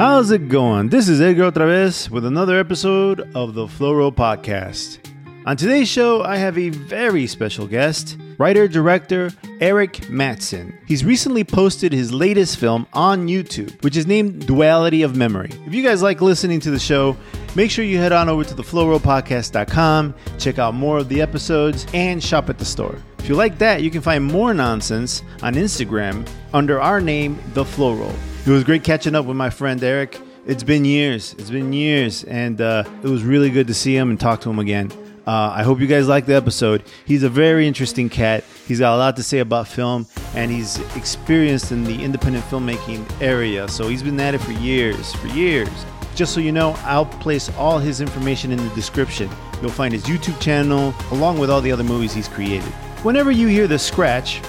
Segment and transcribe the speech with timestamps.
[0.00, 0.88] How's it going?
[0.88, 4.98] This is Edgar otra vez with another episode of the Flow Roll Podcast.
[5.44, 10.72] On today's show, I have a very special guest, writer director Eric Mattson.
[10.86, 15.50] He's recently posted his latest film on YouTube, which is named Duality of Memory.
[15.66, 17.14] If you guys like listening to the show,
[17.54, 22.24] make sure you head on over to theflowrollpodcast.com, check out more of the episodes, and
[22.24, 22.96] shop at the store.
[23.18, 27.66] If you like that, you can find more nonsense on Instagram under our name, The
[27.66, 28.14] Flow Roll.
[28.46, 30.18] It was great catching up with my friend Eric.
[30.46, 31.34] It's been years.
[31.34, 34.50] It's been years, and uh, it was really good to see him and talk to
[34.50, 34.90] him again.
[35.26, 36.82] Uh, I hope you guys like the episode.
[37.04, 38.42] He's a very interesting cat.
[38.66, 43.04] He's got a lot to say about film, and he's experienced in the independent filmmaking
[43.20, 43.68] area.
[43.68, 45.68] So he's been at it for years, for years.
[46.14, 49.28] Just so you know, I'll place all his information in the description.
[49.60, 52.72] You'll find his YouTube channel along with all the other movies he's created.
[53.04, 54.40] Whenever you hear the scratch,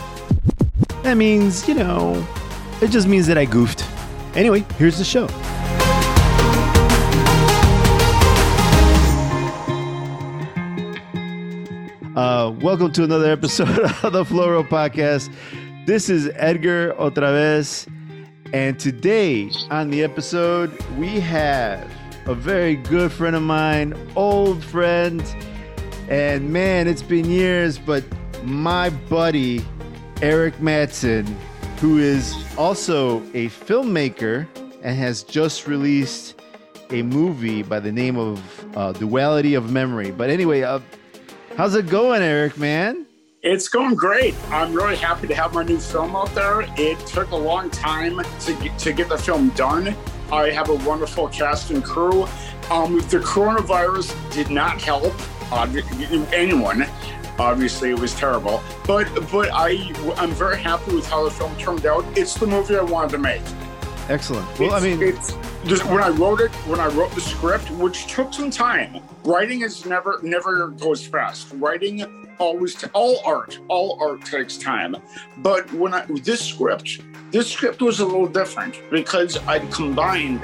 [1.04, 2.26] that means, you know,
[2.82, 3.85] it just means that I goofed.
[4.35, 5.27] Anyway, here's the show.
[12.15, 15.32] Uh, welcome to another episode of the Flow Roll Podcast.
[15.85, 17.87] This is Edgar otra vez,
[18.52, 21.90] and today on the episode we have
[22.26, 25.24] a very good friend of mine, old friend,
[26.09, 28.04] and man, it's been years, but
[28.43, 29.63] my buddy
[30.21, 31.34] Eric Mattson,
[31.82, 34.48] who is also a filmmaker
[34.84, 36.40] and has just released
[36.91, 40.12] a movie by the name of uh, Duality of Memory.
[40.12, 40.79] But anyway, uh,
[41.57, 43.07] how's it going, Eric, man?
[43.41, 44.35] It's going great.
[44.52, 46.68] I'm really happy to have my new film out there.
[46.77, 49.96] It took a long time to get, to get the film done.
[50.32, 52.27] I have a wonderful cast and crew.
[52.70, 55.15] Um, the coronavirus did not help
[55.52, 55.68] uh,
[56.32, 56.85] anyone.
[57.41, 61.87] Obviously, it was terrible, but but I I'm very happy with how the film turned
[61.87, 62.05] out.
[62.15, 63.41] It's the movie I wanted to make.
[64.09, 64.47] Excellent.
[64.59, 65.35] Well, I mean, it's
[65.66, 69.01] just when I wrote it, when I wrote the script, which took some time.
[69.24, 71.47] Writing is never never goes fast.
[71.56, 72.06] Writing
[72.38, 74.96] always t- all art, all art takes time.
[75.38, 77.01] But when I this script,
[77.31, 80.44] this script was a little different because I'd combined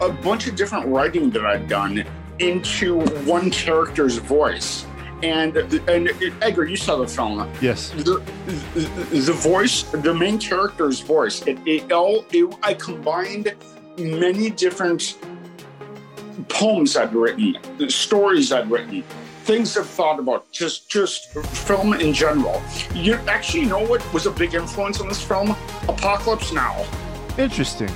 [0.00, 2.04] a bunch of different writing that I'd done
[2.40, 4.86] into one character's voice.
[5.22, 6.10] And and
[6.40, 7.90] Edgar, you saw the film yes.
[7.90, 8.22] the,
[9.10, 13.54] the, voice, the main character's voice, it, it all, it, I combined
[13.98, 15.18] many different
[16.48, 17.58] poems I'd written,
[17.90, 19.02] stories I'd written,
[19.44, 22.62] things I've thought about, just just film in general.
[22.94, 25.50] You actually know what was a big influence on this film?
[25.86, 26.86] Apocalypse Now.
[27.36, 27.90] Interesting.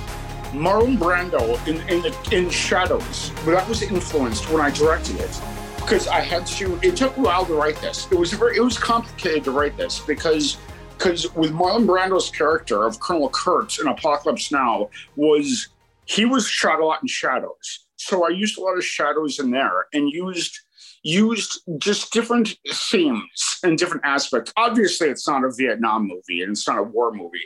[0.53, 3.31] Marlon Brando in in, the, in Shadows.
[3.45, 5.41] That was influenced when I directed it
[5.85, 6.79] because I had to.
[6.81, 8.07] It took a while to write this.
[8.11, 8.57] It was very.
[8.57, 10.57] It was complicated to write this because
[10.97, 15.69] because with Marlon Brando's character of Colonel Kurtz in Apocalypse Now was
[16.05, 17.85] he was shot a lot in shadows.
[17.97, 20.59] So I used a lot of shadows in there and used
[21.03, 24.51] used just different themes and different aspects.
[24.57, 27.37] Obviously, it's not a Vietnam movie and it's not a war movie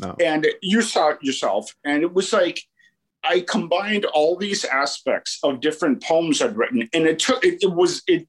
[0.00, 0.14] No.
[0.20, 2.60] and you saw it yourself and it was like
[3.24, 7.72] i combined all these aspects of different poems i'd written and it took it, it
[7.72, 8.26] was it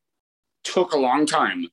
[0.63, 1.67] took a long time.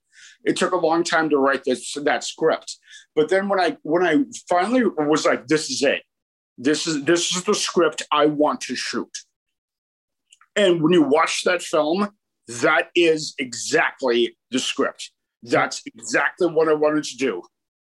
[0.44, 2.78] It took a long time to write this that script.
[3.14, 6.02] But then when i when i finally was like this is it.
[6.58, 9.10] This is this is the script i want to shoot.
[10.54, 12.10] And when you watch that film
[12.62, 15.10] that is exactly the script.
[15.42, 17.42] That's exactly what i wanted to do.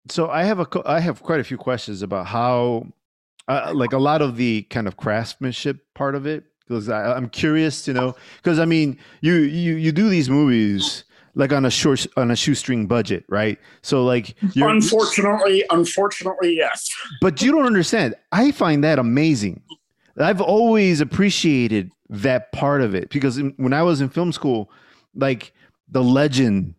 [0.09, 2.87] So I have a I have quite a few questions about how,
[3.47, 7.83] uh, like a lot of the kind of craftsmanship part of it, because I'm curious
[7.85, 8.15] to know.
[8.37, 11.03] Because I mean, you you you do these movies
[11.35, 13.59] like on a short on a shoestring budget, right?
[13.81, 16.89] So like, you're, unfortunately unfortunately yes
[17.21, 18.15] but you don't understand.
[18.31, 19.61] I find that amazing.
[20.17, 24.69] I've always appreciated that part of it because when I was in film school,
[25.15, 25.53] like
[25.89, 26.75] the legend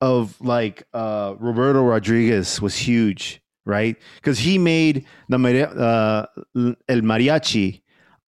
[0.00, 3.96] of like uh, Roberto Rodriguez was huge, right?
[4.16, 6.26] Because he made the uh,
[6.88, 7.82] El Mariachi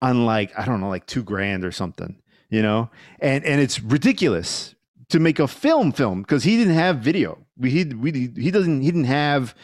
[0.02, 2.20] on like I don't know, like two grand or something,
[2.50, 2.90] you know,
[3.20, 4.74] and and it's ridiculous
[5.08, 7.38] to make a film film because he didn't have video.
[7.56, 9.54] We he we he doesn't he didn't have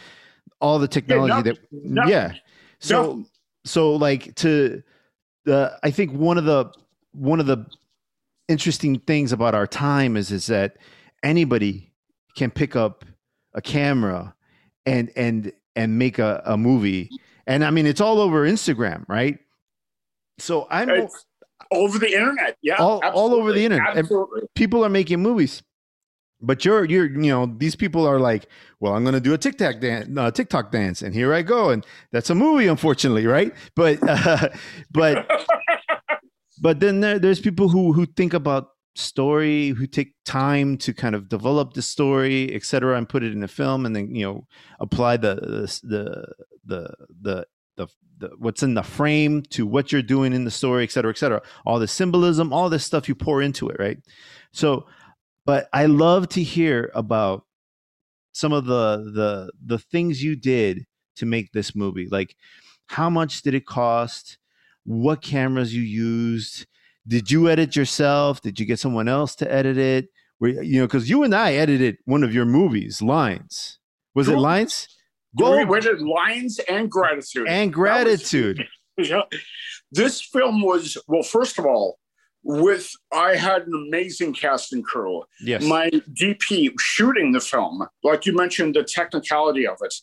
[0.61, 2.33] all the technology nothing, that nothing, yeah.
[2.79, 3.27] So nothing.
[3.65, 4.83] so like to
[5.45, 6.73] the I think one of the
[7.13, 7.67] one of the
[8.49, 10.77] interesting things about our time is is that
[11.23, 11.93] anybody
[12.37, 13.05] can pick up
[13.55, 14.35] a camera
[14.87, 17.11] and and and make a, a movie.
[17.47, 19.39] And i mean it's all over instagram right?
[20.39, 21.27] So i'm It's
[21.71, 22.57] over the internet.
[22.63, 23.97] Yeah All- all over the internet.
[23.97, 24.43] absolutely.
[24.55, 25.63] people are making movies.
[26.41, 28.47] But you're you're you know these people are like,
[28.79, 31.71] well, I'm going to do a TikTok dance, uh, TikTok dance, and here I go,
[31.71, 33.55] and that's a movie, unfortunately, right?
[33.75, 34.51] But uh,
[34.91, 35.27] but
[36.61, 41.15] but then there, there's people who who think about story, who take time to kind
[41.15, 44.47] of develop the story, etc., and put it in a film, and then you know
[44.81, 46.25] apply the the
[46.65, 47.47] the the
[47.77, 47.89] the,
[48.19, 51.19] the, what's in the frame to what you're doing in the story, et cetera, et
[51.19, 51.43] cetera.
[51.67, 53.99] All the symbolism, all this stuff you pour into it, right?
[54.53, 54.87] So,
[55.45, 57.45] but I love to hear about
[58.33, 60.87] some of the the the things you did
[61.17, 62.09] to make this movie.
[62.11, 62.37] Like,
[62.87, 64.39] how much did it cost?
[64.85, 66.67] What cameras you used?
[67.07, 68.41] Did you edit yourself?
[68.41, 70.09] Did you get someone else to edit it?
[70.41, 73.79] Were, you know, because you and I edited one of your movies, Lines.
[74.15, 74.89] Was it Lines?
[75.39, 75.65] Go.
[75.65, 77.49] We did Lines and Gratitude.
[77.49, 78.67] And Gratitude.
[78.97, 79.23] Was, yeah.
[79.91, 81.99] This film was, well, first of all,
[82.45, 85.25] with I had an amazing cast and crew.
[85.41, 85.65] Yes.
[85.65, 89.95] My DP shooting the film, like you mentioned, the technicality of it.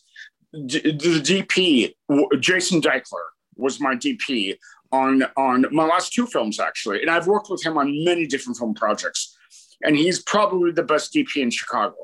[0.66, 3.24] D- the DP, Jason Deichler,
[3.56, 4.56] was my DP
[4.92, 8.58] on on my last two films actually, and I've worked with him on many different
[8.58, 9.36] film projects,
[9.82, 11.96] and he's probably the best DP in Chicago.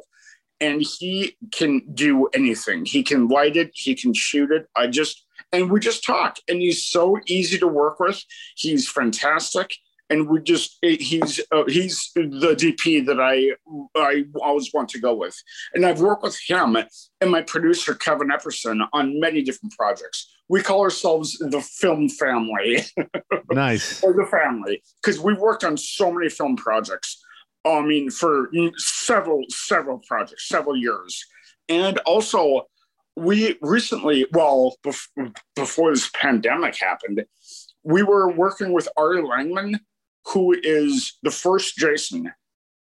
[0.61, 2.85] And he can do anything.
[2.85, 3.71] He can light it.
[3.75, 4.67] He can shoot it.
[4.75, 8.21] I just and we just talk, and he's so easy to work with.
[8.57, 9.73] He's fantastic
[10.11, 13.53] and we just he's uh, he's the DP that I
[13.97, 15.37] I always want to go with,
[15.75, 20.35] and I've worked with him and my producer Kevin Epperson on many different projects.
[20.49, 22.85] We call ourselves the film family.
[23.51, 27.23] nice, or the family, because we've worked on so many film projects.
[27.65, 31.25] I mean, for several several projects, several years,
[31.69, 32.69] and also
[33.17, 37.25] we recently, well, bef- before this pandemic happened,
[37.83, 39.81] we were working with Ari Lehman
[40.33, 42.33] who is the first Jason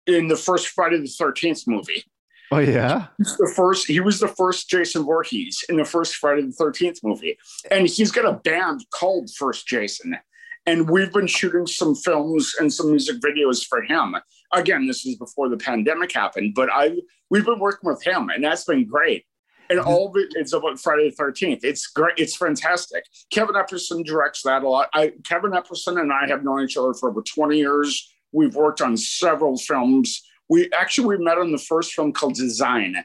[0.07, 2.05] in the first Friday the Thirteenth movie.
[2.51, 3.87] Oh yeah, he's the first.
[3.87, 7.39] He was the first Jason Voorhees in the first Friday the Thirteenth movie,
[7.71, 10.17] and he's got a band called First Jason.
[10.67, 14.15] And we've been shooting some films and some music videos for him.
[14.53, 16.99] Again, this is before the pandemic happened, but I
[17.31, 19.25] we've been working with him, and that's been great
[19.71, 19.89] and mm-hmm.
[19.89, 21.65] all of it is about Friday the Thirteenth.
[21.65, 22.15] It's great.
[22.19, 23.05] It's fantastic.
[23.31, 24.89] Kevin Epperson directs that a lot.
[24.93, 28.13] I, Kevin Epperson and I have known each other for over twenty years.
[28.33, 30.23] We've worked on several films.
[30.51, 32.97] We actually we met on the first film called Design.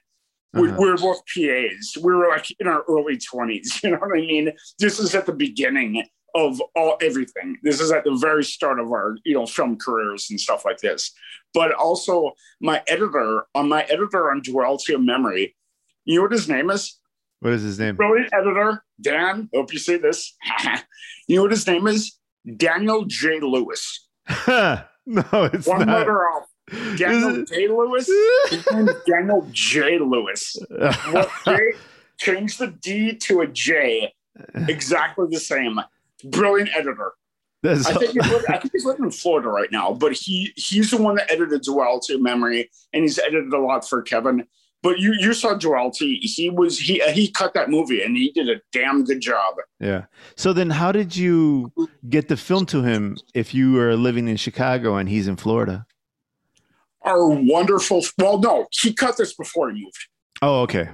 [0.54, 0.78] We, uh-huh.
[0.80, 1.98] we were both PAs.
[2.02, 3.80] We were like in our early twenties.
[3.84, 4.52] You know what I mean?
[4.80, 7.58] This is at the beginning of all everything.
[7.64, 10.80] This is at the very start of our you know film careers and stuff like
[10.80, 11.12] this.
[11.54, 15.56] But also my editor on my editor on Duality of Memory
[16.06, 17.00] you know what his name is?
[17.40, 17.96] What is his name?
[17.96, 19.50] Brilliant editor, Dan.
[19.54, 20.36] Hope you see this.
[21.28, 22.18] you know what his name is?
[22.58, 23.40] Daniel J.
[23.40, 24.08] Lewis.
[24.48, 26.00] no, it's One not.
[26.00, 26.46] letter off.
[26.98, 27.68] Daniel J.
[27.68, 28.10] Lewis.
[28.50, 28.66] His
[29.08, 30.00] Daniel J.
[30.00, 30.58] Lewis.
[30.70, 31.74] What J?
[32.18, 34.14] Change the D to a J.
[34.68, 35.80] Exactly the same.
[36.24, 37.14] Brilliant editor.
[37.64, 40.92] I think, he's living, I think he's living in Florida right now, but he he's
[40.92, 44.46] the one that edited Duality of Memory, and he's edited a lot for Kevin.
[44.84, 46.20] But you you saw Duality.
[46.22, 49.56] He was he he cut that movie and he did a damn good job.
[49.80, 50.06] Yeah.
[50.36, 51.74] So then, how did you
[52.08, 55.88] get the film to him if you were living in Chicago and he's in Florida?
[57.06, 58.04] Our wonderful.
[58.18, 60.08] Well, no, he cut this before he moved.
[60.42, 60.90] Oh, okay.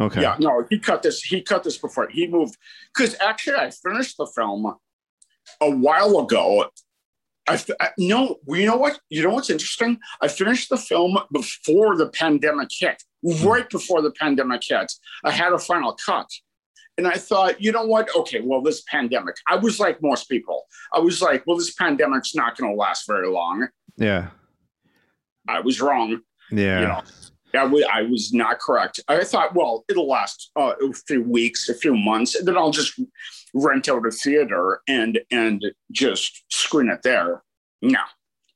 [0.00, 0.20] Okay.
[0.20, 1.22] Yeah, no, he cut this.
[1.22, 2.56] He cut this before he moved.
[2.94, 4.74] Because actually, I finished the film
[5.60, 6.66] a while ago,
[7.48, 8.98] I, I no, you know what?
[9.08, 9.98] You know what's interesting?
[10.20, 13.46] I finished the film before the pandemic hit, hmm.
[13.46, 14.92] right before the pandemic hit.
[15.24, 16.28] I had a final cut.
[16.98, 18.08] And I thought, you know what?
[18.16, 20.64] Okay, well, this pandemic, I was like most people.
[20.94, 23.68] I was like, well, this pandemic's not going to last very long.
[23.98, 24.28] Yeah.
[25.48, 26.20] I was wrong.
[26.50, 26.80] Yeah.
[26.80, 27.02] You know,
[27.54, 29.00] I, w- I was not correct.
[29.08, 32.70] I thought, well, it'll last uh, a few weeks, a few months, and then I'll
[32.70, 33.00] just
[33.54, 37.42] rent out a theater and and just screen it there.
[37.82, 38.00] No,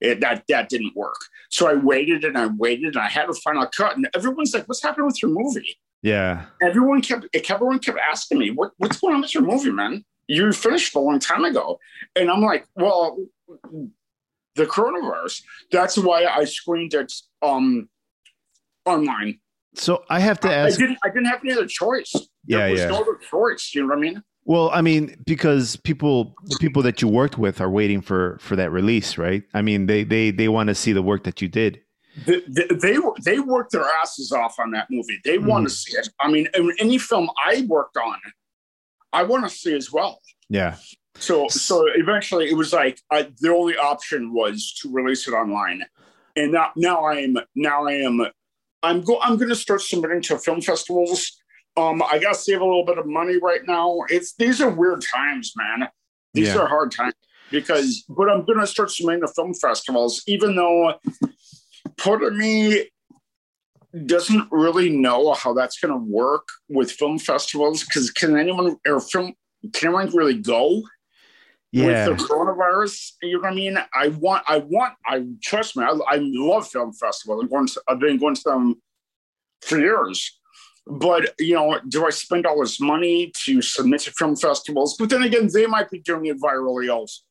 [0.01, 1.17] it, that that didn't work.
[1.51, 4.69] So I waited and I waited and I had a final cut, and everyone's like,
[4.69, 6.47] "What's happening with your movie?" Yeah.
[6.63, 10.05] Everyone kept everyone kept asking me, "What what's going on with your movie, man?
[10.27, 11.79] You finished a long time ago,"
[12.17, 13.19] and I'm like, "Well."
[14.61, 15.43] The coronavirus.
[15.73, 17.89] That's why I screened it um,
[18.85, 19.41] online.
[19.75, 20.79] So I have to ask.
[20.79, 20.99] I didn't.
[21.03, 22.13] I didn't have any other choice.
[22.45, 22.89] Yeah, there was yeah.
[22.89, 23.73] no other choice.
[23.75, 24.23] You know what I mean?
[24.45, 28.55] Well, I mean, because people, the people that you worked with, are waiting for for
[28.57, 29.45] that release, right?
[29.55, 31.81] I mean, they they they want to see the work that you did.
[32.27, 35.21] They they, they worked their asses off on that movie.
[35.25, 35.47] They mm.
[35.47, 36.11] want to see it.
[36.21, 36.49] I mean,
[36.79, 38.19] any film I worked on,
[39.11, 40.21] I want to see as well.
[40.51, 40.77] Yeah.
[41.17, 45.85] So so eventually, it was like I, the only option was to release it online.
[46.37, 48.27] and now now I am now I am
[48.83, 51.37] I'm go I'm going to start submitting to film festivals.
[51.77, 53.99] Um, I got to save a little bit of money right now.
[54.09, 55.89] It's these are weird times, man.
[56.35, 56.63] These Yeah.
[56.63, 57.15] are hard times
[57.51, 60.95] because, but I'm going to start submitting to film festivals, even though
[61.97, 62.89] part of me
[64.07, 67.85] doesn't really know how that's going to work with film festivals.
[67.85, 69.35] Because can anyone or film
[69.73, 70.83] can anyone really go?
[71.73, 72.09] Yeah.
[72.09, 73.13] with the coronavirus.
[73.23, 73.79] You know what I mean?
[73.95, 75.85] I want, I want, I trust me.
[75.85, 77.43] I, I love film festivals.
[77.43, 78.83] I'm going to, I've been going to them
[79.63, 80.39] for years.
[80.87, 84.97] But you know, do I spend all this money to submit to film festivals?
[84.99, 87.23] But then again, they might be doing it virally also.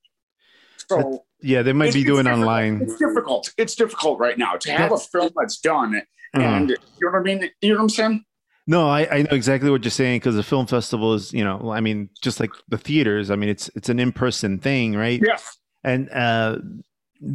[0.88, 2.39] So yeah, they might be doing difficult.
[2.48, 2.81] online.
[2.84, 3.53] It's difficult.
[3.58, 6.41] It's difficult right now to have a film that's done, Uh-huh.
[6.41, 7.50] and you know what I mean.
[7.62, 8.24] You know what I'm saying?
[8.69, 11.71] No, I, I know exactly what you're saying because the film festival is, you know,
[11.71, 13.31] I mean, just like the theaters.
[13.31, 15.19] I mean, it's it's an in person thing, right?
[15.25, 15.39] Yeah.
[15.83, 16.59] And uh,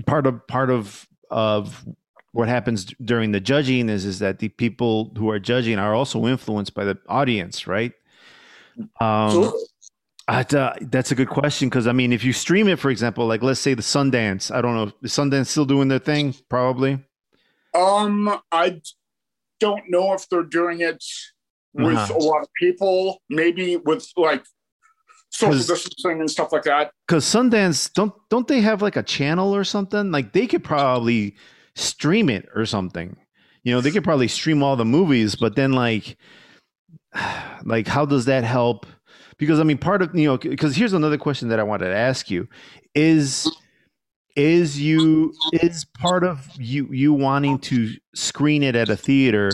[0.06, 1.84] part of part of of
[2.30, 6.24] what happens during the judging is is that the people who are judging are also
[6.24, 7.90] influenced by the audience, right?
[9.00, 9.52] Um.
[10.28, 13.42] Uh, that's a good question because I mean, if you stream it, for example, like
[13.42, 16.32] let's say the Sundance, I don't know, is Sundance still doing their thing?
[16.48, 17.00] Probably.
[17.74, 18.80] Um, I
[19.61, 21.02] don't know if they're doing it
[21.73, 22.14] with Uh-huh.
[22.14, 24.44] a lot of people, maybe with like
[25.30, 26.92] social distancing and stuff like that.
[27.06, 30.11] Because Sundance don't don't they have like a channel or something?
[30.11, 31.37] Like they could probably
[31.75, 33.16] stream it or something.
[33.64, 36.16] You know, they could probably stream all the movies, but then like,
[37.64, 38.87] like how does that help?
[39.38, 41.96] Because I mean, part of you know, because here's another question that I wanted to
[41.96, 42.46] ask you:
[42.94, 43.50] is
[44.36, 49.50] is you is part of you you wanting to screen it at a theater?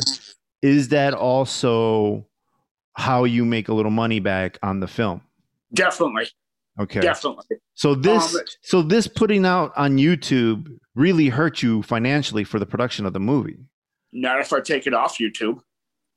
[0.62, 2.26] Is that also
[2.94, 5.22] how you make a little money back on the film?
[5.72, 6.28] Definitely,
[6.78, 7.00] Okay.
[7.00, 7.44] definitely.
[7.74, 12.66] So this Um, so this putting out on YouTube really hurt you financially for the
[12.66, 13.58] production of the movie.
[14.12, 15.60] Not if I take it off YouTube.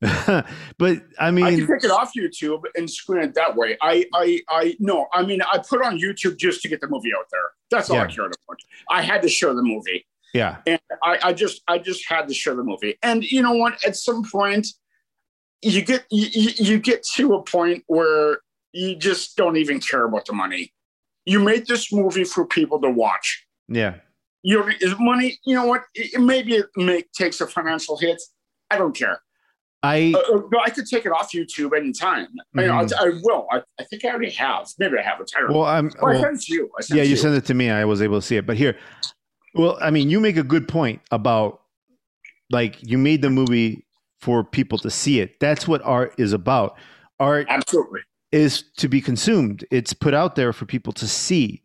[0.78, 3.78] but I mean, I can take it off YouTube and screen it that way.
[3.82, 5.08] I, I, I no.
[5.14, 7.42] I mean, I put on YouTube just to get the movie out there.
[7.72, 8.08] That's all I Yeah.
[8.08, 8.60] cared about.
[8.90, 10.06] I had to show the movie.
[10.34, 10.58] yeah.
[10.68, 12.98] and I, I just I just had to show the movie.
[13.02, 13.84] And you know what?
[13.86, 14.68] At some point,
[15.62, 18.40] you get you, you get to a point where
[18.74, 20.74] you just don't even care about the money.
[21.26, 23.46] You made this movie for people to watch.
[23.70, 23.96] Yeah.
[24.42, 25.40] Your money.
[25.46, 25.84] You know what?
[25.96, 28.22] It, maybe it make, takes a financial hit.
[28.70, 29.22] I don't care.
[29.84, 32.28] I Uh, uh, no, I could take it off YouTube anytime.
[32.56, 32.70] I, mean.
[32.72, 33.48] I, I will.
[33.52, 34.70] I, I think I already have.
[34.80, 35.32] Maybe I haven't.
[35.36, 36.70] I don't well I'm Oh, I well, sent you.
[36.78, 37.70] I sent yeah, you sent it to me.
[37.70, 38.46] I was able to see it.
[38.46, 38.78] But here
[39.54, 41.62] well, I mean, you make a good point about
[42.50, 43.86] like you made the movie
[44.20, 45.40] for people to see it.
[45.40, 46.78] That's what art is about.
[47.20, 48.02] Art Absolutely.
[48.32, 49.66] is to be consumed.
[49.70, 51.62] It's put out there for people to see.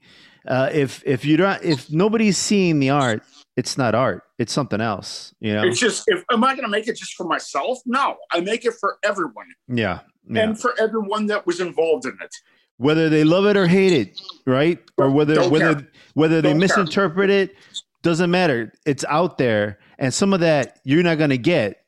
[0.47, 3.23] Uh, if if you don't, if nobody's seeing the art,
[3.59, 4.23] it's not art.
[4.39, 5.35] It's something else.
[5.41, 5.65] You know.
[5.65, 7.79] It's just if am I going to make it just for myself?
[7.85, 9.47] No, I make it for everyone.
[9.67, 10.01] Yeah.
[10.31, 10.43] Yeah.
[10.45, 12.35] and for everyone that was involved in it.
[12.77, 14.79] whether they love it or hate it, right?
[14.99, 15.89] Or whether Don't whether care.
[16.15, 16.69] whether they Don't care.
[16.69, 17.57] misinterpret it,
[18.03, 18.73] doesn't matter.
[18.87, 21.83] It's out there, and some of that you're not going to get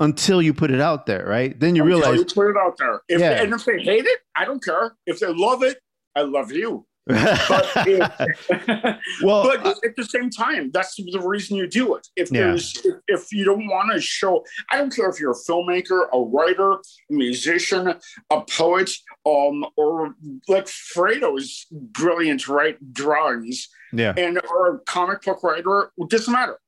[0.00, 1.58] until you put it out there, right?
[1.60, 3.00] Then you Until realize, you put it out there.
[3.08, 3.42] If Yeah.
[3.42, 4.96] and if they hate it, I don't care.
[5.06, 5.78] If they love it,
[6.16, 6.86] I love you.
[7.06, 12.06] But, if, well, but at the same time, that's the reason you do it.
[12.16, 12.46] If Yeah.
[12.46, 16.06] there's if, if you don't want to show, I don't care if you're a filmmaker,
[16.12, 16.78] a writer, a
[17.10, 17.94] musician,
[18.30, 18.90] a poet,
[19.26, 20.14] um, or
[20.48, 23.68] like Fredo's brilliant right drawings.
[23.92, 26.58] yeah, and or a comic book writer, it doesn't matter.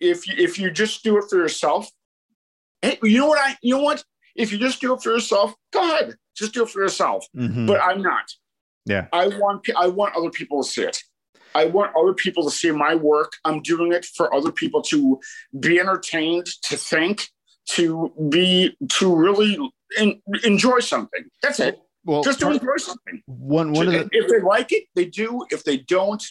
[0.00, 1.88] If you if you just do it for yourself,
[2.82, 4.02] hey, you know what I you know what?
[4.34, 7.24] If you just do it for yourself, go ahead, just do it for yourself.
[7.36, 7.66] Mhm.
[7.66, 8.24] But I'm not.
[8.86, 9.06] Yeah.
[9.12, 11.02] I want I want other people to see it.
[11.54, 13.32] I want other people to see my work.
[13.44, 15.20] I'm doing it for other people to
[15.58, 17.28] be entertained, to think,
[17.70, 19.58] to be to really
[19.98, 21.24] en- enjoy something.
[21.42, 21.80] That's it.
[22.04, 23.22] well, Just to enjoy something.
[23.26, 25.44] one one of the if they like it, they do.
[25.50, 26.22] If they don't,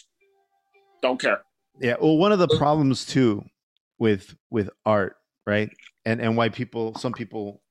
[1.02, 1.42] don't care.
[1.80, 3.44] Yeah, well, one of the problems too
[3.98, 5.16] with with art,
[5.46, 5.70] right?
[6.04, 7.62] And and why people some people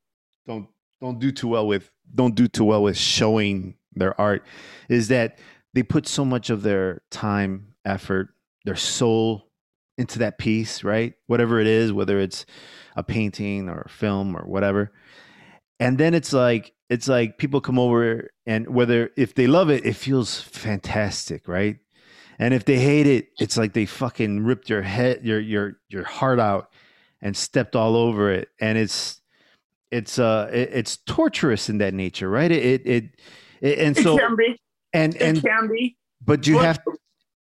[0.48, 0.68] don't
[1.02, 4.46] don't do too well with don't do too well with showing their art
[4.90, 5.40] is that
[5.74, 8.30] they put so much of their time, effort,
[8.66, 9.50] their soul
[9.98, 11.14] into that piece, right?
[11.28, 12.46] Whatever it is, whether it's
[12.96, 14.92] a painting or a film or whatever.
[15.80, 19.86] And then it's like it's like people come over and whether if they love it,
[19.86, 21.78] it feels fantastic, right?
[22.40, 26.04] And if they hate it, it's like they fucking ripped your head, your your your
[26.04, 26.72] heart out,
[27.22, 28.50] and stepped all over it.
[28.60, 29.22] And it's
[29.92, 32.52] it's uh it, it's torturous in that nature, right?
[32.52, 33.22] It it, it,
[33.62, 34.60] it and It so can be.
[34.94, 35.98] and It and can be.
[36.26, 36.80] but you but have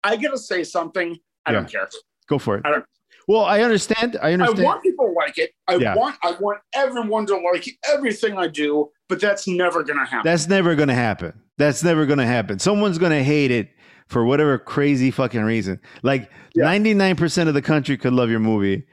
[0.02, 1.18] I gotta say something.
[1.46, 1.88] I don't care.
[2.26, 2.62] Go for it.
[2.64, 2.84] I don't-
[3.28, 4.16] Well, I understand.
[4.22, 4.60] I understand.
[4.60, 5.52] I want people to like it.
[5.68, 5.94] I Yeah.
[5.94, 10.24] want I want everyone to like everything I do, but that's never gonna happen.
[10.24, 11.32] That's never to happen.
[11.58, 12.58] That's never to happen.
[12.58, 13.68] Someone's to hate it
[14.08, 15.78] for whatever crazy fucking reason.
[16.02, 18.86] Like 99% of the country could love your movie,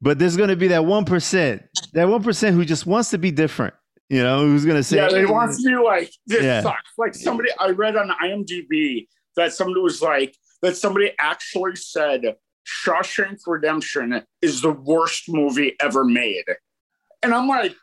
[0.00, 1.62] but there's to be that 1%,
[1.94, 3.74] that 1% who just wants to be different,
[4.12, 6.60] you know, who's to say, yeah, they want to be like this Yeah.
[6.60, 6.92] sucks.
[6.98, 13.38] Like somebody I read on IMDb that somebody was like that somebody actually said Shawshank
[13.46, 16.44] Redemption is the worst movie ever made.
[17.22, 17.74] And I'm like,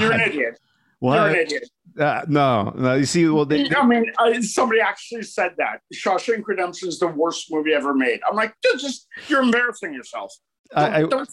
[0.00, 0.58] you're an idiot.
[0.98, 1.16] Why?
[1.16, 1.70] You're an idiot.
[1.96, 2.94] Uh, no, no.
[2.94, 7.06] You see, well, they, I mean, I, somebody actually said that Shawshank Redemption is the
[7.06, 8.18] worst movie ever made.
[8.28, 10.34] I'm like, "Dude, just you're embarrassing yourself.
[10.74, 11.30] Don't, I, I, don't-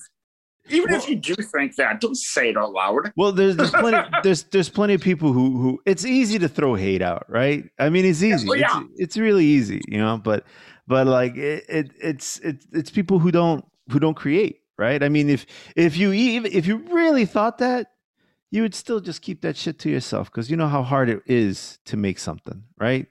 [0.69, 3.11] even Well- if you do think that, don't say it out loud.
[3.15, 6.75] well, there's there's plenty there's there's plenty of people who who it's easy to throw
[6.75, 7.65] hate out, right?
[7.79, 8.47] I mean, it's easy.
[8.47, 8.81] well, yeah.
[8.91, 10.17] It's, it's really easy, you know.
[10.17, 10.45] But
[10.87, 15.01] but like it, it it's it's it's people who don't who don't create, right?
[15.03, 17.87] I mean, if if you even if you really thought that,
[18.51, 21.21] you would still just keep that shit to yourself because you know how hard it
[21.25, 23.07] is to make something, right?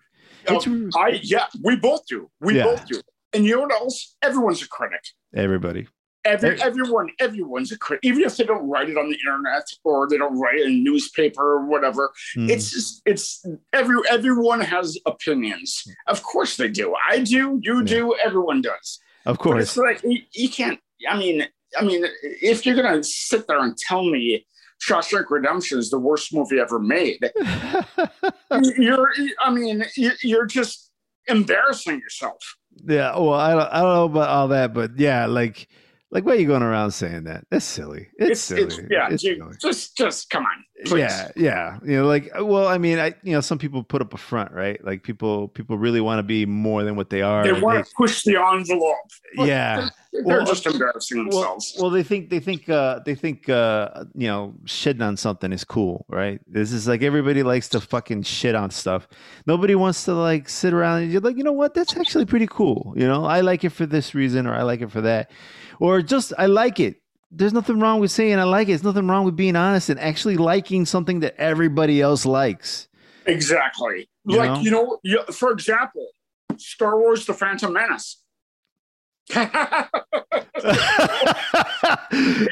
[0.48, 0.66] It's
[0.96, 2.30] I yeah, we both do.
[2.40, 2.64] We Yeah.
[2.64, 3.00] both do.
[3.34, 4.16] And you know what else?
[4.22, 5.00] Everyone's a critic.
[5.34, 5.86] everybody.
[6.24, 8.04] Every, Every- everyone, everyone's a critic.
[8.04, 10.72] Even if they don't write it on the internet or they don't write it in
[10.72, 12.48] a newspaper or whatever, Mm.
[12.48, 15.82] it's just it's every everyone has opinions.
[16.06, 16.94] Of course they do.
[17.10, 17.58] I do.
[17.62, 17.84] You Yeah.
[17.84, 18.14] do.
[18.24, 19.00] Everyone does.
[19.26, 19.62] of But course.
[19.64, 20.78] it's like you, you can't.
[21.08, 21.46] I mean,
[21.78, 24.46] I mean, if you're gonna sit there and tell me
[24.86, 27.18] Shawshank Redemption is the worst movie ever made,
[28.76, 29.12] you're.
[29.40, 29.84] I mean,
[30.22, 30.90] you're just
[31.26, 32.56] embarrassing yourself.
[32.86, 33.16] yeah.
[33.18, 35.68] Well, I don't I don't know about all that, but yeah, like
[36.12, 37.44] like why are you going around saying that?
[37.50, 38.08] That's silly.
[38.18, 38.62] It's, silly.
[38.62, 39.56] It's, yeah, It's you- silly.
[39.60, 40.64] just just come on.
[40.84, 40.98] Please.
[40.98, 41.78] Yeah, yeah.
[41.84, 44.50] You know, like well, I mean, I you know, some people put up a front,
[44.52, 44.82] right?
[44.84, 47.44] Like people people really want to be more than what they are.
[47.44, 48.96] They want to push the envelope.
[49.36, 49.90] Yeah.
[50.12, 51.76] They're Well, just embarrassing Well, themselves.
[51.80, 55.62] well, they think they think uh they think uh you know shitting on something is
[55.64, 56.40] cool, right?
[56.48, 59.06] This is like everybody likes to fucking shit on stuff.
[59.46, 61.74] Nobody wants to like sit around and you're like, you know what?
[61.74, 62.92] That's actually pretty cool.
[62.96, 65.30] You know, I like it for this reason or I like it for that.
[65.82, 67.02] Or just I like it.
[67.32, 68.70] There's nothing wrong with saying I like it.
[68.70, 72.86] There's nothing wrong with being honest and actually liking something that everybody else likes.
[73.26, 74.08] exactly.
[74.24, 74.60] You like know?
[74.60, 76.06] you know, you, for example,
[76.56, 78.22] Star Wars: The Phantom Menace.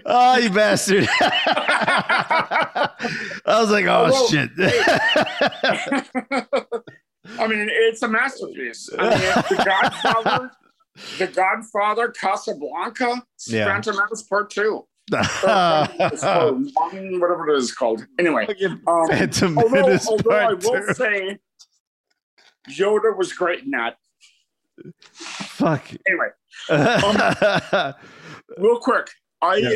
[0.06, 1.06] oh, you bastard.
[1.20, 2.90] I
[3.46, 4.50] was like, oh, Although- shit.
[7.38, 8.90] I mean, it's a masterpiece.
[8.98, 10.50] I mean, The Godfather,
[11.18, 13.66] The Godfather, Casablanca, Yeah.
[13.66, 18.06] Phantom Menace Part Two, Or Phantom Menace Part One, whatever it is called.
[18.18, 18.46] Anyway,
[18.86, 20.94] um, Phantom although, Menace although I will Two.
[20.94, 21.38] say,
[22.70, 23.96] Yoda was great in that.
[25.12, 25.90] Fuck.
[26.08, 26.28] Anyway,
[26.70, 27.94] Um,
[28.58, 29.08] real quick,
[29.42, 29.68] I Yeah.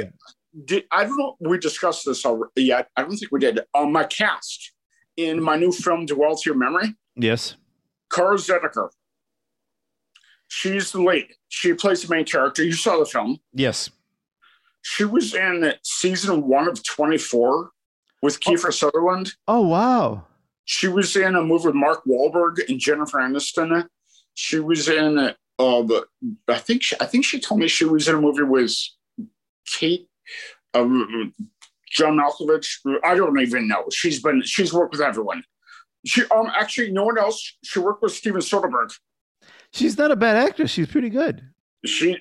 [0.64, 0.84] did.
[0.92, 1.36] I don't know.
[1.40, 2.88] We discussed this already yet.
[2.96, 3.60] I don't think we did.
[3.74, 4.72] Um, my cast
[5.16, 7.56] in my new film, "Duality of Memory." yes.
[8.12, 8.90] Kara Zediker.
[10.56, 11.26] She's the lead.
[11.48, 12.62] She plays the main character.
[12.62, 13.40] You saw the film.
[13.52, 13.90] Yes.
[14.82, 17.70] She was in season one of 24
[18.22, 19.32] with Kiefer Sutherland.
[19.48, 20.26] Oh, wow.
[20.64, 23.88] She was in a movie with Mark Wahlberg and Jennifer Aniston.
[24.34, 25.18] She was in,
[25.58, 26.04] uh,
[26.46, 28.76] I think, she, I think she told me she was in a movie with
[29.66, 30.08] Kate,
[30.72, 31.34] um,
[31.90, 32.78] John Malkovich.
[33.02, 33.86] I don't even know.
[33.90, 35.42] She's been, she's worked with everyone.
[36.06, 37.56] She, um, actually, no one else.
[37.64, 38.92] She worked with Steven Soderbergh.
[39.74, 40.70] She's not a bad actress.
[40.70, 41.42] She's pretty good.
[41.84, 42.16] She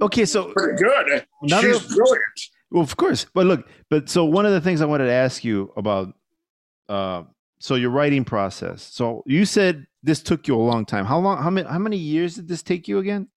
[0.00, 1.26] Okay, so pretty good.
[1.42, 2.40] She's that- brilliant.
[2.70, 5.44] well, of course, but look, but so one of the things I wanted to ask
[5.44, 6.14] you about,
[6.88, 7.24] uh,
[7.60, 8.82] so your writing process.
[8.82, 11.04] So you said this took you a long time.
[11.04, 11.40] How long?
[11.42, 11.68] How many?
[11.68, 13.28] How many years did this take you again?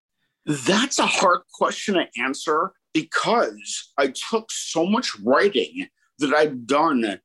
[0.45, 5.87] That's a hard question to answer because I took so much writing
[6.19, 7.19] that I've done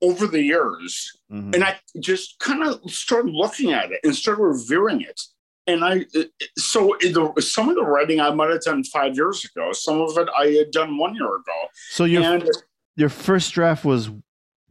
[0.00, 1.54] over the years Mhm.
[1.54, 5.20] and I just kind of started looking at it and started reviewing it.
[5.68, 6.24] And I, uh,
[6.56, 10.16] so the, some of the writing I might have done five years ago, some of
[10.16, 11.68] it I had done one year ago.
[11.90, 12.48] So your and
[12.96, 14.10] your first draft was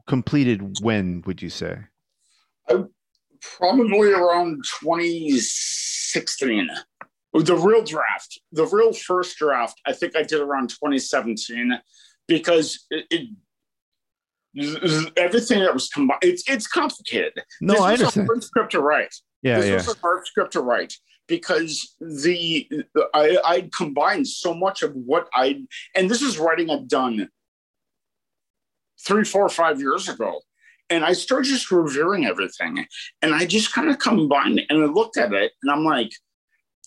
[0.08, 1.24] completed when?
[1.26, 1.80] Would you say?
[3.42, 6.70] probably around 2016.
[7.34, 11.80] The real draft, the real first draft, I think I did around 2017
[12.28, 13.30] because it, it
[15.16, 16.20] everything that was combined.
[16.24, 17.34] It's it's complicated.
[17.62, 18.28] No, this I understand.
[18.28, 19.14] hard script to write.
[19.42, 19.76] Yeah, this yeah.
[19.76, 20.94] was a hard script to write
[21.28, 22.68] because the
[23.14, 25.64] I I combined so much of what I
[25.96, 27.30] and this is writing I've done
[29.00, 30.42] three, four, five years ago.
[30.90, 32.86] And I started just reviewing everything.
[33.22, 36.12] And I just kind of combined and I looked at it and I'm like,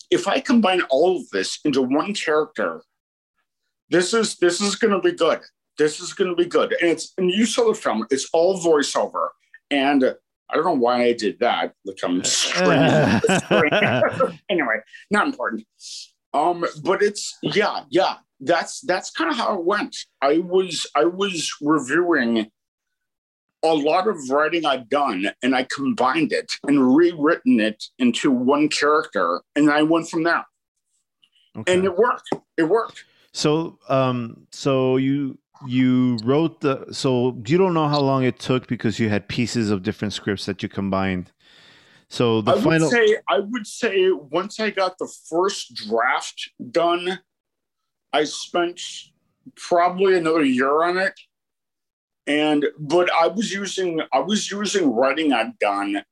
[0.09, 2.81] if I combine all of this into one character,
[3.89, 5.39] this is this is going to be good.
[5.77, 6.73] This is going to be good.
[6.81, 8.05] And it's and you saw the film.
[8.09, 9.29] It's all voiceover,
[9.69, 10.15] and
[10.51, 11.73] I don't know why I did that.
[11.85, 13.21] Look, I'm screaming.
[14.49, 14.77] anyway,
[15.09, 15.65] not important.
[16.33, 18.17] Um, but it's yeah, yeah.
[18.39, 19.95] That's that's kind of how it went.
[20.21, 22.49] I was I was reviewing
[23.63, 28.69] a lot of writing I'd done, and I combined it and rewritten it into one
[28.69, 30.45] character, and I went from there.
[31.55, 31.73] Okay.
[31.73, 32.29] And it worked.
[32.57, 33.03] It worked.
[33.33, 35.37] So, um, so you
[35.67, 39.69] you wrote the so you don't know how long it took because you had pieces
[39.69, 41.31] of different scripts that you combined.
[42.09, 46.51] So the I final would say I would say once I got the first draft
[46.71, 47.19] done,
[48.11, 48.81] I spent
[49.55, 51.19] probably another year on it.
[52.27, 56.03] And but I was using I was using writing I'd done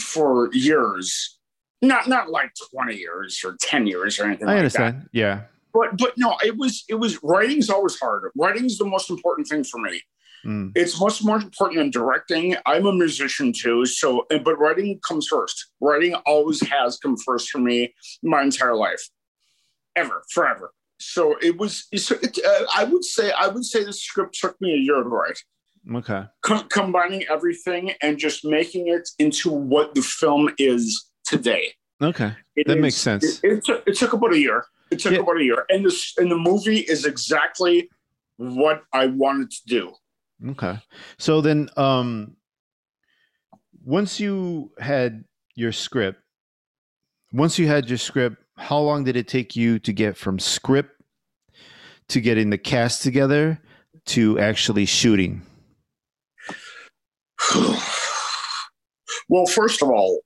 [0.00, 1.38] for years.
[1.80, 5.02] Not not like 20 years or 10 years or anything I like understand.
[5.02, 5.08] That.
[5.12, 8.30] Yeah but but no, it was it was writing's always hard.
[8.36, 10.00] Writing's the most important thing for me.
[10.46, 10.72] Mm.
[10.74, 12.56] It's much more important than directing.
[12.64, 15.70] I'm a musician too, so but writing comes first.
[15.80, 19.02] Writing always has come first for me my entire life,
[19.96, 20.72] ever, forever.
[21.00, 21.86] So it was.
[21.92, 25.08] It, uh, I would say I would say the script took me a year to
[25.08, 25.38] write.
[25.94, 26.24] Okay.
[26.68, 31.72] combining everything and just making it into what the film is today.
[32.02, 33.42] Okay, it that is, makes sense.
[33.42, 34.64] It, it, took, it took about a year.
[34.90, 35.20] It took yeah.
[35.20, 37.90] about a year, and this and the movie is exactly
[38.36, 39.92] what I wanted to do.
[40.50, 40.78] Okay,
[41.18, 42.36] so then, um,
[43.84, 45.24] once you had
[45.56, 46.22] your script,
[47.32, 51.02] once you had your script, how long did it take you to get from script
[52.08, 53.60] to getting the cast together
[54.06, 55.42] to actually shooting?
[59.28, 60.20] well, first of all,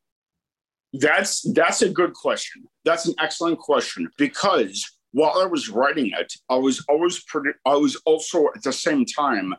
[0.93, 2.65] that's that's a good question.
[2.85, 7.77] That's an excellent question because while I was writing it, I was always produ- I
[7.77, 9.55] was also at the same time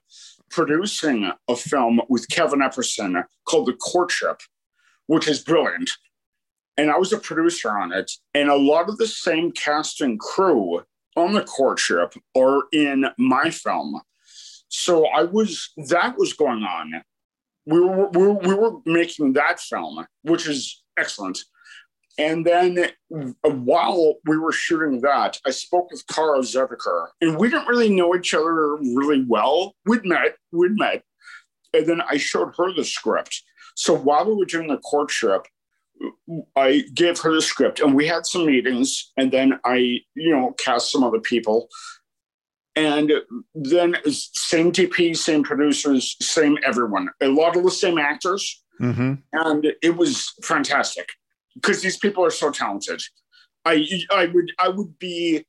[0.49, 4.41] producing a film with Kevin Epperson called The Courtship,
[5.07, 5.89] which is brilliant.
[6.77, 10.19] And I was a producer on it, and a lot of the same cast and
[10.19, 10.81] crew
[11.15, 14.01] on The Courtship are in my film.
[14.69, 17.03] So I was that was going on.
[17.65, 21.39] We were, we were, we were making that film, which is excellent.
[22.19, 22.77] And then
[23.15, 27.89] uh, while we were shooting that, I spoke with Kara Zediker, and we didn't really
[27.89, 29.73] know each other really well.
[29.85, 31.03] We'd met, we'd met.
[31.73, 33.41] And then I showed her the script.
[33.75, 35.47] So while we were doing the courtship,
[36.55, 39.11] I gave her the script and we had some meetings.
[39.17, 41.69] And then I, you know, cast some other people.
[42.75, 43.11] And
[43.53, 49.13] then same DP, same producers, same everyone, a lot of the same actors Mm-hmm.
[49.33, 51.09] And it was fantastic
[51.55, 53.01] because these people are so talented.
[53.65, 55.45] I I would I would be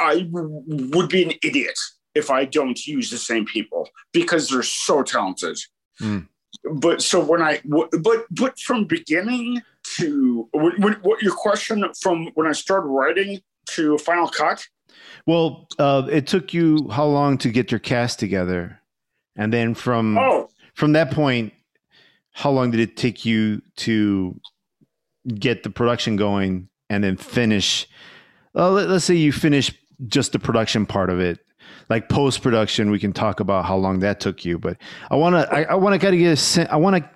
[0.00, 1.78] I would be an idiot
[2.14, 5.58] if I don't use the same people because they're so talented.
[6.00, 6.28] Mm.
[6.74, 9.62] But so when I but but from beginning
[9.98, 14.66] to what, what your question from when I started writing to final cut.
[15.26, 18.80] Well, uh, it took you how long to get your cast together,
[19.36, 20.48] and then from oh.
[20.74, 21.52] from that point,
[22.34, 24.38] how long did it take you to
[25.38, 27.88] get the production going and then finish?
[28.56, 29.72] Uh, let, us say you finish
[30.08, 31.38] just the production part of it,
[31.88, 32.90] like post production.
[32.90, 34.76] We can talk about how long that took you, but
[35.10, 35.54] I want to.
[35.54, 36.68] I, I want to kind of get a sense.
[36.72, 37.10] I want to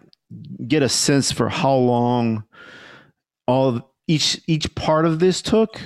[0.66, 2.44] get a sense for how long
[3.48, 5.80] all each each part of this took.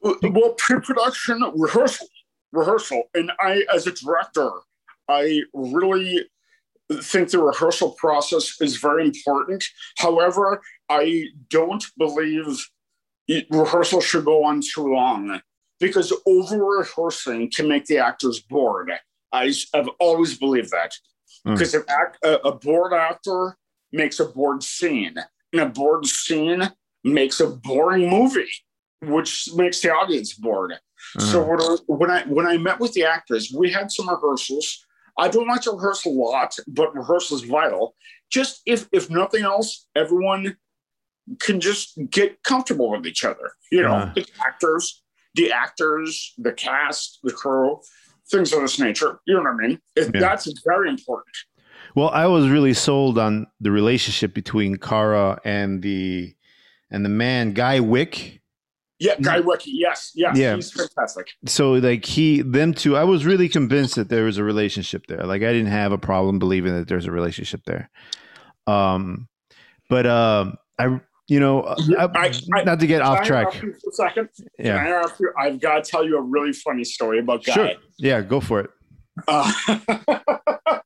[0.00, 2.08] Well, pre-production rehearsal,
[2.52, 4.50] rehearsal, and I, as a director,
[5.08, 6.26] I really
[7.02, 9.64] think the rehearsal process is very important.
[9.98, 12.64] However, I don't believe
[13.28, 15.40] it, rehearsal should go on too long
[15.80, 18.92] because over rehearsing can make the actors bored.
[19.32, 20.92] I, have always believed that
[21.46, 21.52] mm.
[21.52, 23.56] because act, a, a bored actor
[23.92, 25.16] makes a bored scene,
[25.52, 26.70] and a bored scene
[27.02, 28.50] makes a boring movie,
[29.02, 30.74] which makes the audience bored.
[31.18, 31.22] Mm.
[31.22, 34.83] So when I when I met with the actors, we had some rehearsals
[35.18, 37.94] I don't like to rehearse a lot, but rehearsal is vital.
[38.30, 40.56] Just if if nothing else, everyone
[41.40, 43.52] can just get comfortable with each other.
[43.70, 44.12] You know, uh.
[44.14, 45.02] the actors,
[45.34, 47.80] the actors, the cast, the crew,
[48.30, 49.20] things of this nature.
[49.26, 49.78] You know what I mean?
[49.96, 50.20] Yeah.
[50.20, 51.34] That's very important.
[51.94, 56.34] Well, I was really sold on the relationship between Kara and the
[56.90, 58.40] and the man Guy Wick
[59.04, 59.70] yeah, Guy Wiki.
[59.74, 61.28] Yes, yes, yeah, he's fantastic.
[61.46, 65.24] So like he, them two, I was really convinced that there was a relationship there.
[65.24, 67.90] Like I didn't have a problem believing that there's a relationship there.
[68.66, 69.28] Um,
[69.90, 71.76] but um, I you know, uh,
[72.14, 73.52] I, I- not to get off I track.
[73.54, 74.28] for a second?
[74.36, 75.32] Can I Yeah, interrupt you?
[75.38, 77.54] I've got to tell you a really funny story about Guy.
[77.54, 77.70] sure.
[77.98, 78.70] Yeah, go for it.
[79.28, 79.50] Uh,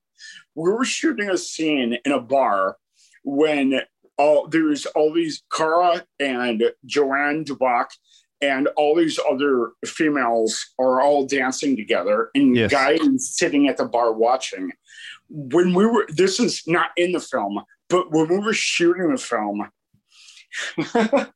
[0.55, 2.77] we were shooting a scene in a bar
[3.25, 3.81] when
[4.17, 7.87] all there's all these Kara and Joanne Dubach
[8.41, 12.71] and all these other females are all dancing together, and Yes.
[12.71, 14.73] Guy is sitting at the bar watching.
[15.29, 19.19] When we were, this is not in the film, but when we were shooting the
[19.19, 19.69] film,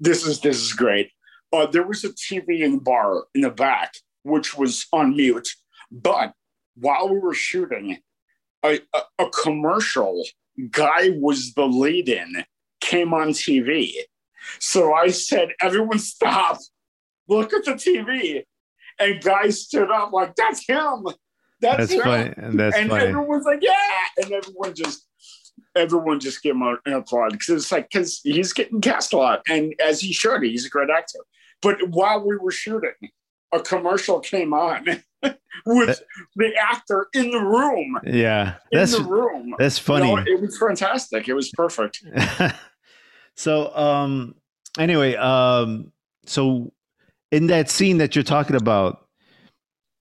[0.00, 1.10] this is this is great.
[1.52, 5.48] Uh, there was a TV in the bar in the back, which was on mute.
[5.90, 6.32] But
[6.74, 7.98] while we were shooting,
[8.62, 10.24] a, a, a commercial
[10.70, 12.44] guy was the lead in
[12.80, 13.92] came on TV.
[14.58, 16.58] So I said, "Everyone stop!
[17.28, 18.44] Look at the TV!"
[18.98, 21.06] And guys stood up like, "That's him!
[21.60, 22.34] That's, That's him!" funny.
[22.36, 23.06] And that's and funny.
[23.06, 23.74] everyone's like, "Yeah!"
[24.22, 25.04] And everyone just.
[25.76, 29.42] Everyone just gave him an applaud because it's like because he's getting cast a lot,
[29.48, 31.18] and as he should, he's a great actor.
[31.62, 32.92] But while we were shooting,
[33.52, 34.84] a commercial came on
[35.66, 36.02] with
[36.36, 37.98] the actor in the room.
[38.04, 39.54] Yeah, In that's the room.
[39.58, 40.14] that's You funny.
[40.14, 41.28] know, it was fantastic.
[41.28, 42.02] It was perfect.
[43.38, 44.34] so um
[44.78, 45.92] anyway um
[46.26, 46.72] so
[47.30, 49.06] in that scene that you're talking about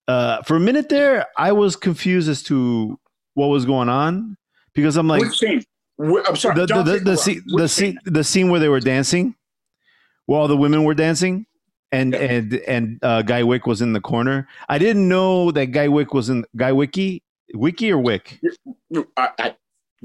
[0.07, 2.99] uh for a minute there i was confused as to
[3.35, 4.35] what was going on
[4.73, 5.63] because i'm like Which scene?
[5.99, 6.55] I'm sorry.
[6.55, 9.35] the the, the, the, scene, the scene the scene where they were dancing
[10.25, 11.45] where all the women were dancing
[11.91, 12.19] and Yeah.
[12.19, 16.11] and and uh, guy wick was in the corner i didn't know that guy wick
[16.13, 17.21] was in guy wiki
[17.53, 18.39] wiki or wick
[19.15, 19.55] I, I,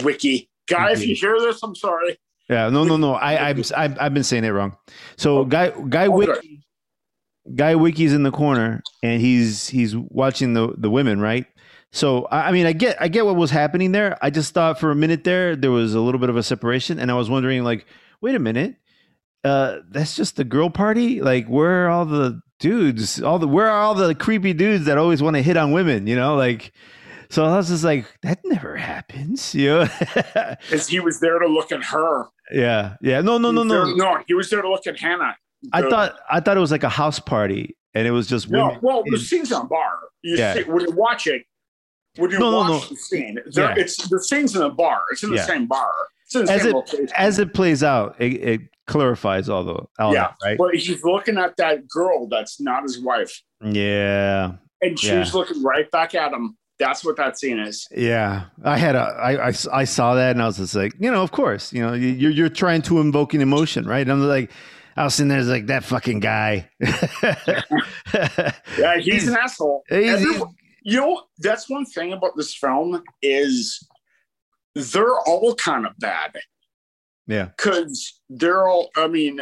[0.02, 0.48] Wiki.
[0.68, 2.16] Guy, if you hear this, I'm sorry.
[2.52, 3.14] Yeah, no, no, no.
[3.14, 4.76] I, I'm, I've, I've been saying it wrong.
[5.16, 5.44] So, Oh.
[5.44, 6.08] guy, guy, Okay.
[6.08, 6.64] wiki,
[7.54, 11.46] guy, wiki's in the corner, and he's he's watching the the women, right?
[11.92, 14.16] So, I, I mean, I get, I get what was happening there.
[14.22, 16.98] I just thought for a minute there there was a little bit of a separation,
[16.98, 17.86] and I was wondering, like,
[18.20, 18.76] wait a minute,
[19.44, 21.20] uh, that's just the girl party.
[21.20, 23.20] Like, where are all the dudes?
[23.22, 26.06] All the where are all the creepy dudes that always want to hit on women?
[26.06, 26.72] You know, like.
[27.32, 29.86] So I was just like, that never happens, you know?
[30.34, 32.26] Because he was there to look at her.
[32.52, 33.22] yeah, yeah.
[33.22, 33.86] No, no, no, no.
[33.86, 35.34] there- no, he was there to look at Hannah.
[35.72, 38.66] I thought I thought it was like a house party, and it was just No,
[38.66, 38.80] women.
[38.82, 39.92] well, the scene's on bar.
[40.22, 40.54] You Yeah.
[40.54, 41.44] see, when you watch it,
[42.16, 42.88] when you No, no, watch no.
[42.90, 43.82] the scene, there, Yeah.
[43.82, 45.00] it's the scene's in a bar.
[45.12, 45.46] It's in the Yeah.
[45.46, 45.90] same bar.
[46.26, 47.08] It's in the As same it- location.
[47.16, 50.22] as it plays out, it, it clarifies all the all Yeah.
[50.22, 50.58] that, right?
[50.58, 55.30] but he's looking at that girl that's not his wife, Yeah, and she's Yeah.
[55.32, 56.58] looking right back at him.
[56.78, 57.87] That's what that scene is.
[57.94, 58.44] yeah.
[58.64, 61.22] I had a I, I I saw that, and I was just like, you know,
[61.22, 64.00] of course, you know, you- you're you're trying to invoke an emotion, right?
[64.00, 64.50] And I'm like,
[64.96, 66.68] I was sitting there like that fucking guy.
[68.78, 69.85] Yeah, he's, an asshole.
[69.88, 73.87] he's- Everyone- you know, that's one thing about this film is
[74.74, 76.37] they're all kind of bad.
[77.28, 79.40] yeah, because they're all i mean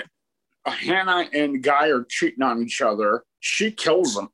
[0.67, 4.29] hannah and guy are cheating on each other she kills them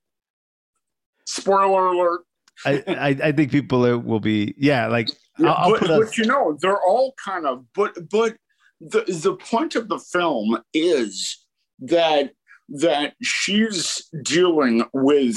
[1.26, 2.22] spoiler alert
[2.64, 5.90] I, I I think people are- will be yeah, like Yeah, I'll- I'll but, put
[5.90, 8.36] a- you know they're all kind of but but
[8.80, 11.44] the the point of the film is
[11.80, 12.32] that
[12.68, 15.36] that she's dealing with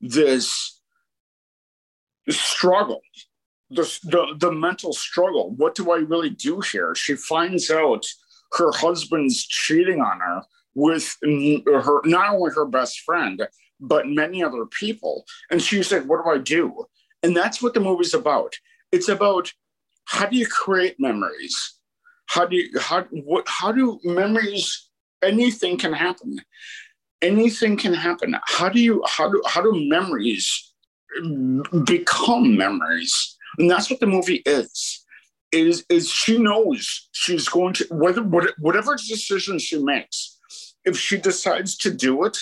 [0.00, 0.80] this
[2.30, 3.00] struggle
[3.70, 5.50] the, the the mental struggle.
[5.56, 6.94] What do i really do here?
[6.94, 8.04] She finds out
[8.52, 10.42] her husband's cheating on her
[10.74, 13.46] with her not only her best friend
[13.80, 15.24] but many other people.
[15.50, 16.86] And she's like what do i do?
[17.22, 18.54] And that's what the movie's about.
[18.92, 19.52] It's about
[20.06, 21.56] how do you create memories?
[22.26, 24.90] How do you how what how do memories
[25.22, 26.40] anything can happen.
[27.22, 28.36] Anything can happen.
[28.44, 30.74] How do you how do how do memories
[31.84, 33.36] become memories?
[33.58, 35.04] And that's what the movie is
[35.54, 40.38] is is she knows she's going to whether whatever decision she makes
[40.84, 42.36] if she decides to do it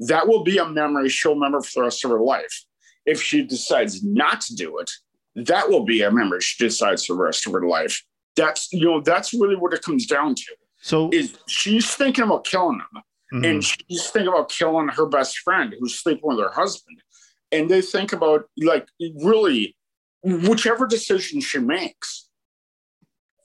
[0.00, 2.64] that will be a memory she'll remember for the rest of her life.
[3.04, 4.90] If she decides not to do it
[5.36, 8.02] that will be a memory she decides for the rest of her life.
[8.34, 12.44] That's you know that's really what it comes down to so is she's thinking about
[12.44, 13.50] killing him mhm.
[13.50, 16.98] and she's thinking about killing her best friend who's sleeping with her husband.
[17.52, 18.88] And they think about like
[19.22, 19.76] really
[20.22, 22.28] whichever decision she makes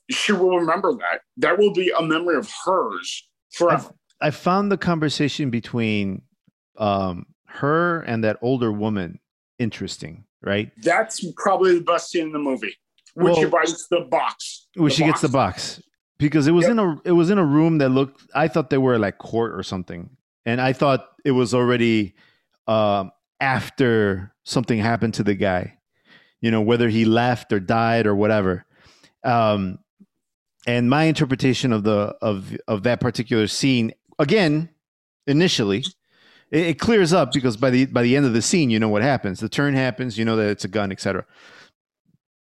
[0.10, 1.22] she will remember that.
[1.38, 3.92] That will be a memory of hers forever.
[4.20, 6.22] I found the conversation between
[6.78, 9.20] um, her and that older woman
[9.60, 10.72] interesting, right?
[10.84, 12.74] that's probably the best scene in the movie
[13.14, 15.82] when she Well- buys the box When The she gets the box
[16.18, 16.72] because it was Yep.
[16.72, 18.22] in a it was in a room that looked.
[18.34, 20.10] I thought they were like court or something,
[20.46, 22.16] and I thought it was already
[22.68, 25.78] um, after something happened to the guy.
[26.40, 28.66] You know, whether he left or died or whatever.
[29.24, 29.80] Um,
[30.66, 34.70] and my interpretation of the of of that particular scene again
[35.28, 35.84] initially
[36.52, 38.90] it, it clears up because by the by the end of the scene you know
[38.90, 39.40] what happens.
[39.40, 41.26] The turn happens you know that it's a gun etc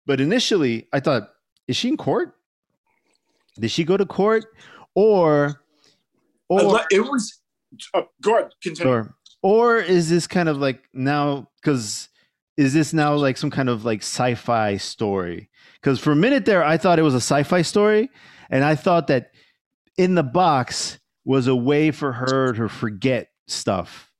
[0.05, 1.29] but initially i thought
[1.69, 2.33] is she in court?
[3.59, 4.43] Did she go to court?
[4.95, 5.61] Or
[6.49, 7.39] or it was.
[7.93, 8.91] Uh, go ahead, continue.
[8.91, 12.09] or or is this kind of like now because
[12.57, 15.51] is this now like some kind of like sci-fi story?
[15.79, 18.09] Because for a minute there i thought it was a sci-fi story
[18.49, 19.31] and i thought that
[19.97, 24.11] in the box was a way for her to forget stuff.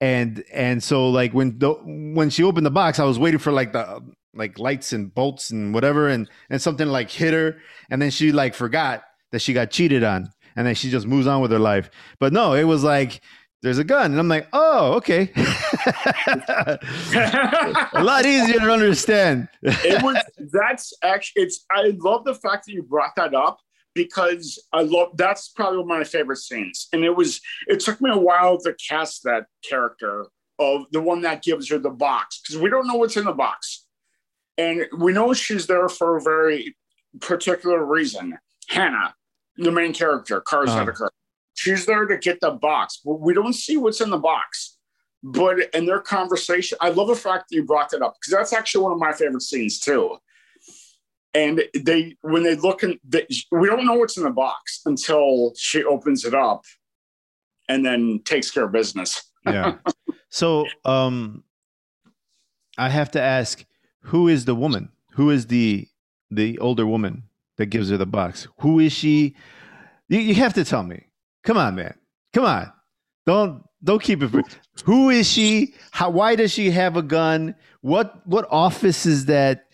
[0.00, 1.72] And and so like when the
[2.14, 4.00] when she opened the box i was waiting for like the
[4.32, 7.58] like lights and bolts and whatever and and something like hit her
[7.90, 11.26] and then she like forgot that she got cheated on and then she just moves
[11.26, 11.90] on with her life.
[12.18, 13.20] But no it was like
[13.62, 15.30] there's a gun and i'm like oh okay.
[17.92, 19.48] A lot easier to understand.
[19.62, 20.16] It was
[20.50, 23.58] that's actually it's i love the fact that you brought that up
[24.04, 26.88] because i love that's probably one of my favorite scenes.
[26.92, 30.26] And it was it took me a while to cast that character
[30.58, 33.32] of the one that gives her the box because we don't know what's in the
[33.32, 33.86] box.
[34.58, 36.76] And we know she's there for a very
[37.20, 38.38] particular reason.
[38.68, 39.14] Hannah
[39.56, 41.06] the main character Kara's Uh-huh.
[41.06, 41.08] uh
[41.54, 44.76] she's there to get the box but we don't see what's in the box.
[45.22, 48.54] But in their conversation, I love the fact that you brought that up because that's
[48.54, 50.16] actually one of my favorite scenes too.
[51.32, 55.52] And they, when they look in, they, we don't know what's in the box until
[55.56, 56.64] she opens it up,
[57.68, 59.30] and then takes care of business.
[59.46, 59.76] yeah.
[60.32, 61.42] So um
[62.78, 63.64] i have to ask
[64.02, 64.90] who is the woman?
[65.12, 65.86] Who is the
[66.30, 67.24] the older woman
[67.56, 68.48] that gives her the box?
[68.60, 69.34] Who is she?
[70.08, 71.06] You, you have to tell me.
[71.42, 71.94] Come on man.
[72.32, 72.72] Come on.
[73.26, 74.30] Don't don't keep it.
[74.84, 75.74] Who is she?
[75.90, 77.54] How why does she have a gun?
[77.80, 79.66] What what office is that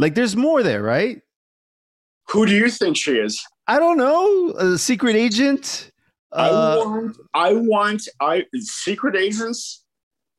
[0.00, 1.20] like there's more there right
[2.30, 3.34] Who do you think she is?
[3.66, 5.90] i don't know a secret agent
[6.32, 9.84] I uh, want, I want, I secret agents,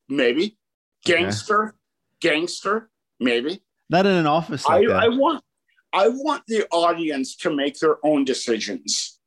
[0.07, 0.57] maybe
[1.03, 1.75] gangster,
[2.21, 3.61] gangster, maybe.
[3.89, 5.43] not in an office I, like that I want
[5.91, 9.19] I want the audience to make their own decisions.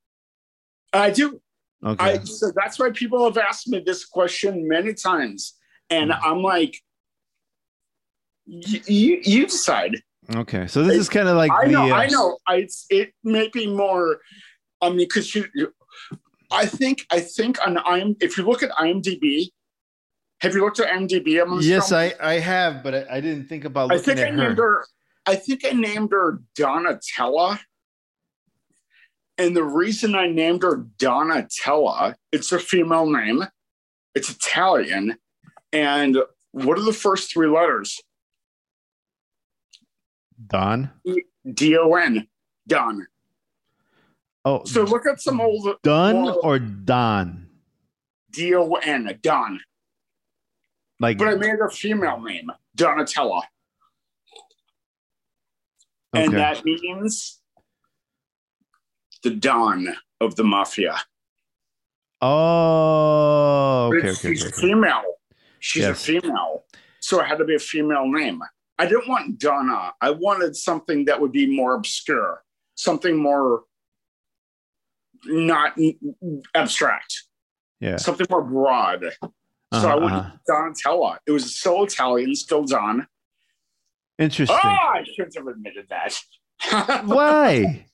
[0.94, 1.26] I do.
[1.84, 5.40] okay I so that's why people have asked me this question many times,
[5.90, 6.26] and Hmm.
[6.28, 6.74] I'm like,
[8.46, 9.94] "Y- you you decide.
[10.36, 12.38] Okay so this is kind of like I the know, uh, I know.
[12.46, 14.20] I it's, it may be more.
[14.80, 15.74] I mean, because you, you-
[16.50, 19.48] I think I think on IM if you look at IMDb,
[20.40, 21.62] have you looked at IMDb?
[21.62, 24.58] Yes, I, I have, but I, I didn't think about I think I at named
[24.58, 24.64] her.
[24.64, 24.86] her.
[25.26, 27.58] I think I named her Donatella.
[29.36, 33.42] And the reason I named her Donatella, it's a female name.
[34.14, 35.16] It's Italian.
[35.72, 36.18] And
[36.52, 38.00] what are the first three letters?
[40.46, 40.90] Don.
[41.52, 42.28] D O N.
[42.66, 43.06] Don.
[44.44, 47.48] Oh, So look at some old more- or Don?
[48.30, 49.18] D O N.
[49.22, 49.60] Don.
[51.00, 53.42] Like But I made a female name, Donatella.
[56.12, 57.40] And that means
[59.22, 59.88] the Don
[60.20, 60.96] of the Mafia.
[62.22, 64.60] oh, okay, okay, she's okay, okay.
[64.68, 65.02] female.
[65.58, 66.00] She's Yes.
[66.00, 66.64] a female.
[67.00, 68.40] So it had to be a female name.
[68.78, 69.92] I didn't want Donna.
[70.00, 72.42] I wanted something that would be more obscure,
[72.74, 73.62] something more
[75.26, 75.76] not
[76.54, 77.22] abstract,
[77.80, 77.96] Yeah.
[77.96, 79.04] something more broad.
[79.22, 79.28] so
[79.72, 80.36] I Uh-huh, went uh-huh.
[80.48, 81.18] Donatella.
[81.26, 83.06] It was still Italian, still Don.
[84.18, 84.56] Interesting.
[84.62, 86.20] Oh, I shouldn't have admitted that.
[87.06, 87.86] Why?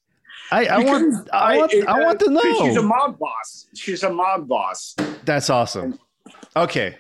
[0.52, 2.40] I, I want I want it- I want to know.
[2.66, 3.66] She's a mob boss.
[3.74, 4.94] She's a mob boss.
[5.24, 5.98] That's awesome.
[6.56, 6.96] Okay,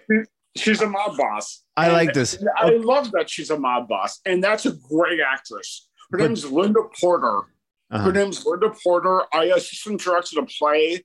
[0.56, 1.62] She's a mob boss.
[1.76, 2.42] I And like this.
[2.56, 5.88] I love that she's a mob boss, and that's a great actress.
[6.10, 7.42] Her But- name's Lynda Porter.
[7.90, 8.10] Her Uh-huh.
[8.10, 9.22] name's Lynda Porter.
[9.32, 11.04] I assistant directed a play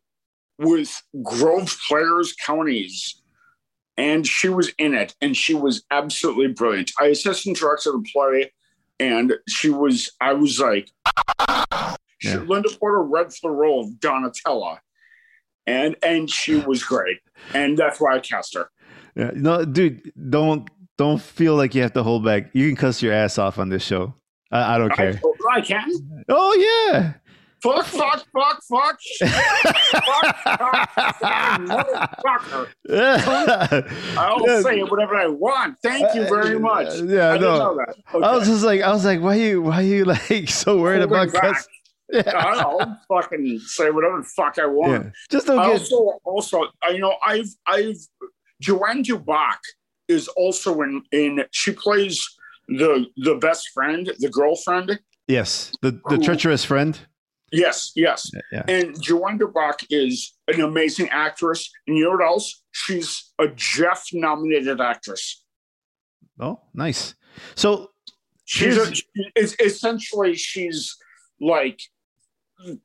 [0.57, 3.21] with Grove Players Counties,
[3.97, 6.91] and she was in it, and she was absolutely brilliant.
[6.99, 8.51] I assistant directed a play,
[8.99, 10.11] and she was.
[10.21, 10.89] I was like,
[12.19, 14.79] she- Lynda Porter read for the role of Donatella,
[15.67, 17.19] and and she was great,
[17.53, 18.69] and that's why I cast her.
[19.15, 22.49] Yeah, no, dude, don't don't feel like you have to hold back.
[22.53, 24.13] You can cuss your ass off on this show.
[24.51, 25.19] I, I don't care.
[25.51, 25.89] I, I can.
[26.29, 27.13] Oh yeah.
[27.63, 30.89] Fuck, fuck, fuck, fuck, shit, fuck, fuck,
[31.61, 32.67] motherfucker.
[34.17, 34.61] I'll Yeah.
[34.61, 35.77] say whatever I want.
[35.81, 36.87] Thank you very uh, much.
[37.01, 37.57] Yeah, I didn't no.
[37.57, 37.95] know that.
[38.13, 38.25] Okay.
[38.27, 41.29] I was just like, I was like, why you, why you like so worried Holding
[41.29, 41.67] about cuss?
[42.11, 42.21] Yeah.
[42.35, 45.05] I'll fucking say whatever the fuck I want.
[45.05, 45.09] yeah.
[45.31, 45.79] Just don't I get.
[45.81, 47.97] also, also, you know, I've, I've,
[48.61, 49.59] Joanne Dubach
[50.07, 51.43] is also in, in.
[51.51, 52.25] She plays
[52.67, 56.99] the the best friend, the girlfriend Yes, the the Who- treacherous friend.
[57.51, 58.29] Yes, yes.
[58.51, 58.63] Yeah.
[58.67, 61.71] And Joanne Dubach is an amazing actress.
[61.87, 62.61] And you know what else?
[62.71, 65.43] She's a Jeff nominated actress.
[66.39, 67.15] Oh, nice.
[67.55, 67.91] So
[68.45, 68.91] She's a,
[69.63, 70.95] essentially she's
[71.39, 71.79] like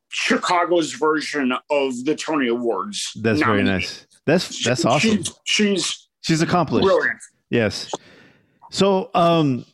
[0.09, 3.11] Chicago's version of the Tony Awards.
[3.23, 4.07] that's very nice.
[4.31, 5.11] That's that's She- awesome.
[5.24, 6.85] She's, she's She's accomplished.
[6.85, 7.18] brilliant.
[7.49, 7.91] Yes.
[8.70, 9.64] So, um,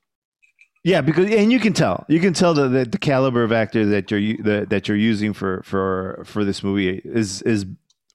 [0.84, 3.84] yeah, because and you can tell, you can tell the the, the caliber of actor
[3.86, 7.66] that you're u- that, you're using for for for this movie is is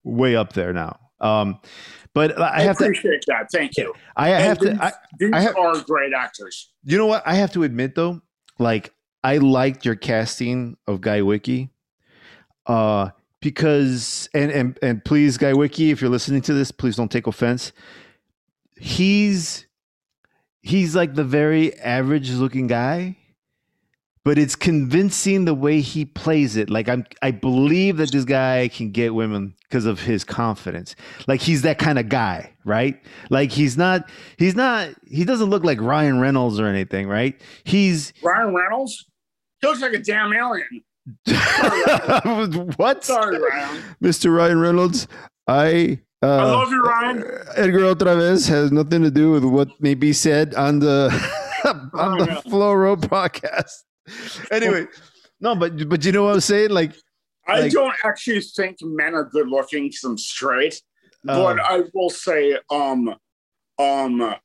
[0.03, 0.97] way up there now.
[1.19, 1.59] Um,
[2.13, 3.47] but I I, have to, appreciate that.
[3.51, 3.93] Thank you.
[4.15, 6.71] I have And to, I, these I have- are great actors.
[6.85, 7.21] you know what?
[7.27, 8.21] I have to admit though,
[8.57, 11.69] like I liked your casting of Guy Wicke,
[12.65, 13.09] uh,
[13.41, 17.27] because and and and please, Guy Wicke, if you're listening to this, please don't take
[17.27, 17.71] offense.
[18.77, 19.65] He's
[20.61, 23.17] he's like the very average looking guy,
[24.23, 26.69] but it's convincing the way he plays it.
[26.69, 30.95] Like I'm, I believe that this guy can get women because of his confidence.
[31.27, 33.01] Like he's that kind of guy, right?
[33.29, 37.39] Like he's not, he's not, he doesn't look like Ryan Reynolds or anything, right?
[37.63, 39.05] He's Ryan Reynolds?
[39.61, 40.83] He looks like a damn alien.
[42.77, 43.03] what?
[43.03, 43.81] Sorry, Ryan.
[44.03, 44.35] Mr.
[44.35, 45.07] Ryan Reynolds,
[45.47, 45.99] I.
[46.23, 47.23] Uh, I love you, Ryan.
[47.55, 51.09] Edgar OtraVez has nothing to do with what may be said on the
[51.93, 52.41] on the yeah.
[52.41, 53.71] Flow Roll podcast.
[54.51, 54.85] Anyway,
[55.39, 56.69] no, but but you know what I'm saying?
[56.69, 56.93] Like,
[57.47, 60.81] I Like- don't actually think men are good looking because I'm straight,
[61.27, 63.15] um, but I will say, um,
[63.79, 64.35] um,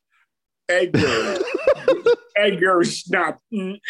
[0.67, 1.37] Edgar,
[2.35, 3.37] Edgar's not.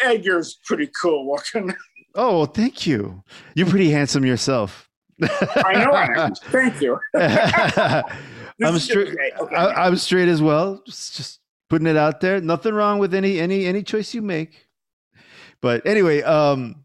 [0.02, 1.74] Edgar's pretty cool looking.
[2.18, 3.22] Oh, well, thank you.
[3.54, 4.90] You're pretty handsome yourself.
[5.22, 6.34] I know I am.
[6.34, 6.98] Thank you.
[7.14, 9.16] I'm straight.
[9.40, 9.54] okay.
[9.54, 10.82] I, I'm straight as well.
[10.84, 11.40] Just, just
[11.70, 12.40] putting it out there.
[12.40, 14.66] Nothing wrong with any any any choice you make.
[15.60, 16.84] But anyway, um,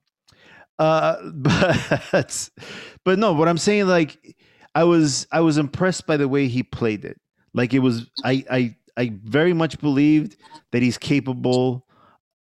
[0.80, 2.50] uh, but
[3.04, 3.34] but no.
[3.34, 4.36] What I'm saying, like,
[4.76, 7.20] I was I was impressed by the way he played it.
[7.54, 10.38] Like it was, I I I very much believed
[10.72, 11.88] that he's capable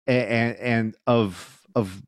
[0.08, 2.02] and and of of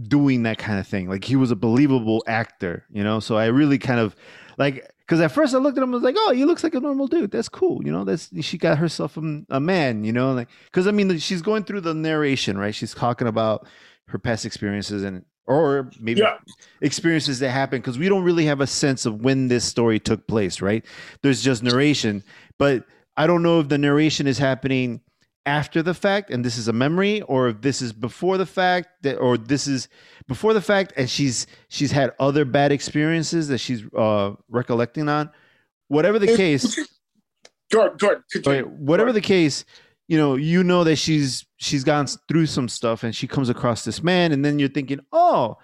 [0.00, 1.08] doing that kind of thing.
[1.08, 3.20] Like he was a believable actor, you know.
[3.20, 4.16] So I really kind of
[4.58, 6.74] like because at first I looked at him, I was like, oh, he looks like
[6.74, 7.30] a normal dude.
[7.30, 8.04] That's cool, you know.
[8.04, 10.32] That's she got herself a, a man, you know.
[10.32, 12.74] Like because I mean, she's going through the narration, right?
[12.74, 13.66] She's talking about
[14.06, 16.38] her past experiences and or maybe Yeah.
[16.80, 20.26] experiences that happen because we don't really have a sense of when this story took
[20.26, 20.84] place, right?
[21.22, 22.24] There's just narration,
[22.58, 22.84] but
[23.16, 25.00] I don't know if the narration is happening
[25.46, 28.88] after the fact and this is a memory or if this is before the fact
[29.02, 29.88] that or this is
[30.26, 35.28] before the fact and she's she's had other bad experiences that she's uh recollecting on
[35.88, 36.76] whatever the case
[37.70, 38.12] Good, good.
[38.12, 38.64] okay, Continue.
[38.64, 39.64] whatever the case
[40.08, 43.84] you know you know that she's she's gone through some stuff and she comes across
[43.84, 45.56] this man and then you're thinking oh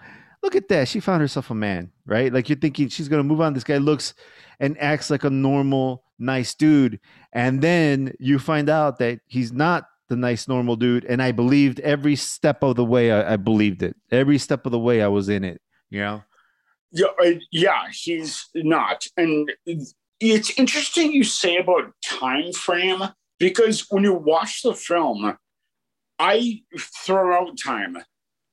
[0.43, 3.41] look at that she found herself a man right like you're thinking she's gonna move
[3.41, 4.13] on this guy looks
[4.59, 6.99] and acts like a normal nice dude
[7.33, 11.79] and then you find out that he's not the nice normal dude and i believed
[11.79, 15.07] every step of the way i, I believed it every step of the way i
[15.07, 16.23] was in it you know
[16.91, 19.07] Yeah, uh, yeah, he's not.
[19.15, 19.51] And
[20.19, 23.01] it's interesting you say about time frame
[23.39, 25.37] because when you watch the film,
[26.19, 26.61] I
[27.05, 27.97] throw out time.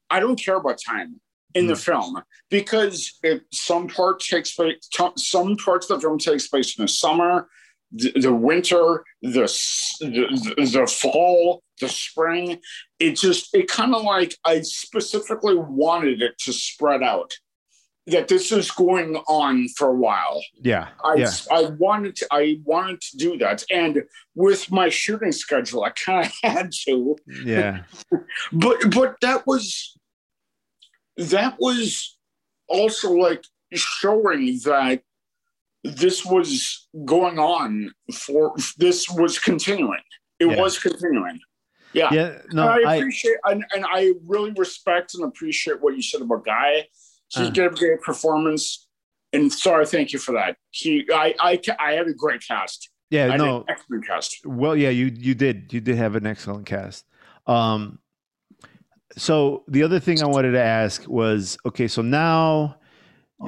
[0.09, 1.21] I don't care about time
[1.55, 4.89] in the film because it, some part takes place.
[5.17, 7.49] Some parts of the film takes place in the summer,
[7.93, 9.47] the, the winter, the,
[10.01, 12.61] the the fall, the spring.
[12.99, 17.35] It just it kind of like I specifically wanted it to spread out
[18.07, 20.43] that this is going on for a while.
[20.63, 24.03] yeah I, yeah I wanted to I wanted to do that, and
[24.35, 27.17] with my shooting schedule, I kind of had to.
[27.45, 27.83] yeah
[28.53, 29.97] But but that was
[31.17, 32.17] that was
[32.69, 35.03] also like showing that
[35.85, 40.01] this was going on for this was continuing.
[40.41, 40.61] It Yeah.
[40.61, 41.41] was continuing.
[41.95, 42.13] Yeah.
[42.13, 46.03] yeah no and I i appreciate and, and I really respect and appreciate what you
[46.03, 46.87] said about Guy.
[47.29, 47.51] He Uh.
[47.51, 48.87] gave a great performance,
[49.33, 50.57] and sorry, thank you for that.
[50.71, 52.91] He, I, I, I had a great cast.
[53.11, 54.45] yeah I no excellent cast.
[54.45, 57.05] Well, yeah, you you did you did have an excellent cast.
[57.47, 57.99] Um,
[59.17, 61.89] so the other thing I wanted to ask was okay.
[61.89, 62.77] So now,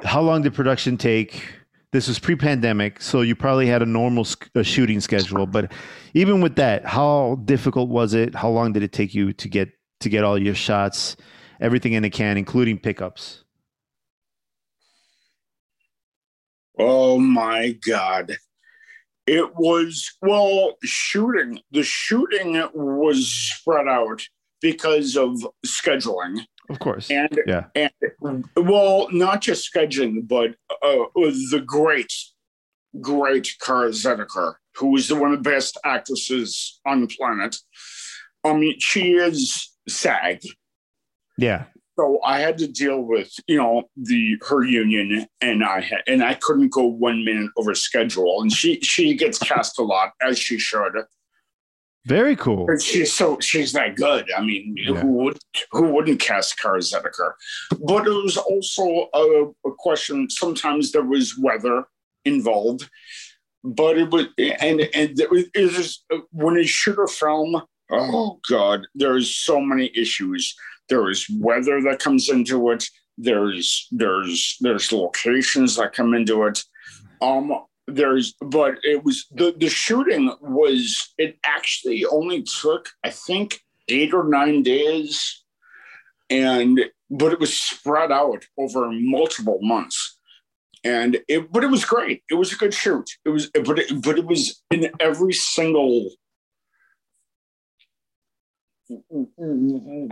[0.04, 1.42] how long did production take?
[1.92, 5.46] This was pre-pandemic, so you probably had a normal sk- uh shooting schedule.
[5.46, 5.72] But
[6.14, 8.34] even with that, how difficult was it?
[8.34, 9.70] How long did it take you to get
[10.00, 11.16] to get all your shots,
[11.60, 13.44] everything in the can, including pickups?
[16.78, 18.36] Oh my god,
[19.26, 21.60] it was well shooting.
[21.72, 24.22] The shooting was spread out
[24.60, 26.46] because of scheduling.
[26.70, 27.10] Of course.
[27.10, 32.12] And yeah, and well, not just scheduling, but uh, the great,
[33.00, 37.56] great Kara Zediker, who is one of the best actresses on the planet.
[38.44, 40.42] I mean, she is SAG.
[41.36, 41.64] yeah,
[41.98, 46.22] So I had to deal with, you know, the her union, and I had, and
[46.22, 48.40] I couldn't go one minute over schedule.
[48.40, 50.92] And she she gets cast a lot, as she should.
[52.06, 52.66] Very cool.
[52.78, 54.26] She's so she's that good.
[54.36, 55.00] I mean, Yeah.
[55.00, 55.38] who would
[55.72, 57.32] who wouldn't cast Kara Zediker?
[57.86, 60.28] But it was also a, a question.
[60.30, 61.84] Sometimes there was weather
[62.24, 62.88] involved,
[63.64, 67.62] but it was and and it was, it was when you shoot a film.
[67.90, 70.54] Oh God, there's so many issues.
[70.88, 72.84] There is weather that comes into it.
[73.18, 76.62] There's there's there's locations that come into it.
[77.20, 77.52] Um,
[77.96, 84.14] there's but it was the the shooting was it actually only took I think eight
[84.14, 85.42] or nine days,
[86.28, 86.80] and
[87.10, 90.18] but it was spread out over multiple months,
[90.84, 92.22] and it but it was great.
[92.30, 93.08] It was a good shoot.
[93.24, 96.10] It was but it, but it was in every single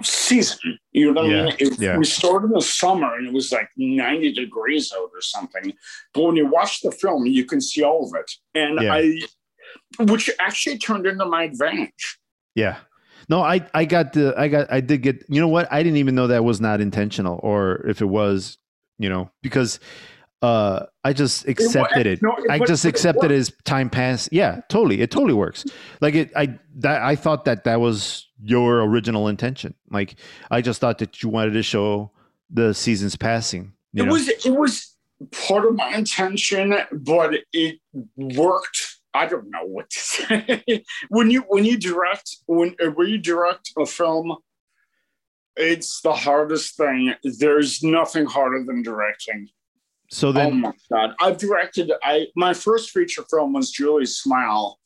[0.02, 0.78] season.
[0.92, 1.54] You know what Yeah, I mean?
[1.58, 1.98] It, yeah.
[1.98, 5.72] We started in the summer and it was like 90 degrees out or something.
[6.14, 8.30] But when you watch the film, you can see all of it.
[8.54, 8.94] And Yeah.
[8.94, 9.20] I,
[10.00, 12.18] which actually turned into my advantage.
[12.54, 12.76] Yeah.
[13.28, 15.98] No, I I got the I got I did get you know what I didn't
[15.98, 18.56] even know that was not intentional or if it was
[18.98, 19.80] you know because
[20.42, 22.22] uh I just accepted it.
[22.22, 24.28] no, I just but it accepted as time passed.
[24.30, 25.00] Yeah, totally.
[25.00, 25.64] It totally works.
[26.00, 29.74] Like it I that I thought that that was your original intention.
[29.90, 30.16] Like
[30.50, 32.12] I just thought that you wanted to show
[32.50, 33.72] the seasons passing.
[33.94, 34.12] It know?
[34.12, 34.94] was it was
[35.46, 37.80] part of my intention, but it
[38.16, 38.96] worked.
[39.14, 40.84] I don't know what to say.
[41.08, 44.36] when you when you direct when uh, when you direct a film,
[45.56, 47.14] it's the hardest thing.
[47.24, 49.48] There's nothing harder than directing.
[50.10, 51.14] So oh then my god!
[51.20, 51.92] I've directed.
[52.02, 54.78] I my first feature film was Julie's Smile,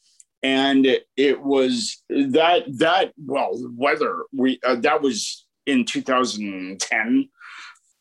[0.43, 7.29] and it, it was that that well weather we uh, that was in 2010.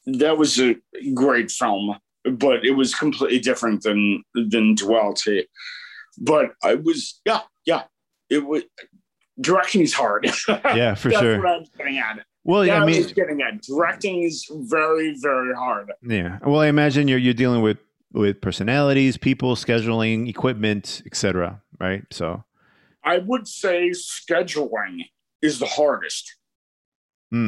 [0.08, 0.76] That was a
[1.14, 5.48] great film, but it was completely different than than Duality.
[6.18, 7.84] But I was yeah yeah
[8.30, 8.64] it was
[9.40, 10.26] directing is hard.
[10.48, 11.38] yeah, for That's sure.
[11.38, 12.26] what I'm getting at.
[12.44, 15.92] Well, Yeah, I mean getting at directing is very very hard.
[16.02, 16.40] Yeah.
[16.46, 17.78] Well, I imagine you're you're dealing with
[18.14, 21.62] with personalities, people, scheduling, equipment, etc.
[21.80, 22.04] Right.
[22.12, 22.44] So.
[23.04, 25.06] I would say scheduling
[25.42, 26.36] is the hardest.
[27.32, 27.48] Hmm.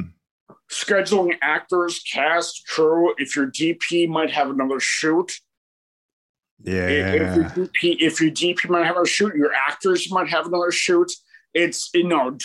[0.71, 3.13] Scheduling actors, cast, crew.
[3.17, 5.31] If your DP might have another shoot,
[6.63, 6.87] Yeah.
[6.87, 10.71] if your DP, if your DP might have a shoot, your actors might have another
[10.71, 11.11] shoot.
[11.53, 12.35] It's you know,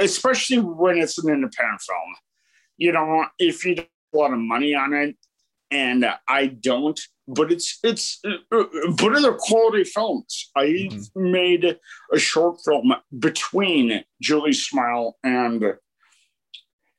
[0.00, 2.14] especially when it's an independent film.
[2.78, 5.16] You know, if you don't have a lot of money on it,
[5.70, 8.64] and I don't, but it's it's uh,
[8.96, 10.50] but they're quality films.
[10.56, 11.08] I Mhm.
[11.16, 11.78] made
[12.12, 15.74] a short film between Julie Smile and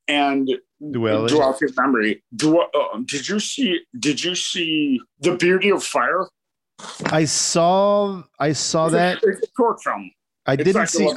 [0.08, 0.50] and
[0.92, 1.36] Duality?
[1.36, 2.24] Duality of Memory.
[2.36, 3.82] Du- uh, did you see?
[3.98, 6.28] Did you see The Beauty of Fire?
[7.06, 8.24] I saw.
[8.40, 9.20] I saw It's a- that.
[9.24, 10.12] it's a short film.
[10.52, 11.10] I It's didn't like see.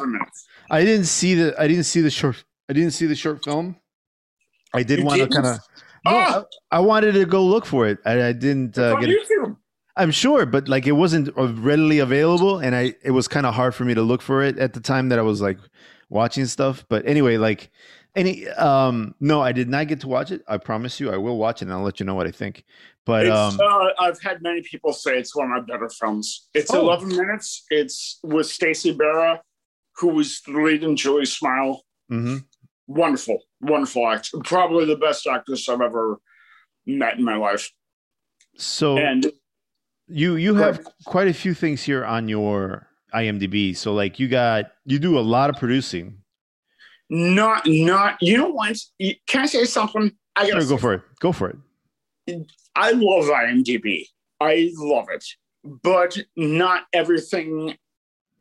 [0.71, 1.55] I didn't see the.
[1.61, 2.45] I didn't see the short.
[2.69, 3.77] I didn't see the short film.
[4.73, 5.43] I did You want to didn't?
[5.43, 5.61] kind of.
[6.07, 6.45] No, Ah!
[6.71, 7.99] I, I wanted to go look for it.
[8.05, 9.09] I, I didn't uh, get.
[9.11, 9.19] It.
[9.29, 9.57] YouTube.
[9.97, 13.75] I'm sure, but like it wasn't readily available, and I it was kind of hard
[13.75, 15.59] for me to look for it at the time that I was like
[16.09, 16.85] watching stuff.
[16.89, 17.71] But anyway, like
[18.17, 20.43] any um no, I did not get to watch it.
[20.47, 22.65] I promise you, I will watch it, and I'll let you know what I think.
[23.07, 26.49] But um, uh, I've had many people say it's one of my better films.
[26.55, 26.81] It's Oh.
[26.81, 27.65] 11 minutes.
[27.71, 29.43] It's with Stacy Barra,
[29.99, 31.83] who was the lead in Julie Smile.
[32.11, 32.45] mhm.
[32.87, 34.39] Wonderful, wonderful actor.
[34.45, 36.19] Probably the best actress I've ever
[36.87, 37.71] met in my life.
[38.57, 39.33] so And
[40.07, 43.75] you you have quite a few things here on your IMDb.
[43.77, 46.19] So like you got you do a lot of producing.
[47.11, 48.77] Not, not, you know what?
[49.27, 50.13] Can I say something?
[50.37, 51.03] I gotta Sure, go for it.
[51.21, 52.47] Go for it.
[52.75, 54.07] I love IMDb.
[54.41, 55.25] I love it.
[55.83, 57.77] But not everything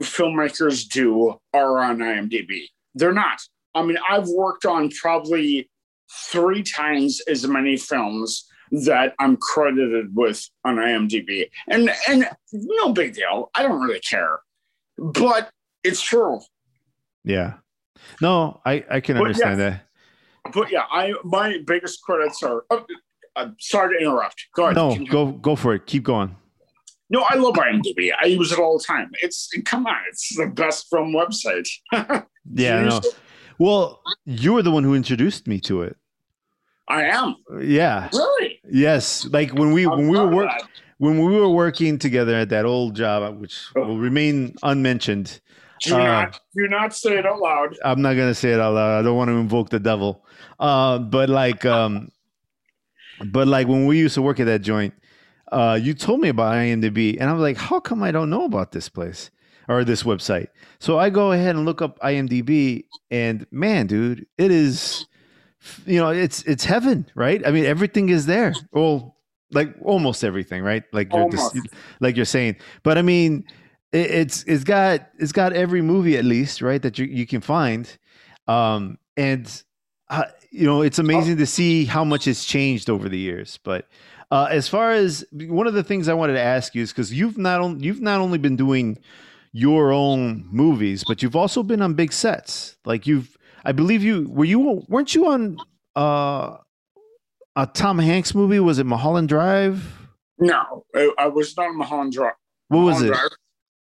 [0.02, 2.64] filmmakers do are on IMDb.
[2.96, 3.40] They're not.
[3.76, 5.70] I mean, I've worked on probably
[6.12, 11.50] three times as many films that I'm credited with on IMDb.
[11.68, 13.50] And and no big deal.
[13.56, 14.40] I don't really care.
[14.98, 15.50] But
[15.84, 16.40] it's true.
[17.24, 17.54] Yeah.
[18.22, 19.70] No, I I can But understand yeah.
[20.46, 20.54] that.
[20.54, 22.66] But yeah, I my biggest credits are
[23.36, 24.46] uh, sorry to interrupt.
[24.56, 24.76] Go ahead.
[24.76, 25.86] No, go go for it.
[25.86, 26.36] Keep going.
[27.10, 28.12] No, I love IMDb.
[28.20, 29.12] I use it all the time.
[29.22, 31.68] It's come on, it's the best film website.
[32.54, 33.00] Yeah, no.
[33.58, 35.96] Well, you were the one who introduced me to it.
[36.90, 37.38] I am.
[37.62, 38.10] Yeah.
[38.12, 38.60] Really?
[38.70, 39.26] Yes.
[39.32, 40.52] Like when we I'm when we were work,
[40.98, 43.86] when we were working together at that old job, which Oh.
[43.88, 45.40] will remain unmentioned.
[45.82, 47.76] Do Uh, not do not say it out loud.
[47.84, 49.00] I'm not gonna say it out loud.
[49.00, 50.26] I don't want to invoke the devil.
[50.60, 52.10] Uh, but like, um,
[53.32, 54.94] but like when we used to work at that joint,
[55.52, 58.46] uh, you told me about IMDb, and I was like, how come I don't know
[58.46, 59.30] about this place
[59.68, 60.48] or this website?
[60.80, 65.06] So I go ahead and look up IMDb, and man, dude, it is,
[65.86, 67.46] you know, it's it's heaven, right?
[67.46, 68.54] I mean, everything is there.
[68.72, 69.18] Well,
[69.52, 70.84] like almost everything, right?
[70.94, 71.58] Like you're Almost.
[72.00, 73.46] like you're saying, but I mean,
[73.94, 76.82] it, it's it's got it's got every movie at least, right?
[76.82, 77.90] That you you can find,
[78.48, 79.64] um, and
[80.10, 83.60] uh, you know, it's amazing to see how much has changed over the years.
[83.64, 83.88] But
[84.32, 87.14] uh, as far as one of the things I wanted to ask you is because
[87.14, 89.00] you've not only you've not only been doing
[89.52, 92.76] your own movies, but you've also been on big sets.
[92.86, 95.58] Like you've, I believe you were you weren't you on
[95.96, 96.58] uh,
[97.56, 98.60] a Tom Hanks movie?
[98.60, 100.10] Was it Mulholland Drive?
[100.40, 102.34] No, I, I was not on Mulholland Drive.
[102.68, 103.18] What was Mulholland it?
[103.18, 103.30] Drive.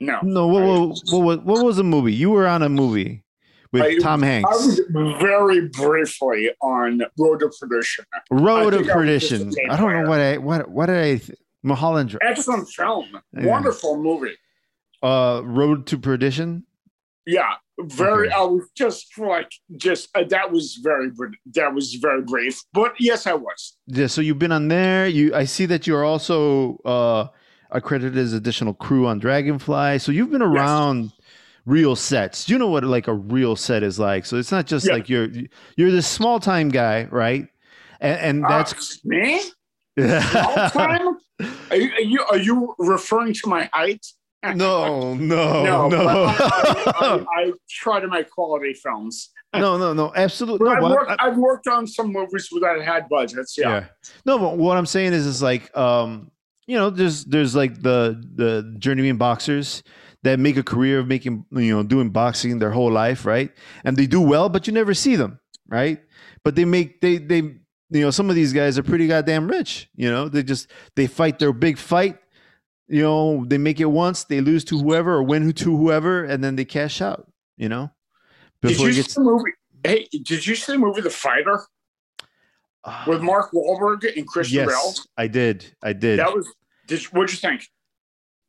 [0.02, 0.20] No.
[0.24, 2.14] No, what, what, what, was- what was the movie?
[2.14, 3.24] You were on a movie
[3.72, 4.50] with I- Tom I Hanks.
[4.50, 4.82] was
[5.22, 8.06] very briefly on Road to Perdition.
[8.32, 9.54] Road I of I was just a Perdition.
[9.70, 12.18] I don't know what I what what did I th- Mulholland.
[12.24, 13.06] Excellent film.
[13.34, 13.46] Yeah.
[13.46, 14.36] Wonderful movie.
[15.04, 16.66] Uh, Road to Perdition.
[17.28, 18.28] Yeah, very.
[18.30, 18.36] Okay.
[18.36, 21.12] I was just like, just uh, that was very,
[21.54, 22.60] that was very brief.
[22.74, 23.78] But yes, I was.
[23.86, 25.06] Yeah, so you've been on there.
[25.08, 27.28] You, I see that you're also uh,
[27.72, 30.00] accredited as additional crew on Dragonfly.
[30.00, 31.12] So you've been around
[31.66, 32.50] real sets.
[32.50, 34.26] You know what like a real set is like.
[34.26, 34.94] So it's not just Yeah.
[34.94, 35.30] like you're
[35.78, 37.48] you're this small time guy, right?
[38.00, 39.42] And, and that's Uh, me.
[40.00, 41.18] All time?
[41.72, 44.06] Are you, are you are you referring to my height?
[44.56, 46.26] no, no, no, no.
[46.28, 46.36] I,
[47.00, 49.30] I, I, try to make quality films.
[49.54, 50.68] no, no, no, absolutely.
[50.70, 53.58] No, I've, worked, I- I've worked on some movies that had budgets.
[53.58, 53.70] Yeah.
[53.70, 53.86] yeah.
[54.26, 56.31] No, but what I'm saying is, is like, um,
[56.68, 59.84] you know, there's there's like the the journeyman boxers
[60.24, 63.52] that make a career of making, you know, doing boxing their whole life, right?
[63.84, 66.00] And they do well, but you never see them, right?
[66.44, 69.90] But they make they they you know some of these guys are pretty goddamn rich.
[69.96, 72.18] You know, they just they fight their big fight.
[72.88, 76.44] You know, they make it once, they lose to whoever or win to whoever, and
[76.44, 77.32] then they cash out.
[77.58, 77.92] You know,
[78.62, 79.52] Did you it see the movie?
[79.84, 81.60] Hey, did you see the movie The Fighter
[83.08, 86.20] with Mark Wahlberg and Christian yes, I did, I did.
[86.20, 86.48] That was.
[86.88, 87.68] Did, what'd you think?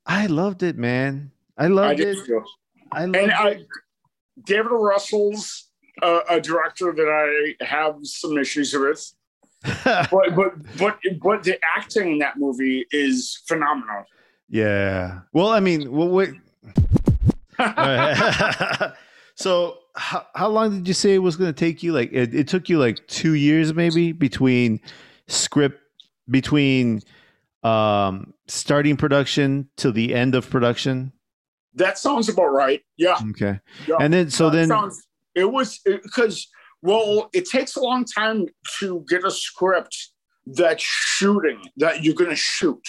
[0.07, 1.31] I loved it, man.
[1.57, 2.27] I loved I it.
[2.27, 2.43] too.
[2.91, 3.35] I loved And it.
[3.35, 3.61] I,
[4.45, 5.69] David Russell's
[6.03, 9.13] uh, a director that I have some issues with,
[9.85, 14.05] but but but but the acting in that movie is phenomenal.
[14.49, 15.21] yeah.
[15.33, 16.31] Well, I mean, well, wait.
[19.35, 21.93] so, how, how long did you say it was going to take you?
[21.93, 24.81] Like, it, it took you like two years, maybe, between
[25.29, 25.81] script,
[26.31, 27.03] between
[27.63, 31.13] um starting production to the end of production.
[31.75, 32.81] That sounds about right.
[32.97, 33.17] Yeah.
[33.31, 33.61] Okay.
[33.87, 33.97] yeah.
[34.01, 36.49] And then, so That then, sounds- it was because
[36.83, 38.47] well, it takes a long time
[38.81, 40.11] to get a script
[40.47, 42.83] that's shooting that you're going to shoot.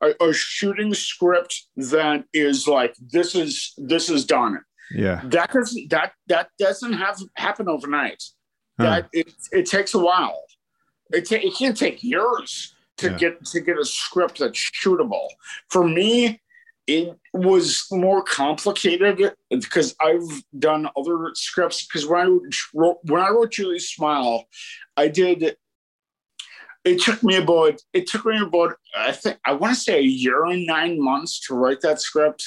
[0.00, 4.60] A, a shooting script that is like this is this is done.
[4.94, 5.20] Yeah.
[5.24, 8.22] That doesn't that that doesn't have happen overnight.
[8.78, 8.84] Huh.
[8.84, 10.40] That it it takes a while.
[11.12, 13.16] It ta- it can take years to Yeah.
[13.18, 15.28] get to get a script that's shootable.
[15.70, 16.40] For me,
[16.86, 21.86] it was more complicated because I've done other scripts.
[21.86, 22.38] Because when I
[22.74, 24.44] wrote when I wrote Julie Smile,
[24.96, 25.56] I did.
[26.84, 30.02] It took me about it took me about I think I want to say a
[30.02, 32.44] year and nine months to write that script.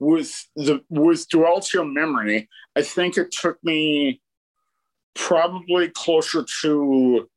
[0.00, 4.20] With the with duality of memory, I think it took me
[5.14, 7.28] probably closer to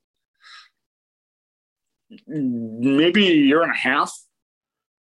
[2.28, 4.12] maybe a year and a half.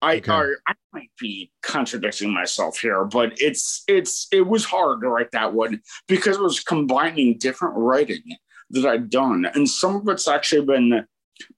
[0.01, 0.32] I, Okay.
[0.32, 5.32] I I might be contradicting myself here, but it's it's it was hard to write
[5.32, 8.22] that one because it was combining different writing
[8.72, 11.06] that I'd done, and some of it's actually been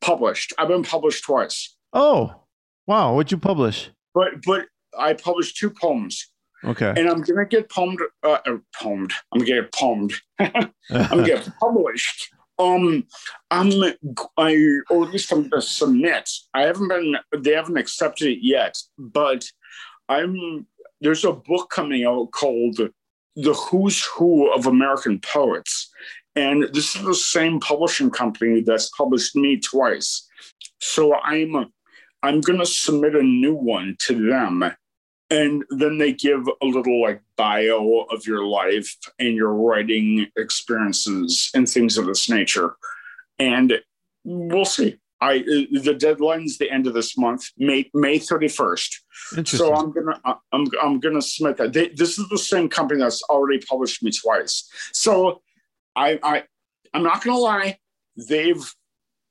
[0.02, 0.54] published.
[0.58, 2.44] I've been published twice, Oh,
[2.86, 3.16] wow.
[3.16, 3.90] What'd you publish?
[4.14, 4.66] but but
[4.98, 6.30] I published two poems,
[6.64, 6.90] Okay.
[6.98, 9.14] and I'm gonna get poemed, uh, uh, poemed.
[9.32, 10.14] I'm gonna get poemed.
[10.40, 12.30] I'm gonna get published.
[12.60, 13.06] Um,
[13.52, 13.72] I'm
[14.38, 16.30] I or at least I'm gonna submit.
[16.54, 17.16] I haven't been.
[17.38, 19.46] They haven't accepted it yet, but
[20.10, 20.66] I'm.
[21.00, 22.78] There's a book coming out called
[23.36, 25.92] "The Who's Who of American Poets,"
[26.36, 30.28] and this is the same publishing company that's published me twice.
[30.80, 31.72] So I'm.
[32.24, 34.64] I'm gonna submit a new one to them
[35.30, 41.50] and then they give a little like bio of your life and your writing experiences
[41.54, 42.76] and things of this nature
[43.40, 43.74] and
[44.24, 44.98] we'll see.
[45.20, 49.04] I the deadline's the end of this month, May May thirty first.
[49.46, 50.20] So I'm gonna
[50.52, 51.74] I'm I'm gonna submit that.
[51.74, 54.70] They, this is the same company that's already published me twice.
[54.94, 55.42] So
[55.96, 56.44] I I
[56.94, 57.80] I'm not gonna lie,
[58.30, 58.64] they've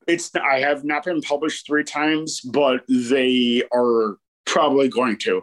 [0.09, 5.43] it's I have not been published three times, but they are probably going to.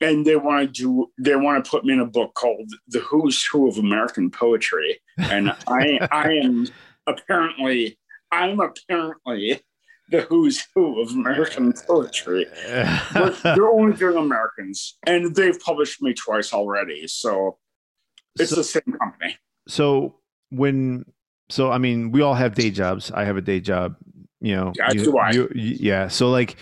[0.00, 3.00] And they want to do they want to put me in a book called The
[3.00, 5.00] Who's Who of American Poetry.
[5.18, 6.68] And I I am
[7.06, 7.98] apparently
[8.30, 9.60] I'm apparently
[10.10, 12.46] the who's who of American poetry.
[13.12, 17.06] but they're only doing Americans, and they've published me twice already.
[17.06, 17.58] So
[18.38, 19.36] it's so, the same company.
[19.66, 20.16] So
[20.50, 21.04] when,
[21.50, 23.10] so I mean, we all have day jobs.
[23.10, 23.96] I have a day job.
[24.40, 25.30] You know, yeah, you, do I.
[25.30, 26.08] You, yeah.
[26.08, 26.56] So like,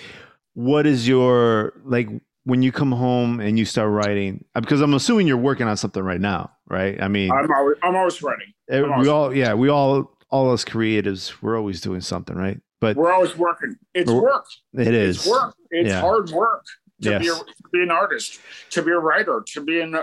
[0.54, 2.08] what is your like
[2.46, 4.44] when you come home and you start writing?
[4.54, 7.00] Uh, because I'm assuming you're working on something right now, right?
[7.02, 8.52] I mean, I'm always, I'm always writing.
[8.70, 9.42] Eh, I'm we always all, writing.
[9.42, 12.60] yeah, we all all us creatives, we're always doing something, right?
[12.80, 13.76] But we're always working.
[13.94, 14.46] It's work.
[14.74, 15.54] It is it's work.
[15.70, 16.00] It's yeah.
[16.00, 16.64] hard work
[17.02, 17.22] to, yes.
[17.22, 18.40] be a, to be an artist,
[18.70, 19.96] to be a writer, to be an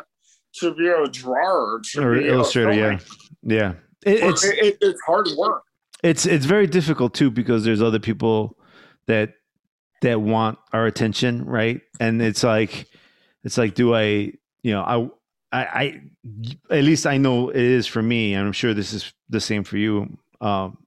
[0.59, 2.73] to be a drawer, to or be illustrator.
[2.73, 2.99] yeah,
[3.43, 3.73] yeah.
[4.05, 5.63] It, it's it, it's hard work.
[6.03, 8.57] It's it's very difficult too because there's other people
[9.07, 9.35] that
[10.03, 11.81] that want our attention, right?
[11.99, 12.87] And it's like
[13.43, 14.31] it's like, do I,
[14.61, 15.09] you know, I
[15.53, 16.01] I, I,
[16.77, 19.63] at least I know it is for me, and I'm sure this is the same
[19.63, 20.17] for you.
[20.41, 20.77] Um,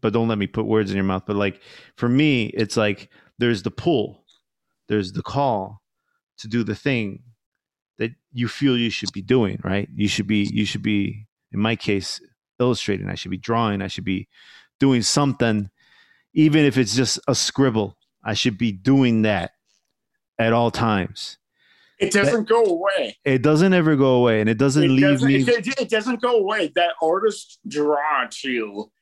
[0.00, 1.24] but don't let me put words in your mouth.
[1.26, 1.60] But like
[1.96, 4.24] for me, it's like there's the pull,
[4.88, 5.82] there's the call
[6.38, 7.22] to do the thing
[7.98, 9.60] that you feel you should be doing.
[9.62, 9.88] Right?
[9.94, 10.48] You should be.
[10.52, 11.26] You should be.
[11.50, 12.20] In my case,
[12.60, 13.08] illustrating.
[13.08, 13.80] I should be drawing.
[13.80, 14.28] I should be
[14.80, 15.70] doing something,
[16.34, 17.97] even if it's just a scribble.
[18.28, 19.52] I should be doing that
[20.38, 21.38] at all times.
[21.98, 23.16] It doesn't that, go away.
[23.24, 25.36] It doesn't ever go away, and it doesn't it leave doesn't, me.
[25.36, 26.70] It, it, doesn't go away.
[26.74, 28.92] That artist draw to you.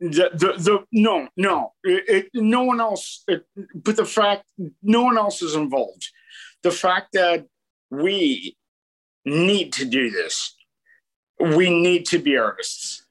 [0.00, 3.24] The, the, the no no it, no one else
[3.74, 4.44] but the fact
[4.80, 6.08] no one else is involved
[6.62, 7.48] the fact that
[7.90, 8.56] we
[9.24, 10.54] need to do this
[11.40, 13.04] we need to be artists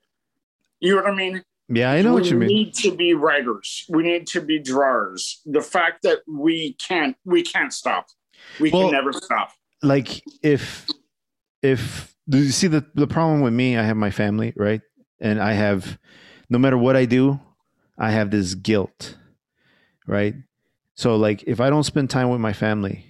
[0.79, 2.95] you know what i mean yeah i know we what you mean we need to
[2.95, 8.07] be writers we need to be drawers the fact that we can't we can't stop
[8.59, 9.51] we well, can never stop.
[9.81, 10.87] Like if
[11.61, 14.81] if you see the the problem with me, I have my family, right?
[15.19, 15.97] And I have
[16.49, 17.39] no matter what I do,
[17.97, 19.17] I have this guilt,
[20.07, 20.35] right?
[20.95, 23.05] So like if I don't spend time with my family,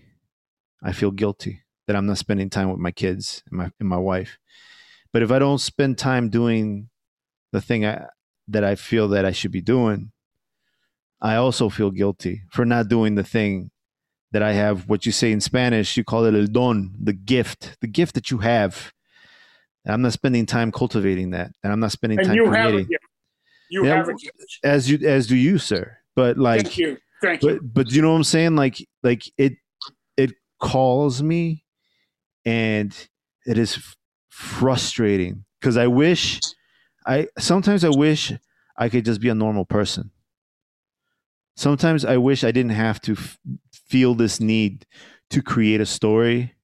[0.84, 3.98] I feel guilty that I'm not spending time with my kids and my and my
[3.98, 4.38] wife.
[5.14, 6.90] But if I don't spend time doing
[7.52, 8.06] the thing I,
[8.52, 10.12] that I feel that I should be doing,
[11.22, 13.72] I also feel guilty for not doing the thing
[14.32, 17.78] that I have what you say in Spanish, you call it el don, the gift,
[17.82, 18.94] the gift that you have.
[19.86, 22.64] And I'm not spending time cultivating that, and I'm not spending and time you creating.
[22.64, 23.06] Have a gift.
[23.70, 24.60] You yeah, have a gift.
[24.64, 25.98] as you as do you, sir.
[26.16, 27.60] But like, thank you, thank you.
[27.64, 28.56] But you know what I'm saying?
[28.56, 29.54] Like, like it
[30.18, 31.64] it calls me,
[32.46, 32.96] and
[33.46, 33.96] it is
[34.30, 36.40] frustrating because I wish
[37.06, 38.34] I sometimes I wish
[38.78, 40.12] I could just be a normal person.
[41.56, 43.38] Sometimes I wish I didn't have to f-
[43.72, 44.86] feel this need
[45.30, 46.56] to create a story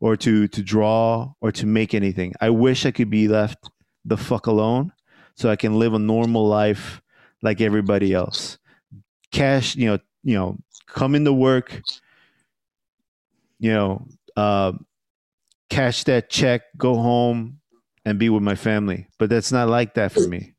[0.00, 2.34] or to to draw or to make anything.
[2.40, 3.70] I wish I could be left
[4.04, 4.92] the fuck alone
[5.36, 7.02] so I can live a normal life
[7.42, 8.58] like everybody else.
[9.32, 10.58] Cash, you know, you know,
[10.88, 11.82] come into work,
[13.58, 14.06] you know,
[14.36, 14.72] uh,
[15.70, 17.57] cash that check, go home,
[18.08, 19.08] and be with my family.
[19.18, 20.54] But that's not like that for me.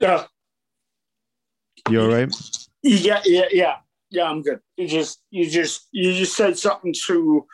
[0.00, 0.24] Yeah.
[1.88, 2.32] You all right?
[2.82, 3.76] Yeah, yeah, yeah
[4.12, 4.60] yeah, I'm good.
[4.76, 7.46] You just, you just, you just said something to,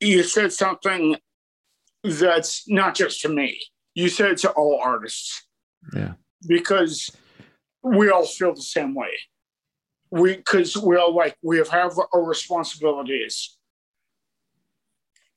[0.00, 1.16] you said something
[2.02, 3.60] that's not just to me.
[3.94, 5.46] You said it to all artists.
[5.94, 6.14] Yeah.
[6.46, 7.10] Because
[7.82, 9.10] we all feel the same way.
[10.10, 13.56] We, because we all like, we have our responsibilities,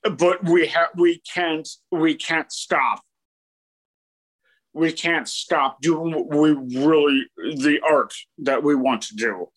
[0.03, 3.01] but we have, we can't, we can't stop.
[4.77, 9.47] We can't stop doing what we really, the art that we want to do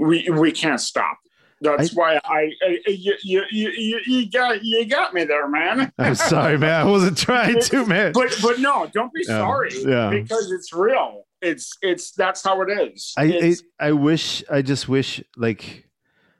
[0.00, 1.18] we we can't stop.
[1.62, 5.92] That's I, why I, I, you, you you you got you got me there, man.
[5.98, 6.86] I'm sorry, man.
[6.86, 8.12] I wasn't trying to, man.
[8.12, 9.70] But but no, don't be yeah, sorry.
[9.84, 10.08] Yeah.
[10.08, 11.24] Because it's real.
[11.42, 13.12] It's it's that's how it is.
[13.16, 15.86] I, I I wish I just wish like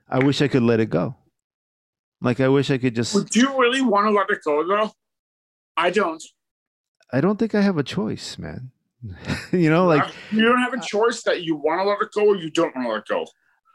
[0.09, 1.15] I wish I could let it go.
[2.19, 3.31] Like I wish I could just.
[3.31, 4.91] do you really want to let it go though?
[5.77, 6.23] I don't.
[7.13, 8.71] I don't think I have a choice, man.
[9.51, 12.11] you know, like you don't have a uh, choice that you want to let it
[12.13, 13.25] go or you don't want to let it go.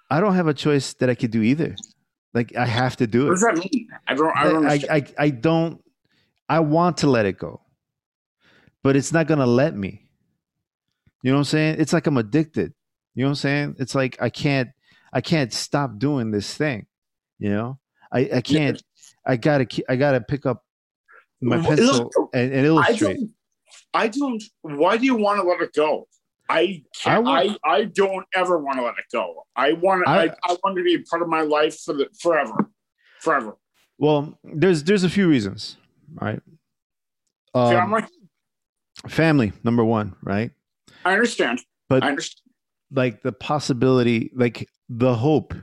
[0.08, 1.74] I don't have a choice that I could do either.
[2.32, 3.30] Like I have to do it.
[3.30, 3.88] What does that mean?
[4.06, 4.36] I don't.
[4.36, 4.66] I don't.
[4.66, 5.82] I, I, I don't.
[6.48, 7.60] I want to let it go,
[8.82, 10.06] but it's not gonna let me.
[11.22, 11.76] You know what I'm saying?
[11.80, 12.72] It's like I'm addicted.
[13.14, 13.76] You know what I'm saying?
[13.80, 14.68] It's like I can't
[15.12, 16.86] I can't stop doing this thing.
[17.38, 17.78] You know?
[18.12, 18.80] I, I can't
[19.26, 20.65] I gotta I gotta pick up
[21.40, 23.30] my pencil look, and, and I don't.
[23.94, 24.42] I don't.
[24.62, 26.08] Why do you want to let it go?
[26.48, 29.44] I can't, I I, want- I don't ever want to let it go.
[29.56, 32.08] I want I- I, I, want to be a part of my life for the
[32.20, 32.70] forever,
[33.20, 33.56] forever.
[33.98, 35.76] Well, there's there's a few reasons,
[36.14, 36.40] right?
[37.54, 38.02] Um, Family.
[39.08, 40.50] family number one, right?
[41.04, 41.60] I understand.
[41.88, 42.42] But I understand.
[42.92, 45.54] like the possibility, like the hope.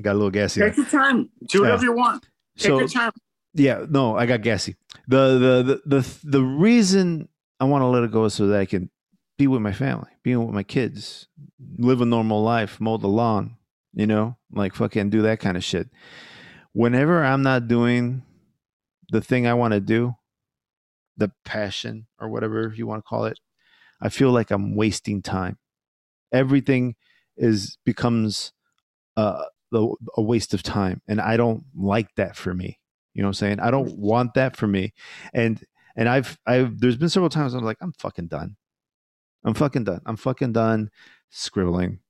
[0.00, 0.60] Got a little gassy.
[0.60, 1.30] Take your time.
[1.48, 2.26] Do whatever you want.
[2.58, 3.12] Take So your time.
[3.54, 4.76] Yeah, no, I got gassy.
[5.06, 7.28] The the the the the reason
[7.60, 8.90] I want to let it go is so that I can
[9.38, 11.28] be with my family, be with my kids,
[11.78, 13.56] live a normal life, mow the lawn,
[13.92, 15.88] you know, like fucking do that kind of shit.
[16.72, 18.22] Whenever I'm not doing
[19.10, 20.14] the thing I want to do,
[21.16, 23.38] the passion or whatever you want to call it,
[24.00, 25.58] I feel like I'm wasting time.
[26.32, 26.96] Everything
[27.36, 28.52] is becomes
[29.16, 32.78] uh, a waste of time, and I don't like that for me.
[33.14, 33.60] You know what I'm saying?
[33.60, 34.92] I don't want that for me.
[35.32, 35.62] And
[35.96, 38.56] and I've I've there's been several times I'm like, I'm fucking done.
[39.44, 40.00] I'm fucking done.
[40.04, 40.90] I'm fucking done
[41.30, 42.00] scribbling.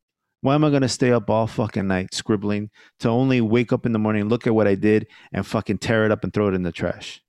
[0.41, 3.93] Why am I gonna stay up all fucking night scribbling to only wake up in
[3.93, 6.55] the morning, look at what I did, and fucking tear it up and throw it
[6.55, 7.23] in the trash?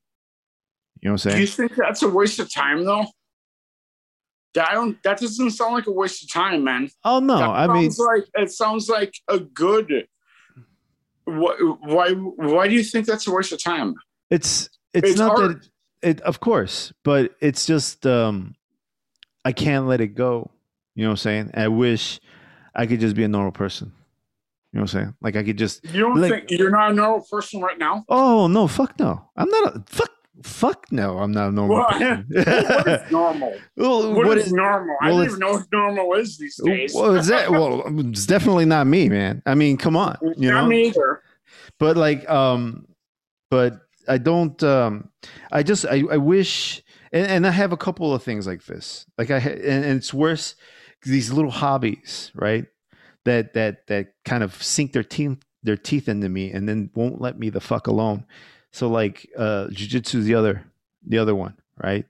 [1.02, 1.36] You know what I'm saying?
[1.36, 3.06] Do you think that's a waste of time, though?
[4.54, 5.02] That I don't.
[5.04, 6.90] That doesn't sound like a waste of time, man.
[7.04, 10.08] Oh no, That I mean like it sounds like a good.
[11.26, 11.56] Why?
[11.82, 12.12] Why?
[12.14, 13.96] Why do you think that's a waste of time?
[14.32, 15.62] it's it's, It's not art.
[15.62, 15.70] that
[16.02, 18.56] it, of course, but it's just um
[19.44, 20.50] I can't let it go.
[20.96, 21.52] You know what I'm saying?
[21.56, 22.20] I wish
[22.74, 23.92] I could just be a normal person.
[24.72, 25.14] You know what I'm saying?
[25.22, 28.04] Like I could just You don't Like- think you're not a normal person right now?
[28.10, 29.22] Oh no, fuck no.
[29.36, 30.12] I'm not a fuck
[30.44, 31.92] fuck no, I'm not a normal What?
[31.94, 32.26] person.
[32.30, 33.58] what is normal?
[33.78, 34.98] well, what is, normal?
[35.02, 36.94] I don't even know what normal is these days.
[36.94, 39.42] well, is that well it's definitely not me, man.
[39.46, 40.18] I mean, come on.
[40.38, 40.68] You not know?
[40.68, 41.22] me either.
[41.80, 42.88] but like um
[43.50, 45.10] but i don't um
[45.52, 49.06] i just i, I wish and, and i have a couple of things like this
[49.18, 50.56] like i and, and it's worse
[51.04, 52.66] these little hobbies right
[53.26, 57.20] that that that kind of sink their teeth their teeth into me and then won't
[57.22, 58.26] let me the fuck alone
[58.76, 60.66] so like uh jiu-jitsu is the other
[61.08, 62.06] the other one right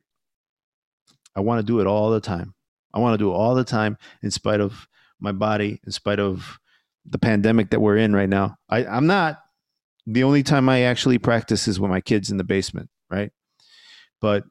[1.35, 2.53] i want to do it all the time
[2.93, 4.87] i want to do it all the time in spite of
[5.19, 6.59] my body in spite of
[7.05, 9.39] the pandemic that we're in right now i i'm not
[10.07, 13.31] the only time I actually practice is with my kids in the basement, right?
[14.21, 14.43] But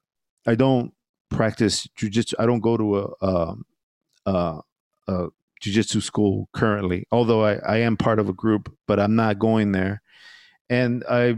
[0.46, 0.92] I don't
[1.30, 2.34] practice jujitsu.
[2.38, 3.64] I don't go to a um,
[4.26, 4.60] uh,
[5.06, 5.28] a
[5.64, 9.72] jujitsu school currently, although I, I am part of a group, but I'm not going
[9.72, 10.02] there.
[10.68, 11.36] And I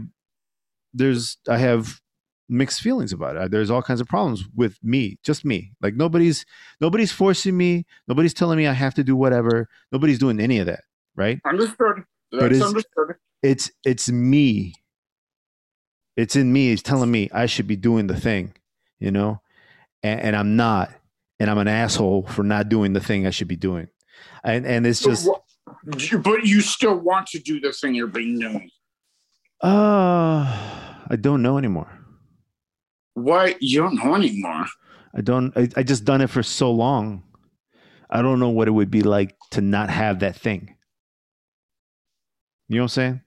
[0.97, 1.99] there's I have
[2.49, 3.51] mixed feelings about it.
[3.51, 5.71] There's all kinds of problems with me, just me.
[5.81, 6.45] Like nobody's
[6.81, 7.85] nobody's forcing me.
[8.07, 9.67] Nobody's telling me I have to do whatever.
[9.91, 10.81] Nobody's doing any of that,
[11.15, 11.39] right?
[11.45, 12.03] Understood.
[12.31, 13.15] But That's understood.
[13.43, 14.73] it's it's me
[16.17, 18.51] it's in me it's telling me i should be doing the thing
[18.99, 19.39] you know
[20.03, 20.89] and, and i'm not
[21.39, 23.87] and i'm an asshole for not doing the thing i should be doing
[24.43, 25.29] and and it's just
[25.85, 28.69] But you- but you still want to do the thing you're being doing.
[29.61, 31.91] uh i don't know anymore
[33.13, 34.65] Why you don't know anymore?
[35.15, 37.23] i don't I, I just done it for so long
[38.09, 40.75] i don't know what it would be like to not have that thing
[42.67, 43.21] you know what i'm saying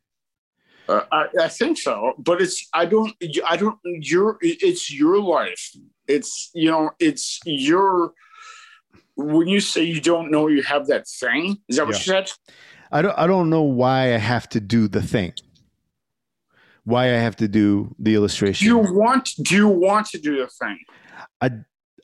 [0.88, 3.14] Uh, I, I think so, but it's I don't
[3.48, 5.62] I don't your it's your life.
[6.08, 8.10] It's you know it's your
[9.14, 11.58] when you say you don't know you have that thing.
[11.68, 11.98] Is that what Yeah.
[12.00, 12.32] you said?
[12.90, 15.32] I don't I don't know why I have to do the thing.
[16.84, 18.64] Why I have to do the illustration.
[18.66, 20.78] Do you want do you want to do the thing?
[21.40, 21.50] I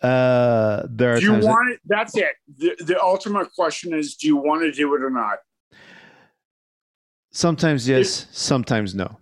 [0.06, 1.80] uh there are Do you times that- want it?
[1.86, 2.32] That's it.
[2.58, 5.38] The, the ultimate question is do you want to do it or not?
[7.32, 9.18] sometimes yes, sometimes no.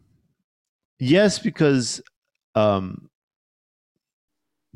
[1.00, 2.00] Yes, because
[2.54, 3.08] um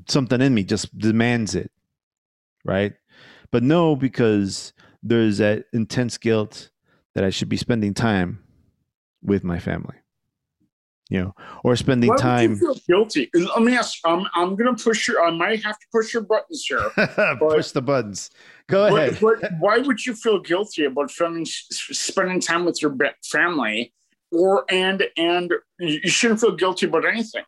[0.08, 1.70] something in me just demands it.
[2.64, 2.94] Right?
[3.50, 4.72] But no, because
[5.02, 6.70] there's that intense guilt
[7.14, 8.42] that I should be spending time
[9.22, 9.96] with my family.
[11.10, 11.34] You know,
[11.64, 13.30] or spending Why time guilty?
[13.34, 13.98] Let me ask.
[14.04, 15.24] I'm I'm gonna push your.
[15.24, 16.90] I might have to push your buttons here.
[17.38, 18.28] push the buttons.
[18.68, 19.18] Go ahead.
[19.20, 22.94] but why would you feel guilty about spending spending time with your
[23.24, 23.94] family,
[24.30, 27.44] or and and you shouldn't feel guilty about anything?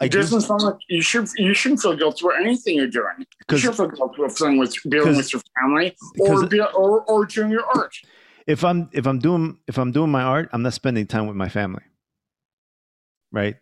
[0.00, 1.28] I It do- doesn't sound like you should.
[1.36, 3.26] You shouldn't feel guilty about anything you're doing.
[3.50, 7.26] You should feel guilty about feeling with dealing with your family, or be, or or
[7.26, 7.94] doing your art.
[8.46, 11.36] if I'm if I'm doing if I'm doing my art, I'm not spending time with
[11.36, 11.82] my family.
[13.32, 13.56] Right?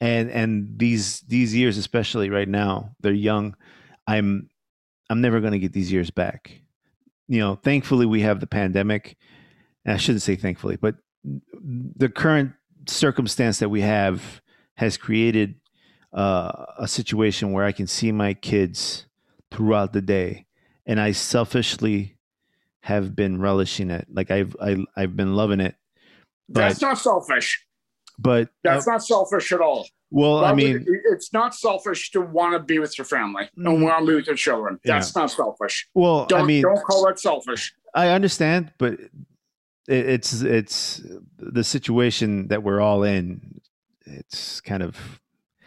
[0.00, 3.54] And and these these years especially right now, they're young.
[4.06, 4.48] I'm
[5.08, 6.62] I'm never going to get these years back.
[7.28, 9.16] You know, thankfully we have the pandemic.
[9.84, 12.52] And I shouldn't say thankfully, but the current
[12.86, 14.42] circumstance that we have
[14.76, 15.54] has created
[16.12, 19.06] uh, a situation where I can see my kids
[19.50, 20.46] throughout the day,
[20.86, 22.16] and I selfishly
[22.80, 24.06] have been relishing it.
[24.10, 25.76] Like I've I, have i have been loving it.
[26.48, 27.64] That's not selfish.
[28.20, 29.86] But that's uh, not selfish at all.
[30.10, 33.82] Well, I mean, it's not selfish to want to be with your family and mm-hmm.
[33.84, 34.80] want to be with your children.
[34.84, 35.22] That's yeah.
[35.22, 35.88] not selfish.
[35.94, 37.72] Well, don't, I mean, don't call that selfish.
[37.94, 38.98] I understand, but
[39.86, 41.00] it's it's
[41.38, 43.60] the situation that we're all in.
[44.04, 45.20] It's kind of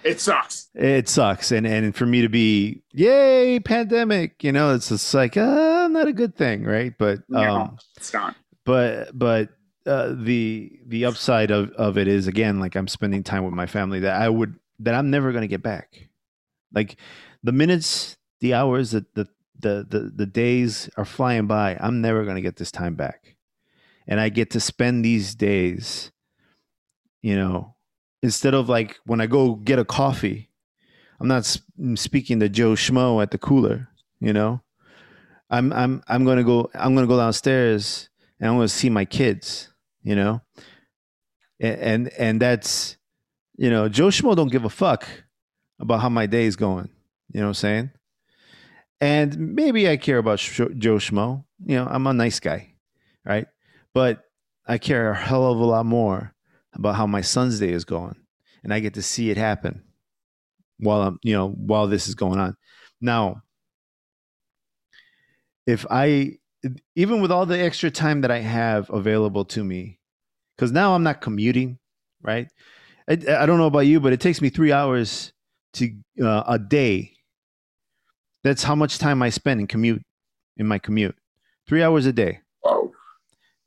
[0.04, 0.70] it sucks.
[0.76, 5.38] It sucks, and and for me to be yay pandemic, you know, it's just like
[5.38, 6.94] uh, not a good thing, right?
[6.98, 8.36] But um, it's not.
[8.66, 9.50] But but
[9.86, 13.66] uh, the the upside of of it is again like I'm spending time with my
[13.66, 16.10] family that I would that I'm never going to get back.
[16.74, 16.98] Like
[17.44, 19.28] the minutes, the hours, the the
[19.60, 21.78] the the, the days are flying by.
[21.80, 23.36] I'm never going to get this time back,
[24.08, 26.12] and I get to spend these days,
[27.22, 27.76] you know,
[28.22, 30.50] instead of like when I go get a coffee,
[31.20, 31.46] I'm not
[31.96, 34.62] speaking to Joe Schmo at the cooler, you know.
[35.50, 38.10] I'm I'm I'm gonna go I'm gonna go downstairs
[38.40, 39.70] and I'm gonna see my kids,
[40.04, 40.42] you know.
[41.60, 42.98] And and, and that's
[43.56, 45.08] you know Joe Schmo don't give a fuck
[45.80, 46.90] about how my day is going.
[47.32, 47.92] You know what I'm saying?
[49.02, 51.44] And maybe I care about Sh- Joe Schmo.
[51.66, 52.74] You know, I'm a nice guy,
[53.26, 53.48] right?
[53.94, 54.24] But
[54.66, 56.34] I care a hell of a lot more
[56.74, 58.16] about how my son's day is going,
[58.64, 59.84] and I get to see it happen
[60.80, 62.56] while I'm, you know, while this is going on.
[63.02, 63.44] Now,
[65.66, 66.38] if I,
[66.96, 70.00] even with all the extra time that I have available to me,
[70.56, 71.80] because now I'm not commuting,
[72.22, 72.48] right?
[73.10, 75.34] I, I, don't know about you, but it takes me three hours
[75.74, 77.14] to uh, a day.
[78.44, 80.04] That's how much time I spend in commute,
[80.58, 81.16] in my commute,
[81.68, 82.40] three hours a day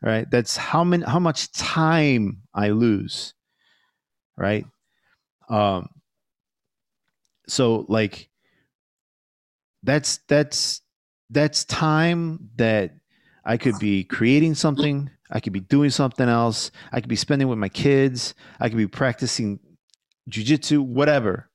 [0.03, 0.31] right?
[0.31, 3.35] That's how many how much time I lose,
[4.37, 4.65] right?
[5.49, 5.89] Um
[7.49, 8.29] so like
[9.83, 10.81] that's that's
[11.31, 12.93] that's time that
[13.45, 17.49] I could be creating something, I could be doing something else, I could be spending
[17.49, 19.61] with my kids, I could be practicing
[20.31, 21.51] jujitsu, whatever.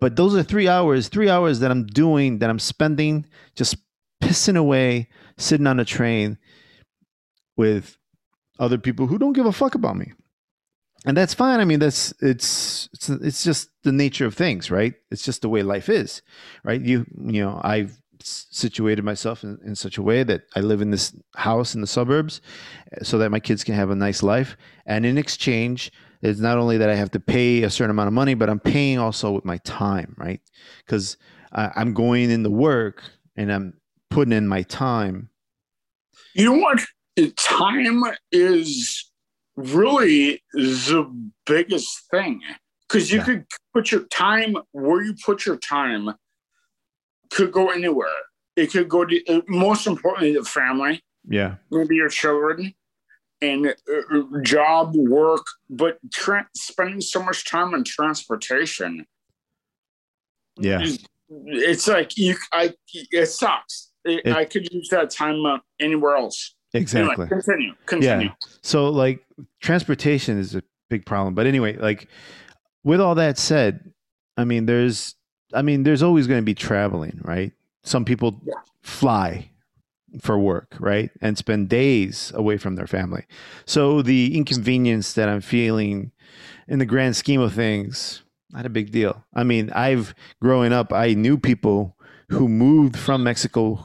[0.00, 3.76] But those are three hours, three hours that I'm doing, that I'm spending just
[4.22, 6.38] pissing away, sitting on a train,
[7.56, 7.98] with
[8.58, 10.12] other people who don't give a fuck about me.
[11.04, 11.60] And that's fine.
[11.60, 14.94] I mean that's it's it's it's just the nature of things right?
[15.10, 16.22] It's just the way life is
[16.64, 16.80] right?
[16.80, 20.90] You you know i've situated myself in, in such a way that i live in
[20.90, 22.40] this house in the suburbs
[22.92, 24.56] eh, so that my kids can have a nice life.
[24.86, 25.92] And in exchange
[26.22, 28.60] it's not only that i have to pay a certain amount of money but i'm
[28.60, 30.40] paying also with my time right?
[30.84, 31.16] Because
[31.52, 33.02] i'm going in the work
[33.36, 33.74] and i'm
[34.10, 35.30] putting in my time.
[36.34, 36.80] You know what?
[37.36, 38.02] Time
[38.32, 39.10] is
[39.56, 42.40] really the biggest thing.
[42.88, 43.24] Because you yeah.
[43.24, 46.10] could put your time where you put your time
[47.30, 48.08] could go anywhere.
[48.56, 51.02] It could go to uh, most importantly the family.
[51.28, 52.74] Yeah, maybe your children
[53.42, 59.06] and uh, uh, job, work, but tra- spending so much time on transportation.
[60.58, 60.84] Yeah,
[61.28, 62.36] it's like you.
[62.52, 63.90] I it sucks.
[64.04, 66.54] It, it, I could use that time uh, anywhere else.
[66.72, 67.12] Exactly.
[67.12, 67.72] Anyway, continue.
[67.86, 68.26] Continue.
[68.28, 68.34] Yeah.
[68.62, 69.24] So like
[69.60, 71.34] transportation is a big problem.
[71.34, 72.08] But anyway, like
[72.84, 73.92] with all that said,
[74.36, 75.14] I mean there's
[75.52, 77.52] I mean there's always going to be traveling, right?
[77.82, 78.54] Some people yeah.
[78.82, 79.50] fly
[80.20, 81.10] for work, right?
[81.20, 83.24] And spend days away from their family.
[83.64, 86.12] So the inconvenience that I'm feeling
[86.68, 89.24] in the grand scheme of things, not a big deal.
[89.34, 91.96] I mean, I've growing up, I knew people
[92.28, 93.84] who moved from Mexico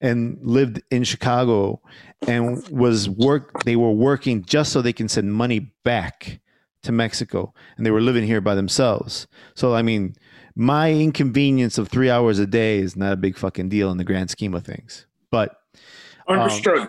[0.00, 1.80] and lived in Chicago
[2.26, 6.40] and was work they were working just so they can send money back
[6.82, 9.26] to Mexico and they were living here by themselves.
[9.54, 10.14] So I mean,
[10.54, 14.04] my inconvenience of 3 hours a day is not a big fucking deal in the
[14.04, 15.06] grand scheme of things.
[15.30, 15.56] But
[16.28, 16.78] understood.
[16.78, 16.88] Um,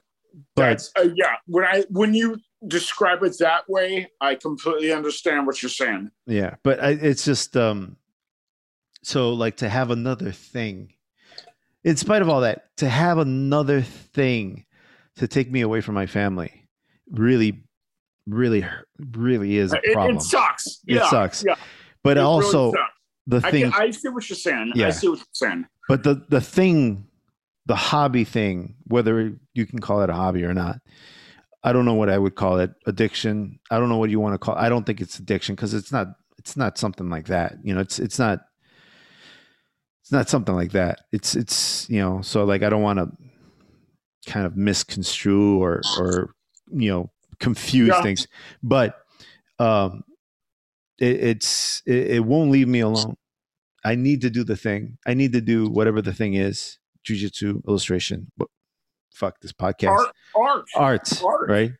[0.55, 2.37] but uh, yeah, when I when you
[2.67, 6.11] describe it that way, I completely understand what you're saying.
[6.27, 7.97] Yeah, but I, it's just um
[9.03, 10.93] so like to have another thing
[11.83, 14.65] in spite of all that, to have another thing
[15.15, 16.67] to take me away from my family
[17.11, 17.63] really,
[18.27, 18.65] really,
[19.13, 20.17] really is a problem.
[20.17, 20.67] It, it sucks.
[20.87, 21.43] It yeah, sucks.
[21.45, 21.55] Yeah.
[22.03, 22.83] But it also, really
[23.27, 23.65] the thing.
[23.73, 24.73] I, I, see what you're saying.
[24.75, 24.87] Yeah.
[24.87, 25.65] I see what you're saying.
[25.87, 27.07] But the, the thing,
[27.65, 30.79] the hobby thing, whether you can call it a hobby or not,
[31.63, 32.71] I don't know what I would call it.
[32.85, 33.59] Addiction.
[33.69, 34.55] I don't know what you want to call.
[34.55, 34.59] It.
[34.59, 36.07] I don't think it's addiction because it's not.
[36.39, 37.57] It's not something like that.
[37.63, 38.39] You know, it's it's not
[40.01, 41.01] it's not something like that.
[41.11, 43.11] It's it's you know so like I don't want to
[44.29, 46.33] kind of misconstrue or or
[46.71, 48.01] you know confuse Yeah.
[48.01, 48.27] things,
[48.63, 48.95] but
[49.59, 50.03] um,
[50.99, 53.15] it, it's it, it won't leave me alone.
[53.83, 54.97] I need to do the thing.
[55.07, 56.77] I need to do whatever the thing is.
[57.07, 58.31] Jujitsu, illustration.
[58.37, 58.47] But
[59.13, 59.89] Fuck this podcast.
[59.99, 61.49] Art, art, Art, Art.
[61.49, 61.71] right?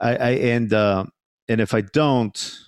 [0.00, 1.04] I, I and uh,
[1.48, 2.58] and if I don't,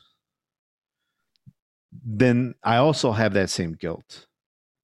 [2.05, 4.27] then I also have that same guilt,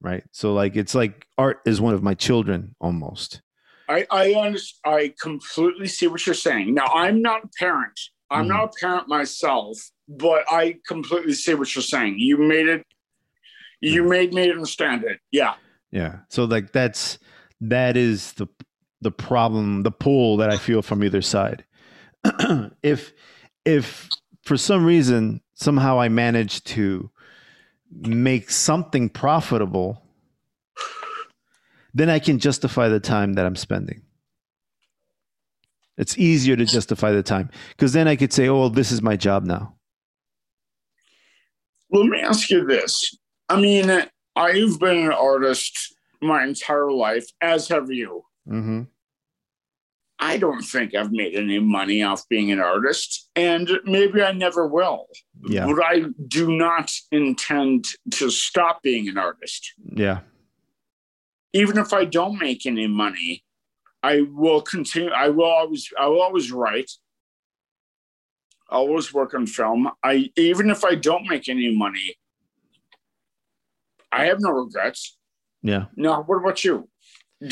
[0.01, 0.23] right?
[0.31, 3.41] So like it's like art is one of my children almost.
[3.89, 6.73] I I, under, I completely see what you're saying.
[6.73, 7.99] Now I'm not a parent.
[8.31, 8.49] I'm Mhm.
[8.49, 9.77] not a parent myself,
[10.07, 12.15] but I completely see what you're saying.
[12.19, 12.85] You made it.
[13.81, 15.19] You made me understand it.
[15.31, 15.55] Yeah.
[15.91, 16.19] Yeah.
[16.29, 17.19] So like that's
[17.61, 18.47] that is the
[19.01, 21.65] the problem, the pull that I feel from either side.
[22.83, 23.13] if
[23.65, 24.09] if
[24.43, 27.09] for some reason somehow I manage to
[27.91, 30.03] make something profitable,
[31.93, 34.01] then I can justify the time that I'm spending.
[35.97, 39.01] It's easier to justify the time because then I could say, "Oh, well, this is
[39.01, 39.75] my job now."
[41.93, 43.15] Let me ask you this.
[43.49, 43.89] I mean,
[44.35, 48.23] I've been an artist my entire life, as have you.
[48.47, 48.81] Mm-hmm.
[50.19, 54.67] I don't think I've made any money off being an artist, and maybe I never
[54.67, 55.05] will.
[55.47, 55.67] Yeah.
[55.67, 59.73] But I do not intend to stop being an artist.
[59.95, 60.21] Yeah.
[61.51, 63.43] Even if I don't make any money,
[64.01, 65.11] I will continue.
[65.11, 65.87] I will always.
[65.99, 66.89] I will always write.
[68.73, 69.89] I always work on film.
[70.03, 72.15] I even if I don't make any money,
[74.11, 75.15] I have no regrets.
[75.61, 75.85] Yeah.
[75.95, 76.89] No, what about you?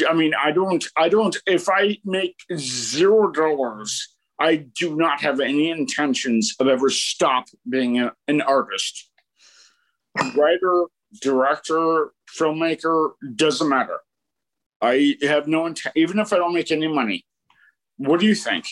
[0.09, 5.39] I mean, I don't, I don't, if I make zero dollars, I do not have
[5.39, 9.11] any intentions of ever stop being a, an artist.
[10.35, 10.85] Writer,
[11.21, 13.99] director, filmmaker, doesn't matter.
[14.81, 17.25] I have no intent, even if I don't make any money.
[17.97, 18.65] What do you think?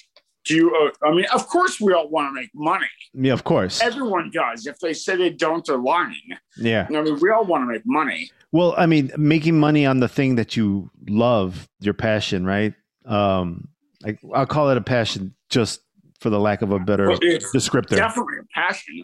[0.50, 2.88] Do you, uh, I mean, of course we all want to make money.
[3.14, 3.82] Yeah, of course.
[3.84, 4.66] Everyone does.
[4.66, 6.16] If they say they don't, they're lying.
[6.58, 6.88] Yeah.
[6.90, 8.32] I mean, we all want to make money.
[8.52, 12.74] Well, I mean, making money on the thing that you love, your passion, right?
[13.06, 13.68] Um,
[14.04, 15.82] like I'll call it a passion, just
[16.20, 17.96] for the lack of a better Well, descriptor.
[17.96, 19.04] definitely a passion.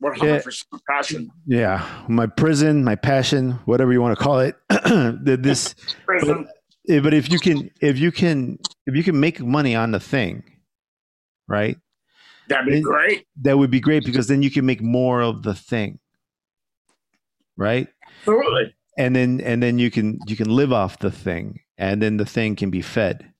[0.00, 1.30] One hundred percent passion.
[1.46, 4.54] Yeah, my prison, my passion, whatever you want to call it.
[5.24, 5.74] This,
[6.06, 6.46] but,
[6.90, 10.00] eh, but if you can, if you can, if you can make money on the
[10.00, 10.42] thing,
[11.48, 11.76] right?
[12.48, 13.26] That'd be it- great.
[13.42, 15.98] That would be great because then you can make more of the thing,
[17.56, 17.88] right?
[18.20, 18.74] Absolutely.
[18.98, 22.24] and then and then you can you can live off the thing and then the
[22.26, 23.30] thing can be fed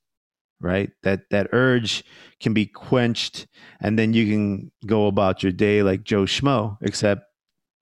[0.60, 2.02] right that that urge
[2.40, 3.46] can be quenched
[3.80, 7.22] and then you can go about your day like joe schmo except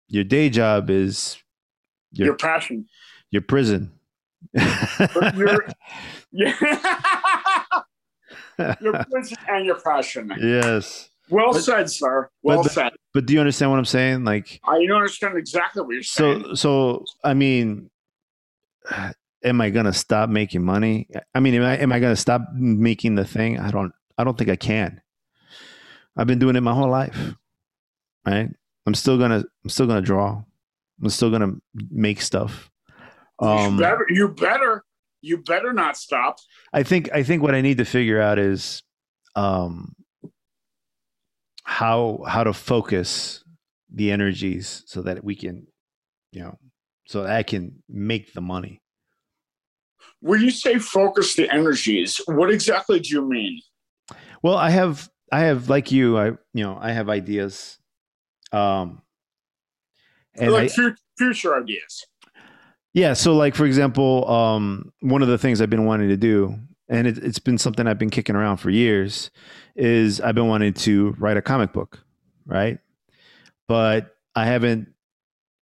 [0.09, 1.39] your day job is
[2.13, 2.87] Your, your passion.
[3.31, 3.93] your prison
[5.35, 5.65] your
[6.33, 6.55] yeah.
[8.81, 10.33] your passion and your passion.
[10.41, 11.09] yes.
[11.31, 12.29] Well But- said, sir.
[12.43, 12.93] Well but- said.
[13.15, 14.25] but do you understand what i'm saying?
[14.25, 16.45] Like I understand exactly what you're saying.
[16.51, 17.91] so so i mean
[19.45, 21.09] am i gonna stop making money?
[21.35, 23.59] I mean am i, am I gonna stop making the thing?
[23.59, 25.01] I don't i don't think i can.
[26.17, 27.35] I've been doing it my whole life
[28.27, 28.49] right?
[28.87, 30.43] I'm still gonna i'm still gonna draw.
[31.03, 31.55] I'm still gonna
[31.91, 32.71] make stuff.
[33.39, 34.85] Um you better you better
[35.23, 36.39] you better not stop.
[36.73, 38.83] I think I think what I need to figure out is
[39.35, 39.95] um
[41.63, 43.43] how how to focus
[43.95, 45.67] the energies so that we can
[46.33, 46.59] you know
[47.07, 48.81] so that I can make the money.
[50.21, 53.61] When you say focus the energies, what exactly do you mean?
[54.43, 57.79] Well, I have I have like you I you know I have ideas
[58.51, 59.03] um
[60.35, 62.07] and like fu- future ideas.
[62.95, 63.15] Yeah.
[63.15, 66.59] So, like for example, um, one of the things I've been wanting to do,
[66.89, 69.31] and it, it's been something I've been kicking around for years,
[69.77, 72.05] is I've been wanting to write a comic book,
[72.45, 72.79] right?
[73.67, 74.89] But I haven't.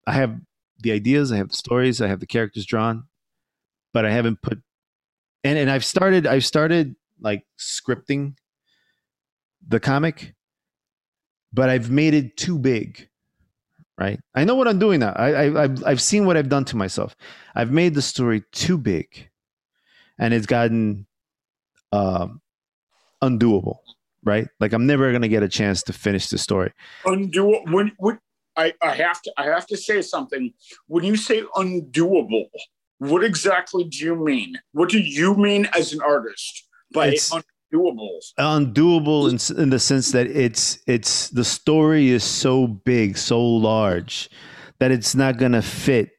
[0.06, 0.40] I have
[0.80, 3.04] the ideas, I have the stories, I have the characters drawn,
[3.92, 4.58] but I haven't put.
[5.44, 6.26] And and I've started.
[6.26, 8.34] I've started like scripting
[9.66, 10.34] the comic,
[11.52, 13.09] but I've made it too big
[14.00, 14.18] right?
[14.34, 15.12] I know what I'm doing now.
[15.14, 17.14] I, I, I've, I've seen what I've done to myself.
[17.54, 19.28] I've made the story too big,
[20.18, 21.06] and it's gotten
[21.92, 22.40] um,
[23.22, 23.78] undoable,
[24.24, 24.48] right?
[24.58, 26.72] Like I'm never gonna get a chance to finish the story.
[27.04, 28.18] Undo when when
[28.56, 30.52] I, I have to I have to say something.
[30.86, 32.46] When you say undoable,
[32.98, 34.58] what exactly do you mean?
[34.72, 37.44] What do you mean as an artist by It's- undoable?
[38.38, 44.30] Undoable in, in the sense that it's it's the story is so big, so large
[44.80, 46.10] that it's not gonna fit.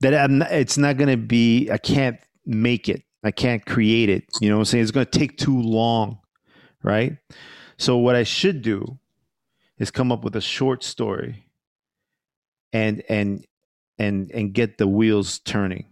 [0.00, 1.70] that I'm not, it's not going to be.
[1.70, 3.02] I can't make it.
[3.24, 4.24] I can't create it.
[4.40, 4.82] You know what I'm saying?
[4.82, 6.18] It's going to take too long,
[6.82, 7.16] right?
[7.78, 8.98] So what I should do
[9.78, 11.46] is come up with a short story
[12.72, 13.44] and and
[13.98, 15.86] and and get the wheels turning.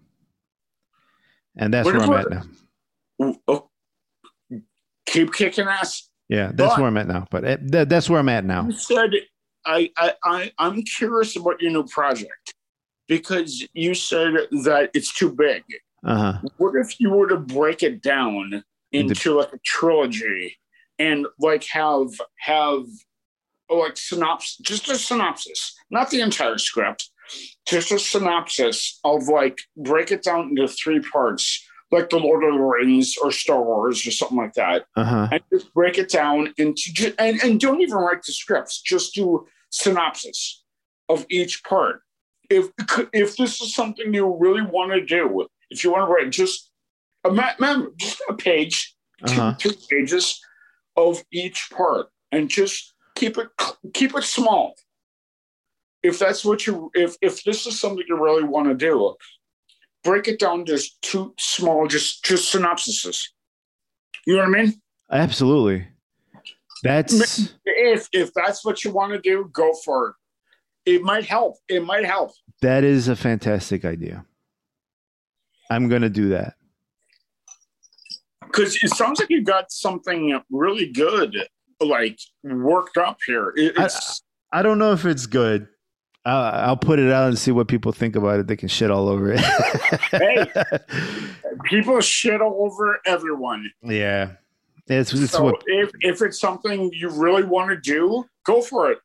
[1.57, 2.43] And that's What where I'm at now.
[3.49, 3.71] Oh,
[5.07, 6.09] keep kicking ass.
[6.29, 7.27] Yeah, that's But- where I'm at now.
[7.31, 8.65] But eh, that, that's where I'm at now.
[8.67, 9.11] You said
[9.67, 12.55] I, I I I'm curious about your new project
[13.09, 15.63] because you said that it's too big.
[16.05, 16.49] Uh huh.
[16.59, 18.63] What if you were to break it down
[18.93, 20.57] into like a trilogy
[20.99, 22.09] and like have
[22.41, 22.85] have
[23.71, 27.11] like synopsis, just a synopsis, not the entire script,
[27.67, 32.55] just a synopsis of like break it down into three parts, like the Lord of
[32.55, 35.29] the Rings or Star Wars or something like that, Uh huh.
[35.33, 39.47] and just break it down into and and don't even write the scripts, just do
[39.71, 40.65] synopsis
[41.09, 42.03] of each part.
[42.51, 42.65] If
[43.13, 46.71] if this is something you really want to do, if you want to write just
[47.25, 48.95] a mem- just a page,
[49.27, 49.55] two, Uh-huh.
[49.59, 50.41] two pages
[50.97, 53.49] of each part, and just keep it
[53.95, 54.75] keep it small.
[56.03, 59.15] If that's what you if if this is something you really want to do,
[60.05, 63.23] break it down to two small, just just synopsises.
[64.27, 64.75] You know what I mean?
[65.11, 65.87] Absolutely.
[66.83, 70.15] That's If if that's what you want to do, go for it.
[70.97, 71.57] It might help.
[71.69, 72.33] It might help.
[72.61, 74.25] that is a fantastic idea.
[75.71, 76.55] I'm gonna do that.
[78.43, 81.49] because it sounds like you got something really good
[81.81, 84.23] like worked up here it's
[84.53, 85.67] I don't know if it's good.
[86.27, 88.47] I'll, I'll put it out and see what people think about it.
[88.47, 89.41] They can shit all over it.
[90.11, 90.47] Hey.
[91.65, 94.33] people shit all over everyone yeah,
[94.89, 95.63] it's, it's so what.
[95.67, 98.99] if, if it's something you really want to do go for it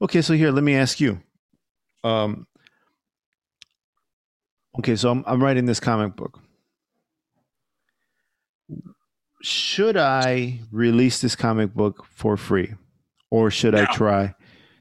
[0.00, 1.20] Okay, so here, let me ask you.
[2.04, 2.46] Um.
[4.78, 6.40] Okay, so I'm I'm writing this comic book.
[9.42, 12.74] Should I release this comic book for free,
[13.30, 14.34] or should I try?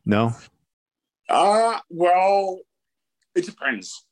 [0.05, 0.33] No.
[1.29, 2.59] Uh well
[3.35, 4.05] it depends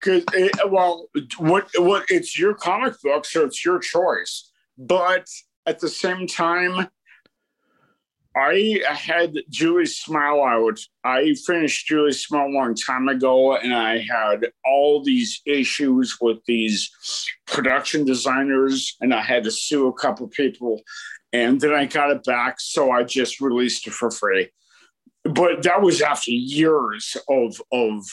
[0.00, 0.24] because
[0.68, 1.08] well
[1.38, 5.26] what what it's your comic book so it's your choice but
[5.66, 6.88] at the same time
[8.36, 10.78] I had Julie's Smile out.
[11.02, 16.38] I finished Julie's Smile a long time ago, and I had all these issues with
[16.46, 16.90] these
[17.46, 20.80] production designers, and I had to sue a couple people,
[21.32, 24.48] and then I got it back, so I just released it for free.
[25.24, 28.04] But that was after years of of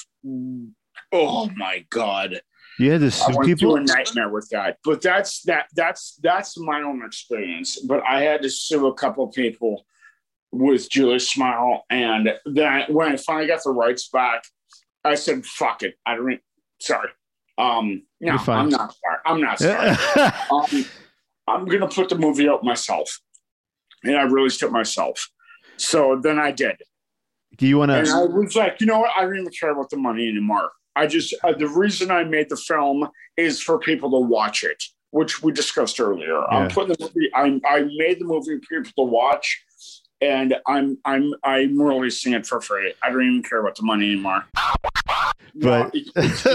[1.11, 2.41] oh my god,
[2.79, 3.75] You had to I went people.
[3.75, 4.77] through a nightmare with that.
[4.83, 7.79] But that's that that's that's my own experience.
[7.79, 9.85] But I had to sue a couple people
[10.51, 14.43] with Julie's Smile, and then when I finally got the rights back,
[15.03, 16.39] I said, "Fuck it, I don't."
[16.79, 17.09] Sorry,
[17.57, 19.17] um, no, I'm not sorry.
[19.25, 20.31] I'm not sorry.
[20.51, 20.85] um,
[21.47, 23.19] I'm gonna put the movie out myself,
[24.03, 25.29] and I released it myself.
[25.77, 26.81] So then I did.
[27.57, 29.11] Do you want And I was like, you know what?
[29.17, 30.71] I don't even care about the money anymore.
[30.95, 33.07] I just, uh, the reason I made the film
[33.37, 36.43] is for people to watch it, which we discussed earlier.
[36.51, 39.63] I'm putting the movie, I, I made the movie for people to watch.
[40.19, 42.91] And I'm I'm I'm releasing it for free.
[43.03, 44.45] I don't even care about the money anymore.
[45.53, 46.05] But- you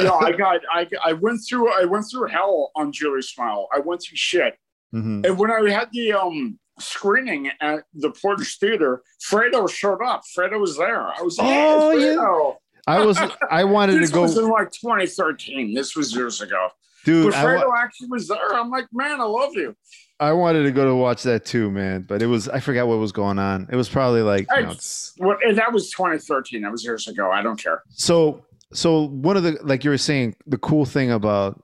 [0.02, 3.68] know, I got I I went through I went through hell on Julie Smile.
[3.72, 4.56] I went through shit.
[4.92, 5.24] Mhm.
[5.24, 10.22] And when I had the um screening at the Portage Theater, Fredo showed up.
[10.36, 11.06] Fredo was there.
[11.08, 12.16] I was like, Oh, "Hey, yeah.
[12.16, 12.56] Fredo."
[12.86, 13.18] I was.
[13.50, 15.72] I wanted to go, This was in like 2013.
[15.74, 16.68] This was years ago.
[17.04, 17.30] dude.
[17.32, 18.54] But Fredo wa- actually was there.
[18.54, 19.74] I'm like, man, I love you.
[20.20, 22.02] I wanted to go to watch that too, man.
[22.08, 22.48] But it was.
[22.48, 23.68] I forgot what was going on.
[23.72, 24.46] It was probably like.
[24.56, 26.62] you know, and that was 2013.
[26.62, 27.30] That was years ago.
[27.30, 27.82] I don't care.
[27.90, 31.62] so so one of the like you were saying the cool thing about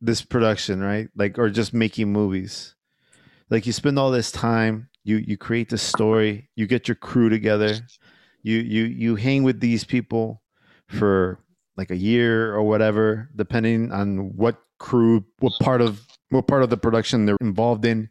[0.00, 2.74] this production right like or just making movies
[3.50, 7.28] like you spend all this time you you create the story you get your crew
[7.28, 7.74] together
[8.42, 10.42] you you you hang with these people
[10.86, 11.40] for
[11.76, 16.00] like a year or whatever depending on what crew what part of
[16.30, 18.08] what part of the production they're involved in.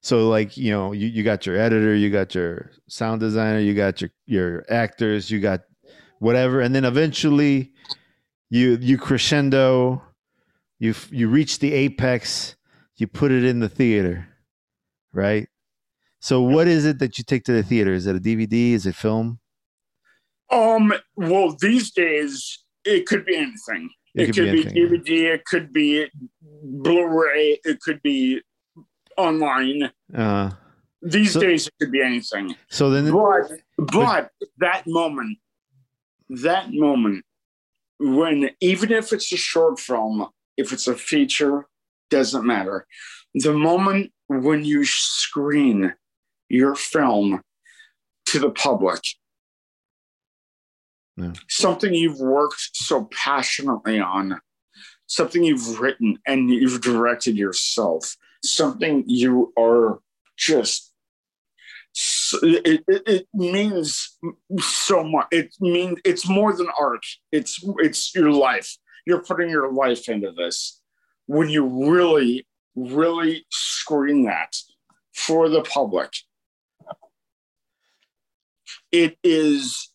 [0.00, 3.74] So like you know you, you got your editor you got your sound designer you
[3.74, 5.62] got your your actors you got
[6.20, 7.72] whatever and then eventually
[8.48, 10.02] you you crescendo
[10.78, 12.54] you you reach the apex
[12.96, 14.28] you put it in the theater
[15.18, 15.48] right
[16.20, 18.86] so what is it that you take to the theater is it a dvd is
[18.86, 19.38] it film
[20.50, 20.94] Um.
[21.16, 23.84] Well, these days it could be anything.
[24.14, 24.72] It, could, be, yeah.
[24.76, 25.10] DVD.
[25.34, 25.88] It could be
[26.84, 27.60] Blu-ray.
[27.70, 28.40] It could be
[29.18, 29.80] online.
[30.14, 30.50] uh,
[31.02, 32.46] These So- days it could be anything.
[32.78, 33.44] so then But
[33.98, 34.30] but
[34.64, 35.36] that moment,
[36.46, 37.24] that moment
[38.00, 40.16] when even if it's a short film,
[40.56, 41.66] if it's a feature,
[42.10, 42.86] doesn't matter.
[43.40, 45.94] The moment when you screen
[46.48, 47.42] your film
[48.26, 49.00] to the public,
[51.16, 51.32] Yeah.
[51.48, 54.40] something you've worked so passionately on,
[55.06, 60.00] something you've written and you've directed yourself, something you are
[60.36, 60.88] just
[62.42, 64.16] it, it, it means
[64.60, 67.04] so much it means it's more than art.
[67.32, 68.76] It's it's your life.
[69.06, 70.80] You're putting your life into this.
[71.26, 72.46] When you really
[72.86, 74.56] really screen that
[75.14, 76.12] for the public.
[78.92, 79.90] It is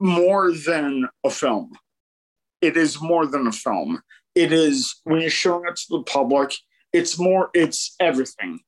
[0.00, 1.72] more than a film.
[2.60, 4.00] It is more than a film.
[4.34, 6.54] It is when you're showing it to the public
[6.92, 8.60] it's more it's everything.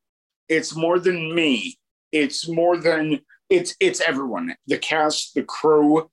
[0.49, 1.77] It's more than me.
[2.11, 4.55] It's more than it's it's everyone.
[4.67, 6.09] The cast the crew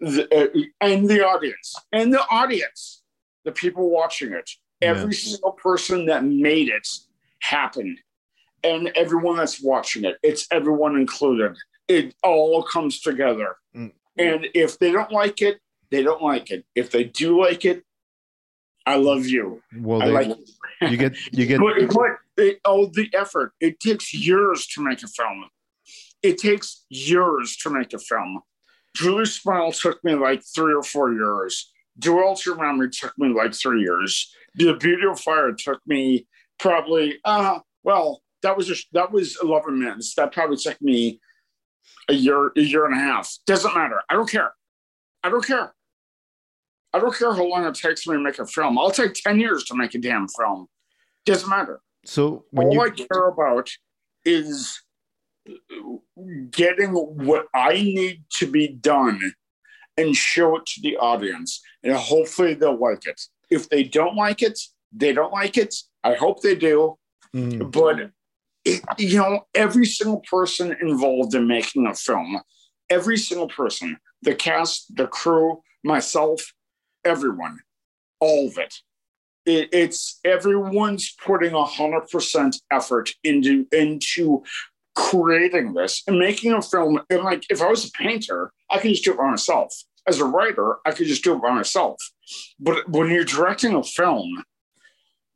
[0.00, 1.74] the, uh, and the audience.
[1.92, 3.02] And the audience
[3.44, 4.50] the people watching it
[4.82, 6.86] every single person that made it
[7.40, 7.96] happen
[8.64, 11.56] and everyone that's watching it it's everyone included
[11.88, 13.92] it all comes together Mm.
[14.18, 15.58] and if they don't like it
[15.90, 17.82] they don't like it if they do like it
[18.86, 20.50] i love you Well, i they, like it
[20.90, 23.52] you get you get but, but it, oh, the effort.
[23.60, 25.48] It takes years to make a film.
[26.22, 28.40] It takes years to make a film.
[28.96, 31.71] Julie Smile took me like three or four years.
[31.98, 34.34] Duality of Memory took me like three years.
[34.54, 36.26] The Beauty of Fire took me
[36.58, 40.14] probably, uh, well, that was just, that was 11 minutes.
[40.14, 41.20] That probably took me
[42.08, 43.30] a year, a year and a half.
[43.46, 44.00] Doesn't matter.
[44.08, 44.52] I don't care.
[45.22, 45.72] I don't care.
[46.92, 48.78] I don't care how long it takes me to make a film.
[48.78, 50.66] I'll take 10 years to make a damn film.
[51.24, 51.80] Doesn't matter.
[52.04, 53.70] so All you I care about
[54.24, 54.82] is
[56.50, 59.32] getting what I need to be done
[59.96, 61.60] and show it to the audience.
[61.82, 63.20] And hopefully they'll like it.
[63.50, 64.58] If they don't like it,
[64.92, 65.74] they don't like it.
[66.02, 66.98] I hope they do.
[67.34, 68.10] Mm, But,
[68.64, 72.40] it, you know, every single person involved in making a film,
[72.90, 76.52] every single person, the cast, the crew, myself,
[77.04, 77.58] everyone,
[78.20, 78.74] all of it.
[79.44, 84.44] it it's everyone's putting a hundred percent effort into into
[84.94, 87.00] creating this and making a film.
[87.10, 89.74] And like, if I was a painter, I could just do it by myself.
[90.08, 91.96] As a writer, I could just do it by myself.
[92.58, 94.44] But when you're directing a film,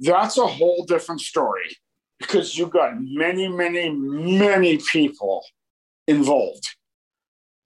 [0.00, 1.76] that's a whole different story
[2.18, 5.44] because you've got many, many, many people
[6.06, 6.66] involved.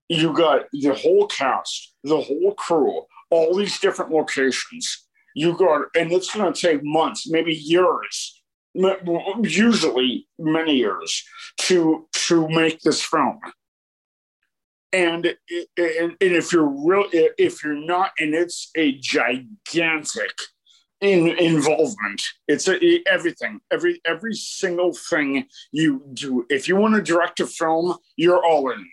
[0.08, 5.06] You've got the whole cast, the whole crew, all these different locations.
[5.34, 8.39] You got, and it's going to take months, maybe years,
[8.74, 11.24] usually many years,
[11.58, 13.40] to to make this film.
[14.92, 15.36] And and,
[15.76, 20.32] and if you're real, if you're not, and it's a gigantic
[21.00, 22.22] in involvement.
[22.46, 26.46] It's a, everything, every every single thing you do.
[26.50, 28.86] If you want to direct a film, you're all in.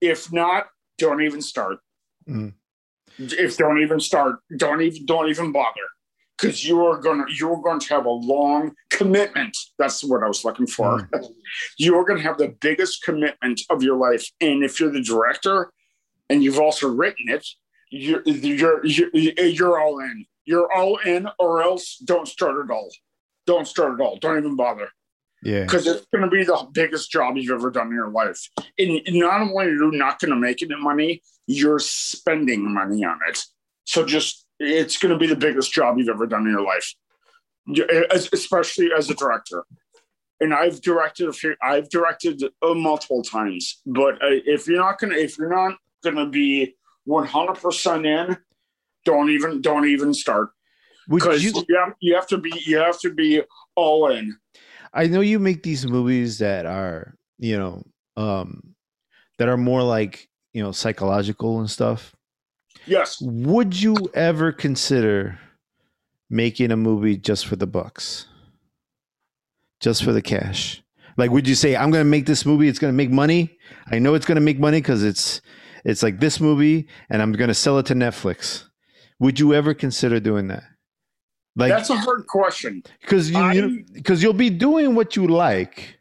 [0.00, 1.78] If not, don't even start.
[2.28, 2.54] Mm.
[3.18, 5.88] If don't even start, don't even don't even bother,
[6.40, 9.56] because you are gonna you're going to have a long commitment.
[9.78, 11.08] That's what I was looking for.
[11.12, 11.24] Hmm.
[11.78, 15.72] you're going to have the biggest commitment of your life, and if you're the director,
[16.28, 17.46] and you've also written it,
[17.90, 20.26] you're you're you're, you're all in.
[20.44, 22.88] You're all in or else don't start at all.
[23.46, 24.16] Don't start at all.
[24.16, 24.88] Don't even bother.
[25.42, 25.62] Yeah.
[25.62, 28.38] because it's going to be the biggest job you've ever done in your life.
[28.78, 33.18] And not only are you not going to make it money you're spending money on
[33.28, 33.40] it.
[33.84, 36.94] So just it's going to be the biggest job you've ever done in your life
[38.32, 39.64] especially as a director
[40.40, 41.54] and I've directed a few.
[41.62, 46.26] I've directed uh, multiple times, but uh, if you're not gonna, if you're not gonna
[46.26, 46.74] be
[47.04, 48.36] 100 percent in,
[49.04, 50.50] don't even, don't even start
[51.08, 51.52] because you?
[51.68, 53.42] you, have, you have to be, you have to be
[53.76, 54.36] all in.
[54.92, 57.84] I know you make these movies that are, you know,
[58.16, 58.74] um,
[59.38, 62.14] that are more like you know psychological and stuff.
[62.90, 65.38] Yes, Would you ever consider
[66.28, 68.26] making a movie just for the bucks?
[69.80, 70.82] Just for the cash?
[71.16, 73.56] Like would you say I'm going to make this movie it's going to make money?
[73.92, 75.40] I know it's going to make money cuz it's
[75.84, 78.64] it's like this movie and I'm going to sell it to Netflix.
[79.20, 80.64] Would you ever consider doing that?
[81.54, 82.82] Like that's a hard question.
[83.06, 85.99] cuz you, you cuz you'll be doing what you like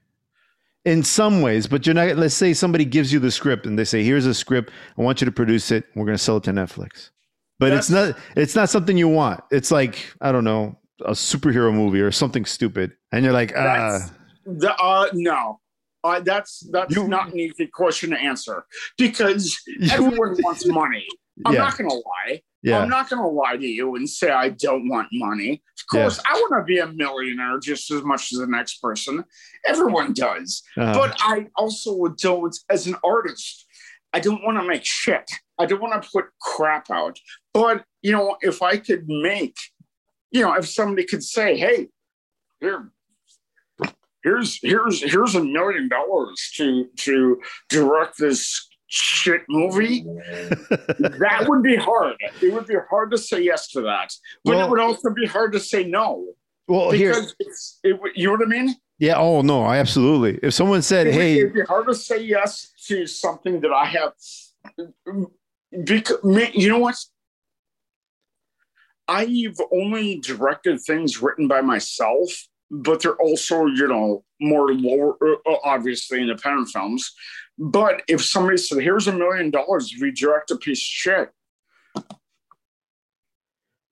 [0.89, 3.85] in some ways, but you're not let's say somebody gives you the script and they
[3.85, 6.43] say here's a script, I want you to produce it, we're going to sell it
[6.43, 7.11] to Netflix.
[7.59, 9.41] But it's not it's not something you want.
[9.51, 12.93] It's like, I don't know, a superhero movie or something stupid.
[13.11, 14.09] And you're like, ah,
[14.45, 15.59] the uh, no,
[16.03, 18.63] Uh, that's that's You- not an easy question to answer
[18.97, 19.59] because
[19.91, 21.05] everyone wants money.
[21.45, 21.59] I'm Yeah.
[21.61, 22.41] not going to lie.
[22.61, 22.79] Yeah.
[22.79, 25.51] I'm not going to lie to you and say I don't want money.
[25.53, 25.59] Of
[25.93, 26.01] Yeah.
[26.03, 29.23] course, I want to be a millionaire just as much as the next person.
[29.65, 30.61] Everyone does.
[30.75, 33.65] Uh, But I also don't, as an artist,
[34.11, 35.29] I don't want to make shit.
[35.57, 37.19] I don't want to put crap out.
[37.53, 39.55] But, you know, if I could make,
[40.31, 41.87] you know, if somebody could say, hey,
[42.59, 42.91] here,
[44.23, 50.03] here's here's here's a million dollars to to direct this shit movie
[50.69, 52.15] that would be hard.
[52.41, 54.11] It would be hard to say yes to that.
[54.43, 56.25] But Well- it would also be hard to say no.
[56.67, 58.75] Well, here, because it's it, you know what i mean?
[58.99, 59.17] Yeah.
[59.17, 60.39] Oh no, I absolutely.
[60.43, 63.85] If someone said, it "Hey, it'd be hard to say yes to something that i
[63.85, 64.13] have
[65.83, 66.19] because
[66.53, 66.95] you know what?
[69.07, 72.29] I've only directed things written by myself
[72.71, 77.13] but they're also you know more lower uh, obviously independent films
[77.59, 81.29] but if somebody said here's a million dollars if you direct a piece of shit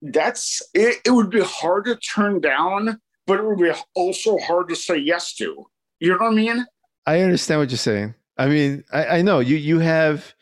[0.02, 4.68] that's it, it would be hard to turn down but it would be also hard
[4.68, 5.66] to say yes to
[6.00, 6.64] you know what i mean
[7.08, 8.14] I understand what you're saying.
[8.36, 10.34] I mean, I, I know you you have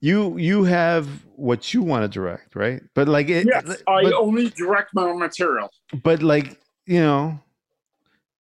[0.00, 1.06] you you have
[1.36, 2.82] what you want to direct, right?
[2.96, 5.70] But like it, yes i but, only direct my own material
[6.02, 6.58] but like
[6.90, 7.38] you know,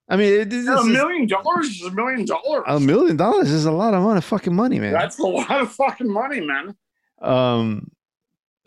[0.09, 2.63] I mean, it, this a is- million dollars is a million dollars.
[2.67, 4.91] A million dollars is a lot of money, fucking money, man.
[4.93, 6.75] that's a lot of fucking money man.
[7.21, 7.91] Um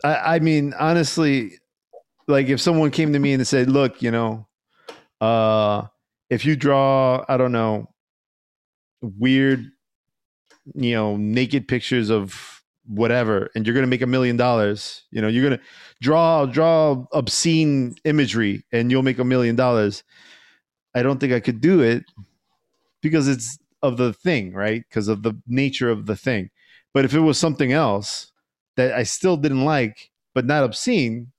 [0.03, 1.59] I, I mean honestly
[2.27, 4.47] like if someone came to me and said look you know
[5.21, 5.83] uh
[6.29, 7.89] if you draw i don't know
[9.01, 9.69] weird
[10.75, 15.27] you know naked pictures of whatever and you're gonna make a million dollars you know
[15.27, 15.61] you're gonna
[16.01, 20.03] draw draw obscene imagery and you'll make a million dollars
[20.95, 22.03] i don't think i could do it
[23.01, 26.49] because it's of the thing right because of the nature of the thing
[26.93, 28.31] but if it was something else
[28.75, 31.31] that I still didn't like, but not obscene,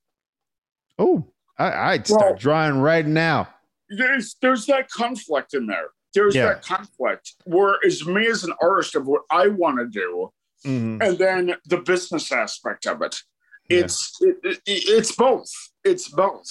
[1.00, 1.26] oh,
[1.58, 3.48] I, I'd start Well- drawing right now.
[3.88, 5.88] there's there's that conflict in there.
[6.14, 6.46] There's Yeah.
[6.46, 10.32] that conflict where as me as an artist of what I want to do,
[10.64, 11.02] Mhm.
[11.06, 13.16] and then the business aspect of it.
[13.68, 13.78] Yeah.
[13.80, 15.50] It's it, it, it's both.
[15.84, 16.48] It's both.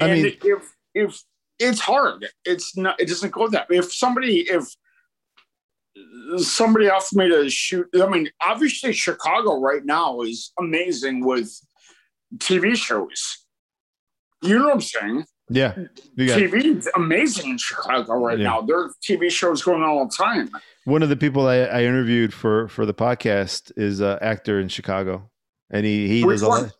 [0.00, 1.22] I and mean- if if
[1.58, 3.00] it's hard, it's not.
[3.00, 3.66] It doesn't go that.
[3.70, 4.64] If somebody if
[6.38, 11.50] somebody offered me to shoot, I mean, obviously Chicago right now is amazing with
[12.36, 13.38] TV shows.
[14.42, 15.24] You know what I'm saying?
[15.48, 15.74] Yeah,
[16.18, 18.44] TV is amazing in Chicago right Yeah.
[18.48, 18.60] now.
[18.62, 20.50] There are TV shows going on all the time.
[20.84, 24.68] one of the people I, I interviewed for for the podcast is an actor in
[24.68, 25.30] Chicago,
[25.70, 26.72] and he he Which does a lot.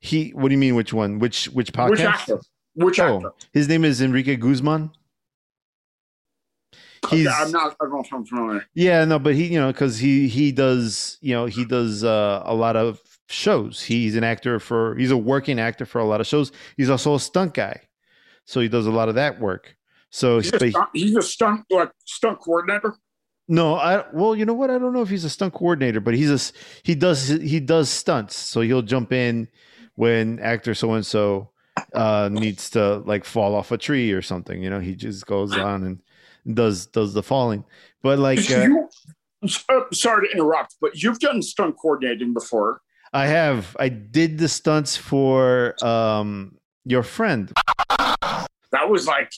[0.00, 0.74] He, what do you mean?
[0.74, 1.18] Which one?
[1.20, 2.28] Which which podcast?
[2.28, 2.40] Which
[2.76, 2.84] actor?
[2.86, 3.28] Which actor?
[3.28, 4.90] Oh, his name is Enrique Guzman.
[7.10, 7.76] He's Okay, I'm not.
[7.80, 8.64] I don't know if I'm familiar.
[8.74, 12.42] Yeah, no, but he, you know, because he he does, you know, he does uh,
[12.44, 13.82] a lot of shows.
[13.82, 16.52] He's an actor for, he's a working actor for a lot of shows.
[16.76, 17.80] He's also a stunt guy,
[18.44, 19.76] so he does a lot of that work.
[20.10, 22.94] So, He's a, stunt, he's a stunt like stunt coordinator.
[23.48, 24.70] no, I well, you know what?
[24.70, 26.52] I don't know if he's a stunt coordinator, but he's a
[26.84, 28.36] he does he does stunts.
[28.36, 29.48] So he'll jump in
[29.96, 31.50] when actor so and so
[31.94, 34.62] uh needs to like fall off a tree or something.
[34.62, 37.64] You know, he just goes on and does does the falling.
[38.02, 38.88] But like uh, You,
[39.92, 42.80] sorry to interrupt, but you've done stunt coordinating before.
[43.12, 43.76] I have.
[43.78, 47.52] I did the stunts for um your friend.
[48.72, 49.30] That was like,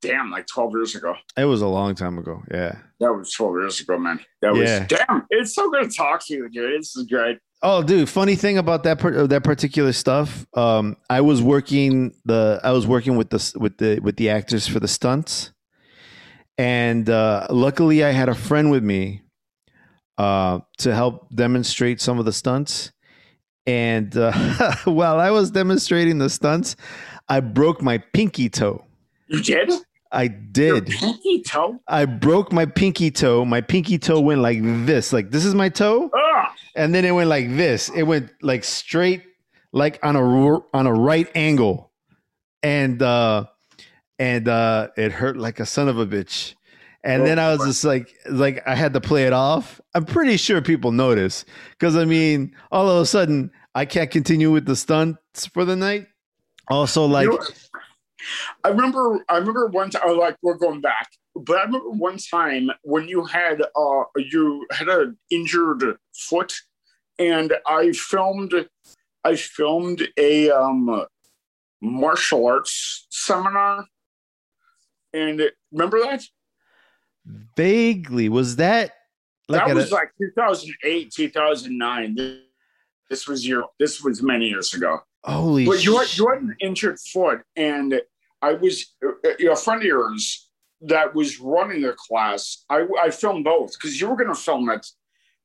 [0.00, 1.14] damn, like 12 years ago.
[1.36, 2.42] It was a long time ago.
[2.50, 2.76] Yeah.
[3.00, 4.20] That was 12 years ago, man.
[4.40, 4.86] That was Yeah.
[4.86, 5.26] damn.
[5.30, 6.80] It's so good to talk to you, dude.
[6.80, 7.38] This is great.
[7.62, 8.08] Oh, dude!
[8.08, 10.46] Funny thing about that par- that particular stuff.
[10.54, 14.66] Um, I was working the I was working with the with the with the actors
[14.66, 15.52] for the stunts,
[16.56, 19.22] and uh, luckily I had a friend with me
[20.16, 22.92] uh, to help demonstrate some of the stunts.
[23.66, 24.32] And uh,
[24.84, 26.76] while I was demonstrating the stunts,
[27.28, 28.84] I broke my pinky toe.
[29.28, 29.70] You did?
[30.12, 30.86] I Your did.
[30.86, 31.78] pinky toe?
[31.86, 33.44] I broke my pinky toe.
[33.44, 35.12] My pinky toe went like this.
[35.12, 36.10] Like this is my toe,
[36.80, 37.90] and then it went like this.
[37.90, 39.22] It went like straight,
[39.72, 41.92] like on a on a right angle,
[42.62, 43.44] and uh
[44.18, 46.54] and uh it hurt like a son of a bitch.
[47.04, 49.80] And Oh, then I was just like, like I had to play it off.
[49.94, 54.50] I'm pretty sure people notice because I mean, all of a sudden I can't continue
[54.50, 56.06] with the stunts for the night.
[56.68, 57.46] Also, like, You know,
[58.64, 59.24] I remember.
[59.28, 60.16] I remember one time.
[60.16, 64.88] Like we're going back, but I remember one time when you had uh you had
[64.88, 66.52] an injured foot,
[67.20, 68.54] and I filmed.
[69.22, 71.04] I filmed a um
[71.80, 73.86] martial arts seminar,
[75.12, 76.24] and remember that?
[77.56, 78.92] Vaguely, was that
[79.48, 82.40] that was a- like 2008, 2009.
[83.08, 83.66] This, was your.
[83.78, 85.00] This was many years ago.
[85.24, 85.66] holy?
[85.66, 88.00] But you had, sh- you had an injured foot, and
[88.40, 88.94] I was
[89.42, 90.48] a friend of yours
[90.82, 92.64] that was running the class.
[92.70, 94.86] I, I filmed both because you were going to film it,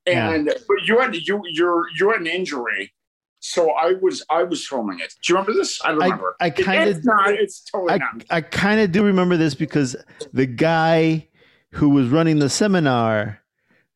[0.08, 2.94] and but you had you you're you had an injury,
[3.40, 5.14] so I was I was filming it.
[5.24, 5.82] Do you remember this?
[5.84, 6.36] I I, remember.
[6.40, 7.30] I It- kind it's of not.
[7.34, 8.26] It's totally I, not.
[8.30, 9.96] I kind of do remember this because
[10.34, 11.28] the guy
[11.72, 13.42] who was running the seminar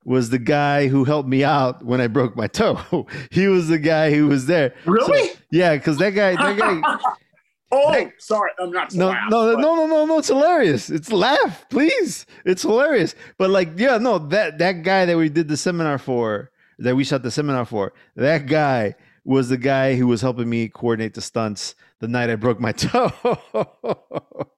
[0.06, 3.06] was the guy who helped me out when I broke my toe.
[3.32, 4.74] he was the guy who was there.
[4.86, 5.32] Really?
[5.52, 6.98] Yeah, because that guy, that guy.
[7.72, 8.52] oh, that- sorry.
[8.60, 8.94] I'm not.
[8.94, 10.18] no, laugh, no, but- no, no, no, no.
[10.20, 10.90] It's hilarious.
[10.90, 12.26] It's laugh, please.
[12.46, 13.16] It's hilarious.
[13.38, 17.04] But like, yeah, no, that that guy that we did the seminar for, that we
[17.04, 21.22] shot the seminar for, that guy was the guy who was helping me coordinate the
[21.22, 23.12] stunts the night I broke my toe.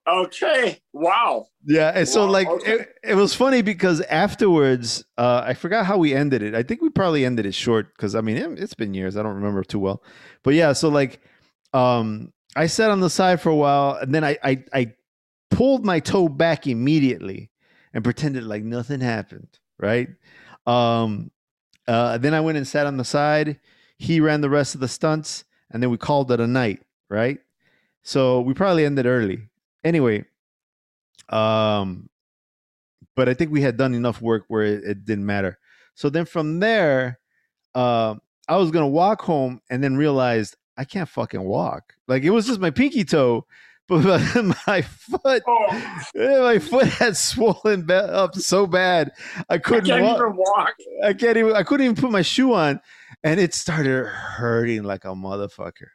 [0.08, 0.80] Okay.
[0.94, 1.48] Wow.
[1.66, 2.72] Yeah, and so Wow, like okay.
[2.74, 6.54] it, it was funny because afterwards, uh, I forgot how we ended it.
[6.56, 9.18] I think we probably ended it short because I mean it, it's been years.
[9.18, 10.04] I don't remember too well,
[10.44, 10.74] but yeah.
[10.74, 11.22] So like,
[11.74, 14.94] um, I sat on the side for a while, and then I I, I
[15.50, 17.50] pulled my toe back immediately
[17.94, 19.60] and pretended like nothing happened.
[19.80, 20.10] Right.
[20.66, 21.32] Um,
[21.88, 23.60] uh, then I went and sat on the side.
[23.98, 26.82] He ran the rest of the stunts, and then we called it a night.
[27.10, 27.40] Right.
[28.04, 29.50] So we probably ended early.
[29.84, 30.26] Anyway,
[31.30, 32.10] um,
[33.16, 35.60] but I think we had done enough work where it, it didn't matter.
[35.96, 37.20] So then from there,
[37.76, 38.16] uh,
[38.48, 41.94] I was gonna walk home and then realized I can't fucking walk.
[42.08, 43.46] Like it was just my pinky toe,
[43.88, 44.04] but
[44.68, 45.68] my foot, Oh,
[46.16, 49.12] eh, my foot had swollen up so bad
[49.50, 50.18] I I couldn't can't walk.
[50.18, 50.74] even walk.
[51.04, 51.54] I can't even.
[51.56, 52.80] I couldn't even put my shoe on,
[53.24, 55.88] and it started hurting like a motherfucker.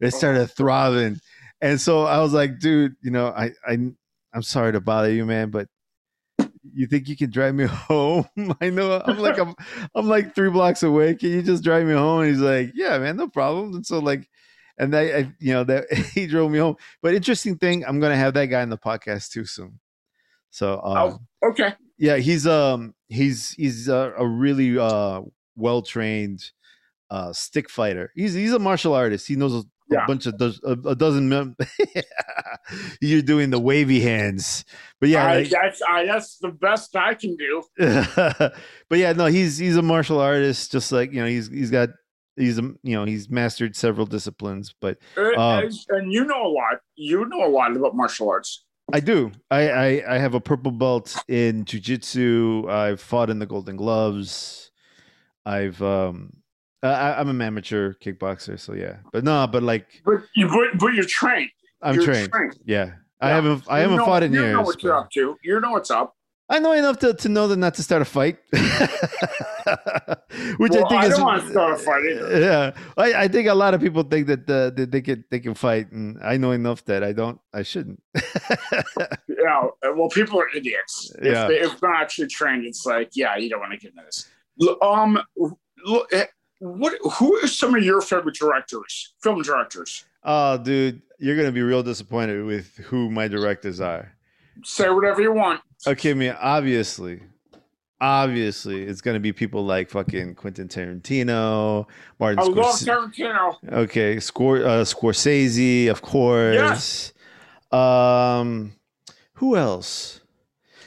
[0.00, 1.18] It started throbbing,
[1.60, 3.76] and so I was like, "Dude, you know, I, I,
[4.32, 5.68] I'm sorry to bother you, man, but
[6.74, 8.26] you think you can drive me home?
[8.60, 9.54] I know I'm like I'm,
[9.94, 11.14] I'm like three blocks away.
[11.14, 13.98] Can you just drive me home?" And he's like, "Yeah, man, no problem." And so
[13.98, 14.28] like,
[14.78, 16.76] and I, I you know, that he drove me home.
[17.02, 19.78] But interesting thing, I'm gonna have that guy in the podcast too soon.
[20.50, 21.74] So, um, Oh, okay.
[21.98, 25.20] yeah he's um he's he's a, a really uh
[25.56, 26.50] well trained
[27.10, 29.64] uh stick fighter he's he's a martial artist he knows
[30.00, 31.56] a, a bunch of does, a, a dozen mem-
[33.00, 34.64] you're doing the wavy hands
[35.00, 37.62] but yeah I, like- that's I, that's the best I can do.
[37.78, 41.90] but yeah no he's he's a martial artist just like you know he's he's got
[42.36, 46.48] he's a you know he's mastered several disciplines but Uh, Um, and you know a
[46.52, 46.78] lot.
[46.96, 48.64] You know a lot about martial arts.
[48.92, 49.32] I do.
[49.50, 52.68] I, I I have a purple belt in jujitsu.
[52.70, 54.70] I've fought in the Golden Gloves.
[55.46, 56.32] I've um
[56.82, 58.96] I, I'm an amateur kickboxer, so yeah.
[59.12, 61.50] But no, but like But you but, but you're trained.
[61.80, 62.32] I'm You're trained.
[62.64, 62.92] Yeah.
[63.20, 64.52] I haven't I You haven't know- fought in you years.
[64.54, 65.36] know what you're but up to.
[65.44, 66.14] You know what's up.
[66.48, 68.36] I know enough to, to know that not to start a fight.
[70.58, 72.40] Which Well, I think I is don't wanna start a fight either.
[72.40, 72.72] Yeah.
[72.96, 75.54] I, I think a lot of people think that uh, that they can they can
[75.54, 78.02] fight and I know enough that I don't I shouldn't.
[79.28, 79.66] Yeah.
[79.96, 81.12] Well, people are idiots.
[81.18, 81.48] If, Yeah.
[81.48, 84.04] they, if they're not actually trained, it's like, yeah, you don't want to get into
[84.04, 84.28] this.
[84.80, 85.18] Um,
[85.84, 86.26] look, eh,
[86.62, 86.94] what?
[87.14, 90.04] Who are some of your favorite directors, film directors?
[90.22, 94.12] Oh, dude, you're gonna be real disappointed with who my directors are.
[94.62, 95.60] Say whatever you want.
[95.88, 97.20] Okay, I mean, obviously,
[98.00, 101.86] obviously, it's gonna be people like fucking Quentin Tarantino,
[102.20, 103.12] Martin I love Scorsese.
[103.12, 103.72] Tarantino.
[103.72, 106.54] Okay, Scor- uh, Scorsese, of course.
[106.54, 107.12] yes.
[107.72, 108.74] Um,
[109.34, 110.20] who else?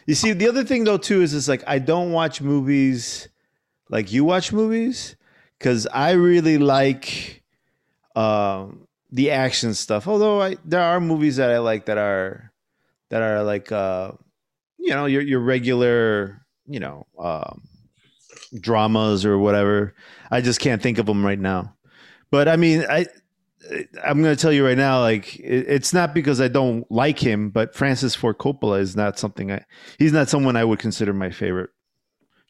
[0.05, 3.27] You see, the other thing though too is is like I don't watch movies
[3.89, 5.14] like you watch movies
[5.57, 7.43] because I really like
[8.15, 10.07] um the action stuff.
[10.07, 12.51] Although I there are movies that I like that are
[13.09, 14.11] that are like uh
[14.77, 17.61] you know your your regular you know um
[18.59, 19.93] dramas or whatever.
[20.31, 21.75] I just can't think of them right now.
[22.31, 23.05] But I mean, I
[24.03, 27.19] I'm going to tell you right now, like it, it's not because I don't like
[27.19, 29.65] him, but Francis Ford Coppola is not something I.
[29.97, 31.69] He's not someone I would consider my favorite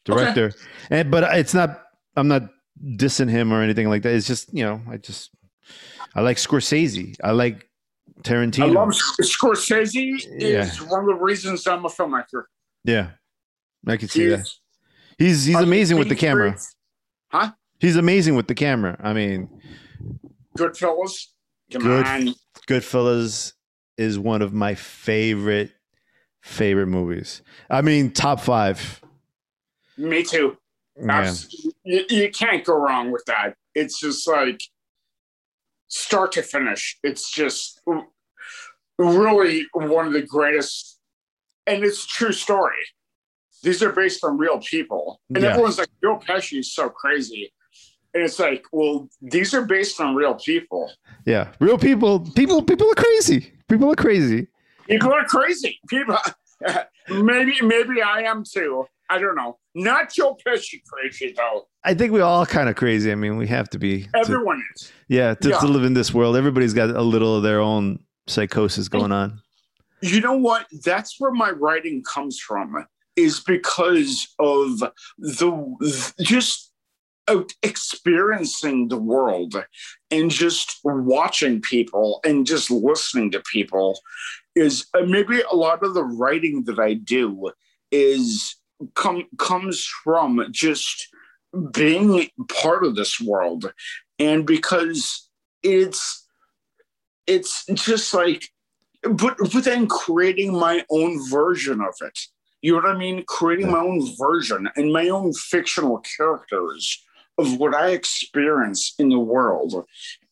[0.04, 0.52] director.
[0.90, 1.82] And but it's not.
[2.16, 2.42] I'm not
[2.82, 4.14] dissing him or anything like that.
[4.14, 5.30] It's just you know I just
[6.14, 7.16] I like Scorsese.
[7.22, 7.68] I like
[8.22, 8.62] Tarantino.
[8.64, 8.88] I love
[9.20, 10.24] Scorsese.
[10.38, 10.62] Yeah.
[10.64, 12.44] Is one of the reasons I'm a filmmaker.
[12.84, 13.10] yeah,
[13.86, 14.48] I can see He's- that.
[15.18, 16.58] He's he's amazing with the camera.
[16.58, 18.98] Streets, He's amazing with the camera.
[19.02, 19.48] I mean,
[20.58, 21.26] Goodfellas.
[21.72, 22.06] Come Good.
[22.06, 22.34] on.
[22.68, 23.52] Goodfellas
[23.96, 25.72] is one of my favorite
[26.42, 27.42] favorite movies.
[27.70, 29.00] I mean, top five.
[29.96, 30.56] Me too.
[31.00, 31.34] Yeah.
[31.84, 33.54] You, you can't go wrong with that.
[33.74, 34.60] It's just like
[35.88, 36.98] start to finish.
[37.02, 37.80] It's just
[38.98, 40.98] really one of the greatest,
[41.66, 42.76] and it's a true story.
[43.62, 45.50] these are based on real people, and Yeah.
[45.50, 47.52] everyone's like, Joe Pesci is so crazy,
[48.14, 50.92] and it's like, well, these are based on real people.
[51.24, 52.20] Yeah, real people.
[52.20, 52.62] People.
[52.62, 53.52] People are crazy.
[53.68, 54.46] People are crazy.
[54.88, 55.80] People are crazy.
[55.88, 56.16] People,
[57.08, 58.86] maybe maybe I am too.
[59.08, 59.58] I don't know.
[59.74, 61.66] Not Joe Pesci crazy though.
[61.84, 63.12] I think we're all kind of crazy.
[63.12, 64.02] I mean, we have to be.
[64.04, 64.90] to- Everyone is.
[65.08, 65.58] yeah, to, Yeah.
[65.58, 69.40] to live in this world, everybody's got a little of their own psychosis going on.
[70.02, 70.66] You know what?
[70.84, 72.84] That's where my writing comes from.
[73.16, 74.78] Is because of
[75.18, 76.70] the just
[77.62, 79.54] experiencing the world
[80.10, 83.98] and just watching people and just listening to people
[84.54, 87.50] is uh, maybe a lot of the writing that I do
[87.90, 88.56] is
[88.94, 91.08] come comes from just
[91.72, 93.72] being part of this world.
[94.18, 95.28] And because
[95.62, 96.26] it's
[97.26, 98.48] it's just like
[99.02, 102.18] but but then creating my own version of it.
[102.62, 103.24] You know what i mean?
[103.26, 107.02] Creating my own version and my own fictional characters
[107.38, 109.84] of what i experience in the world.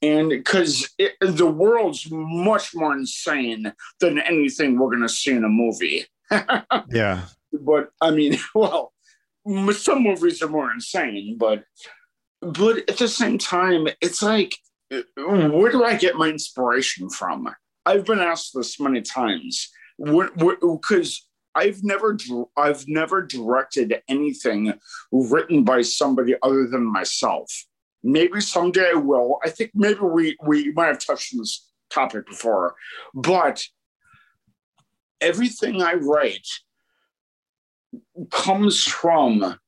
[0.03, 0.89] And because
[1.21, 6.07] the world's much more insane than anything we're going to see in a movie.
[6.91, 7.23] Yeah.
[7.61, 8.93] But I mean, well,
[9.73, 11.65] some movies are more insane, but
[12.41, 14.55] but at the same time, it's like,
[15.17, 17.49] where do I get my inspiration from?
[17.87, 22.17] I've been asked this many times, because I've never
[22.57, 24.75] I've never directed anything
[25.13, 27.51] written by somebody other than myself.
[28.03, 29.39] Maybe someday I will.
[29.45, 32.75] I think maybe we we might have touched on this topic before,
[33.15, 33.63] but
[35.21, 36.47] everything I write
[38.31, 39.59] comes from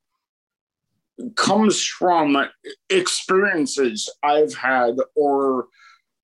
[1.35, 2.37] comes from
[2.91, 5.67] experiences I've had or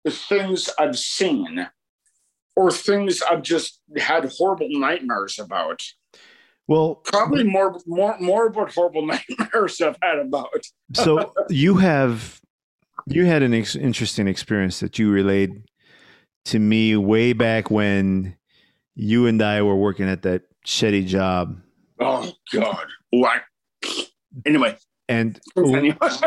[0.08, 1.68] things I've seen
[2.56, 5.84] or things I've just had horrible nightmares about.
[6.68, 9.06] Well, Probably more more more about horrible
[9.40, 10.66] nightmares I've had about.
[10.94, 12.40] so you have
[13.08, 15.64] you had an ex- interesting experience that you relayed
[16.46, 18.36] to me way back when
[18.96, 21.60] you and I were working at that shitty job.
[22.02, 22.86] Oh God.
[23.12, 23.44] What?
[24.46, 25.40] Anyway, And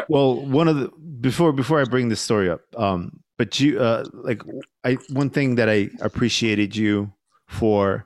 [0.09, 0.89] well, one of the
[1.21, 4.43] before before I bring this story up, um, but you uh, like
[4.85, 7.13] I one thing that I appreciated you
[7.49, 8.05] for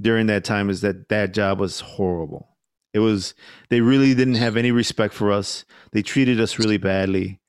[0.00, 2.48] during that time is that that job was horrible.
[2.94, 3.34] It was
[3.68, 5.64] they really didn't have any respect for us.
[5.92, 7.40] They treated us really badly.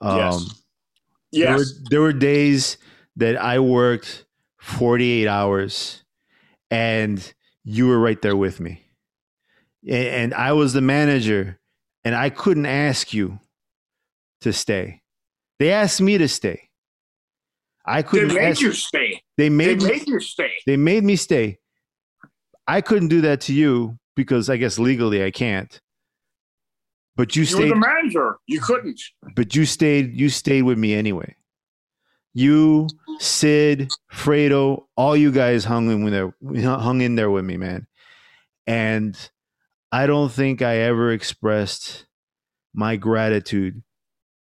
[0.00, 1.46] Um, Yes.
[1.46, 1.80] There were, yes.
[1.90, 2.78] there were days
[3.16, 4.24] that I worked
[4.60, 6.04] 48 hours
[6.70, 7.34] and
[7.64, 8.83] you were right there with me.
[9.88, 11.58] And I was the manager
[12.04, 13.38] and I couldn't ask you
[14.42, 15.02] to stay.
[15.58, 16.68] They asked me to stay.
[17.86, 19.22] I couldn't They made ask, you stay.
[19.36, 20.50] they They made me, made you stay.
[20.66, 21.58] they made me stay.
[22.66, 25.78] I couldn't do that to you because I guess legally I can't.
[27.16, 28.36] But you stayed- You were stayed the manager.
[28.46, 29.00] You couldn't.
[29.36, 31.36] but you stayed you stayed with me anyway.
[32.36, 32.88] You,
[33.20, 36.34] Sid, Fredo, all you guys hung in there
[36.64, 37.86] hung in there with me, man.
[38.66, 39.16] And
[39.94, 42.06] I don't think I ever expressed
[42.74, 43.84] my gratitude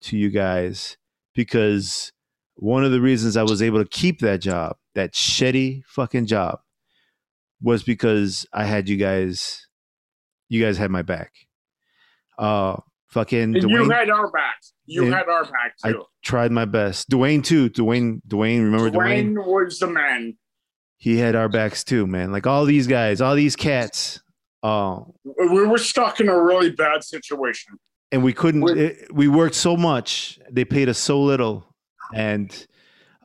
[0.05, 0.97] to you guys
[1.35, 2.13] because
[2.55, 6.61] one of the reasons I was able to keep that job, that shitty fucking job,
[7.61, 9.67] was because I had you guys
[10.49, 11.33] you guys had my back.
[12.39, 12.77] Uh
[13.09, 14.63] fucking And you had our back.
[14.87, 15.93] You had our back I
[16.25, 17.11] tried my best.
[17.11, 17.69] Dwayne too.
[17.69, 19.35] Dwayne, Dwayne, remember Dwayne?
[19.35, 20.39] Dwayne was the man.
[20.97, 22.33] He had our backs too, man.
[22.33, 24.23] Like all these guys, all these cats.
[24.67, 27.75] Oh, We were stuck in a really bad situation.
[28.11, 28.67] and we couldn't.
[28.79, 30.39] It, we worked so much.
[30.51, 31.67] They paid us so little,
[32.15, 32.51] and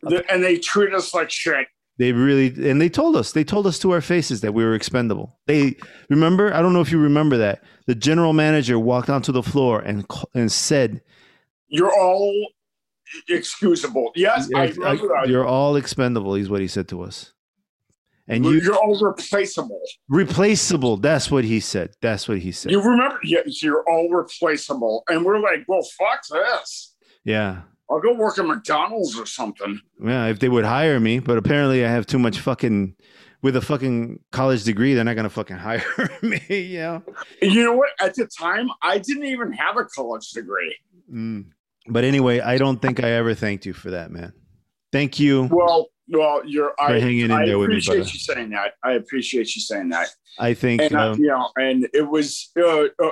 [0.03, 1.67] The- And they treat us like shit.
[1.97, 3.31] they really and they told us.
[3.31, 5.39] They told us to our faces that we were expendable.
[5.47, 5.75] They
[6.09, 6.53] remember.
[6.53, 7.63] I don't know if you remember that.
[7.87, 11.01] The general manager walked onto the floor and and said,
[11.69, 12.33] You're all
[13.29, 14.11] excusable.
[14.15, 15.27] Yes, I remember that.
[15.29, 17.33] "You're all expendable." Is what he said to us.
[18.29, 19.81] And You're, you all replaceable.
[20.07, 20.97] replaceable.
[20.97, 21.95] That's what he said.
[21.99, 22.71] That's what he said.
[22.71, 23.19] You remember?
[23.23, 25.03] Yes, you're all replaceable.
[25.09, 26.95] And we're like, well, fuck this.
[27.23, 27.61] Yeah.
[27.89, 29.81] I'll go work at McDonald's or something.
[30.03, 32.95] Yeah, if they would hire me, but apparently I have too much fucking
[33.41, 35.83] with a fucking college degree, they're not gonna fucking hire
[36.21, 36.41] me.
[36.49, 37.03] You know.
[37.41, 37.89] You know what?
[37.99, 40.75] At the time, I didn't even have a college degree.
[41.11, 41.45] Mm.
[41.87, 44.33] But anyway, I don't think I ever thanked you for that, man.
[44.91, 45.49] Thank you.
[45.51, 46.73] Well, well, you're.
[46.79, 48.73] I, hanging in I there with me, appreciate you saying that.
[48.83, 50.09] I appreciate you saying that.
[50.39, 50.81] I think.
[50.81, 52.49] And I, um, you know, and it was.
[52.57, 53.11] Uh, uh,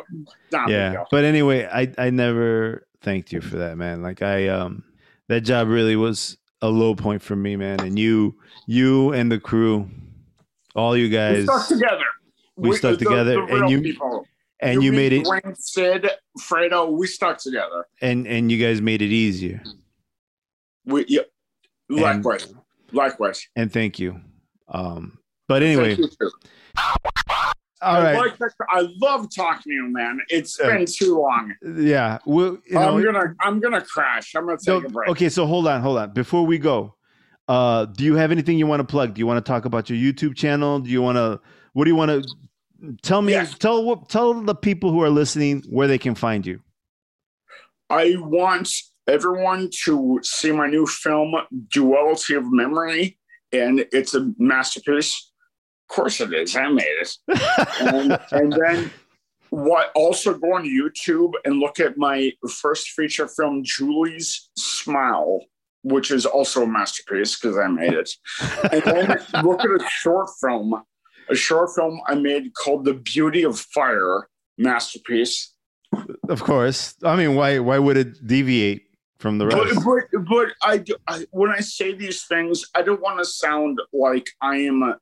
[0.67, 4.01] yeah, but anyway, I I never thanked you for that, man.
[4.01, 4.83] Like I um
[5.27, 7.79] that job really was a low point for me, man.
[7.81, 9.89] And you you and the crew,
[10.75, 12.05] all you guys we stuck together.
[12.55, 14.25] we, stuck together, and you people.
[14.59, 16.09] and you, made it, Dwayne, Sid,
[16.39, 17.85] Fredo, we stuck together.
[18.01, 19.61] and and you guys made it easier.
[20.85, 21.21] We yeah,
[21.89, 22.53] likewise,
[22.91, 23.47] likewise.
[23.55, 24.19] And thank you.
[24.69, 26.31] Um, but anyway, you, too.
[26.77, 28.51] all I right, like that.
[28.69, 30.19] I love talking to you, man.
[30.29, 31.53] It's been too long.
[31.77, 32.17] yeah.
[32.25, 34.35] Well, you know, I'm gonna I'm gonna crash.
[34.35, 35.09] I'm gonna So, take a break.
[35.11, 36.13] okay, so hold on, hold on.
[36.13, 36.95] Before we go,
[37.47, 39.13] uh, do you have anything you want to plug?
[39.13, 40.79] Do you want to talk about your YouTube channel?
[40.79, 41.39] Do you want to?
[41.73, 42.27] What do you want to?
[43.03, 43.31] Tell me.
[43.33, 43.57] Yes.
[43.57, 44.09] Tell what.
[44.09, 46.59] Tell the people who are listening where they can find you.
[47.89, 48.69] I want
[49.07, 51.33] everyone to see my new film,
[51.71, 53.17] Duality of Memory,
[53.51, 55.31] and it's a masterpiece.
[55.89, 56.55] Of course it is.
[56.55, 57.17] I made it.
[57.79, 58.91] and, and then
[59.49, 65.45] what also go on YouTube and look at my first feature film, Julie's Smile,
[65.83, 68.09] which is also a masterpiece because I made it.
[68.71, 70.73] And then look at a short film,
[71.29, 74.27] a short film I made called The Beauty of Fire,
[74.57, 75.53] masterpiece.
[76.27, 76.95] of course.
[77.03, 77.59] I mean, why?
[77.59, 78.86] Why would it deviate
[79.19, 79.79] from the rest?
[79.85, 83.79] but, but I, do- I, when I say these things, I don't want to sound
[83.93, 84.95] like I am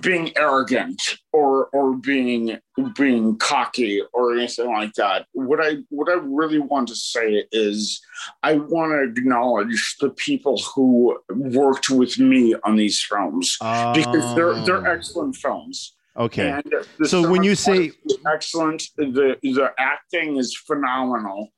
[0.00, 1.02] being arrogant
[1.32, 2.56] or or being
[2.94, 5.26] being cocky or anything like that.
[5.32, 8.00] What I what I really want to say is
[8.44, 14.54] I want to acknowledge the people who worked with me on these films because they're
[14.64, 15.96] they're Oh, excellent films.
[16.16, 16.50] okay.
[16.50, 16.72] And
[17.08, 17.90] So when you say-
[18.32, 21.48] excellent, the the acting is phenomenal,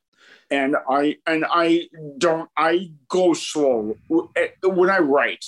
[0.51, 3.95] and I and I don't I go slow
[4.35, 5.43] eh, when I write.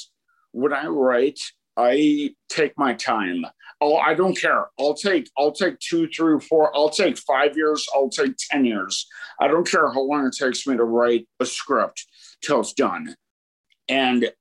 [0.51, 1.39] When I write,
[1.75, 3.45] I take my time.
[3.79, 4.67] Oh, I don't care.
[4.79, 6.75] I'll take I'll take two, three, four.
[6.75, 7.85] I'll take five years.
[7.93, 9.05] I'll take ten years.
[9.39, 12.05] I don't care how long it takes me to write a script
[12.41, 13.15] till it's done,
[13.87, 14.31] and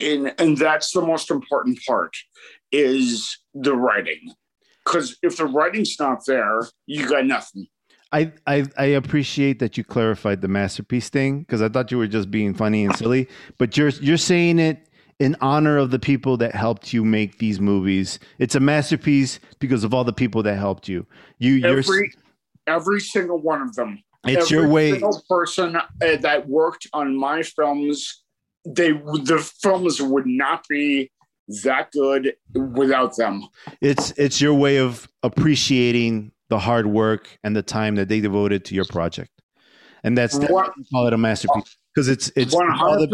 [0.00, 2.16] and and that's the most important part
[2.72, 4.34] is the writing.
[4.84, 7.68] Because if the writing's not there, you got nothing.
[8.12, 12.08] I, I I appreciate that you clarified the masterpiece thing because I thought you were
[12.08, 13.28] just being funny and silly,
[13.58, 14.88] but you're you're saying it
[15.20, 18.18] in honor of the people that helped you make these movies.
[18.38, 21.06] It's a masterpiece because of all the people that helped you.
[21.38, 22.12] You Every
[22.66, 24.02] every single one of them.
[24.26, 24.92] it's every your way.
[24.92, 28.24] single person uh, that worked on my films,
[28.64, 31.10] they the films would not be
[31.62, 33.46] that good without them.
[33.80, 38.66] It's it's your way of appreciating the hard work and the time that they devoted
[38.66, 39.30] to your project,
[40.04, 43.08] and that's why we call it a masterpiece because it's it's all the,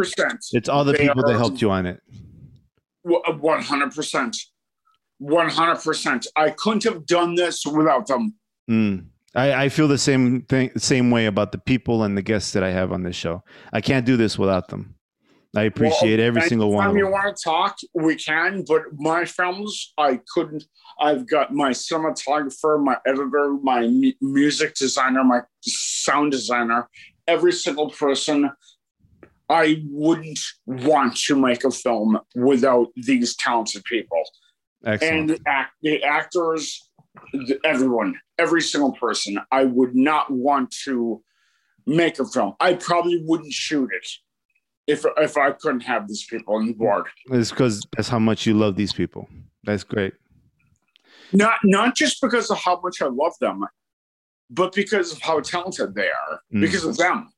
[0.53, 2.01] it's all the They people that helped you on it.
[3.03, 4.37] One hundred percent.
[5.19, 6.27] One hundred percent.
[6.37, 8.35] I couldn't have done this without them.
[8.71, 9.07] Mm.
[9.35, 12.63] I, I feel the same thing, same way about the people and the guests that
[12.63, 13.45] I have on this show.
[13.73, 14.96] I can't do this without them.
[15.57, 18.65] I appreciate every single one Anytime you want to talk, we can.
[18.67, 20.65] But my films, I couldn't.
[21.01, 26.89] I've got my cinematographer, my editor, my mu- music designer, my sound designer.
[27.27, 28.51] Every single person.
[29.49, 34.25] I wouldn't want to make a film without these talented people
[34.85, 35.15] Excellent.
[35.15, 36.91] and the, act, the actors,
[37.33, 39.39] the- everyone, every single person.
[39.53, 41.23] I would not want to
[41.87, 42.55] make a film.
[42.59, 44.09] I probably wouldn't shoot it
[44.87, 47.07] if if I couldn't have these people on board.
[47.31, 49.29] It's because that's how much you love these people.
[49.65, 50.15] That's great.
[51.33, 53.65] Not not just because of how much I love them,
[54.51, 56.41] but because of how talented they are.
[56.55, 56.61] Mm.
[56.61, 57.33] Because of them.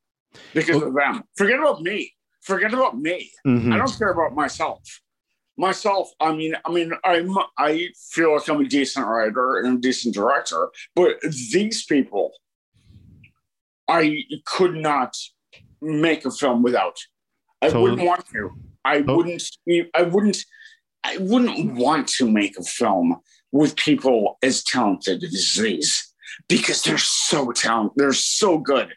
[0.52, 1.22] Because of them.
[1.36, 2.12] Forget about me.
[2.42, 3.30] Forget about me.
[3.46, 3.72] Mhm.
[3.74, 4.82] I don't care about myself.
[5.56, 9.80] Myself, I mean, I mean, I'm I feel like I'm a decent writer and a
[9.80, 12.32] decent director, but these people,
[13.88, 15.16] I could not
[15.80, 16.98] make a film without.
[17.62, 18.50] I So- wouldn't want to.
[18.84, 19.16] I Oh.
[19.16, 19.42] wouldn't.
[19.94, 20.38] I wouldn't.
[21.04, 23.20] I wouldn't want to make a film
[23.52, 26.12] with people as talented as these
[26.48, 27.94] because they're so talented.
[27.96, 28.94] They're so good,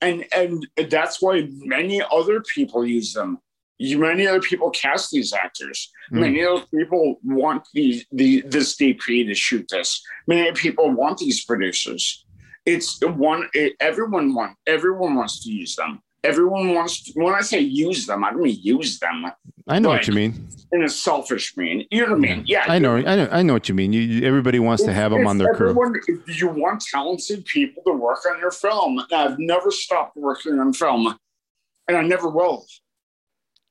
[0.00, 3.38] and and that's why many other people use them.
[3.78, 5.90] You, many other people cast these actors.
[6.12, 6.20] Mm.
[6.20, 10.00] Many other people want the, the this DP to shoot this.
[10.28, 12.24] Many people want these producers.
[12.64, 13.48] It's the one.
[13.54, 14.56] It, everyone want.
[14.66, 16.00] Everyone wants to use them.
[16.24, 17.02] Everyone wants.
[17.02, 19.26] To, when I say use them, I don't mean use them
[19.68, 20.48] I know what you mean.
[20.72, 21.86] in a selfish mean.
[21.90, 22.44] You know what I mean?
[22.46, 22.64] Yeah.
[22.68, 22.96] I know.
[22.96, 23.28] I know.
[23.30, 23.92] I know what you mean.
[23.92, 25.76] You, you- everybody wants to have them on their crew.
[26.06, 30.58] If you want talented people to work on your film, and I've never stopped working
[30.58, 31.16] on film,
[31.88, 32.66] and I never will.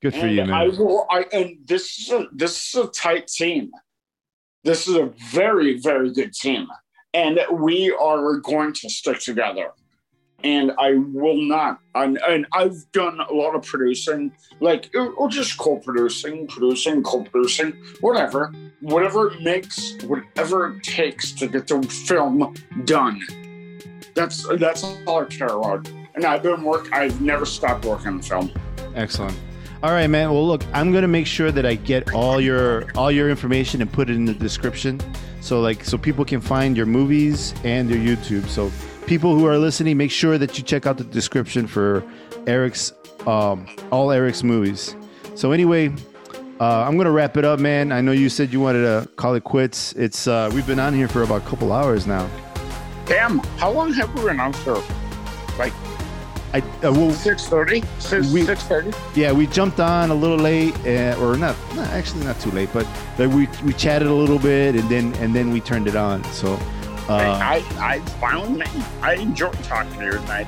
[0.01, 1.05] Good for and you, I will.
[1.11, 3.71] I and this is a this is a tight team.
[4.63, 6.67] This is a very very good team,
[7.13, 9.71] and we are going to stick together.
[10.43, 11.79] And I will not.
[11.95, 18.53] And, and I've done a lot of producing, like or just co-producing, producing, co-producing, whatever,
[18.81, 22.55] whatever it makes, whatever it takes to get the film
[22.85, 23.21] done.
[24.13, 25.89] That's that's all I care about.
[26.15, 26.91] And I've been work.
[26.91, 28.51] I've never stopped working on film.
[28.95, 29.37] Excellent.
[29.83, 30.29] All right, man.
[30.29, 33.91] Well, look, I'm gonna make sure that I get all your all your information and
[33.91, 34.99] put it in the description,
[35.39, 38.47] so like so people can find your movies and your YouTube.
[38.47, 38.71] So
[39.11, 42.01] people who are listening, make sure that you check out the description for
[42.47, 42.93] Eric's
[43.27, 44.95] um, all Eric's movies.
[45.35, 45.93] So anyway,
[46.61, 47.91] uh, I'm gonna wrap it up, man.
[47.91, 49.91] I know you said you wanted to call it quits.
[49.97, 52.29] It's uh, we've been on here for about a couple hours now.
[53.05, 54.81] Damn, how long have we been on for?
[55.59, 55.73] Like
[56.53, 57.83] I uh, well, six thirty.
[57.99, 58.29] Six
[58.63, 58.91] thirty.
[59.13, 62.69] yeah, we jumped on a little late, uh, or not, not actually not too late,
[62.71, 62.87] but
[63.19, 66.23] like we we chatted a little bit and then and then we turned it on.
[66.31, 66.57] So,
[67.11, 68.65] Uh, I I finally me.
[69.01, 70.47] I enjoy talking to you tonight.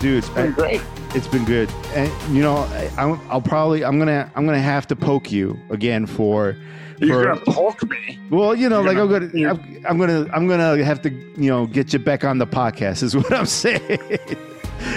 [0.00, 0.80] dude, It's been great.
[1.14, 4.86] it's been good, and you know, I, I'm- I'll probably I'm gonna I'm gonna have
[4.88, 6.56] to poke you again for.
[6.98, 8.18] You're for- gonna poke me.
[8.30, 11.10] Well, you know, You're like I'm gonna- gonna, I'm, I'm gonna, I'm gonna have to,
[11.10, 13.02] you know, get you back on the podcast.
[13.02, 13.98] Is what I'm saying.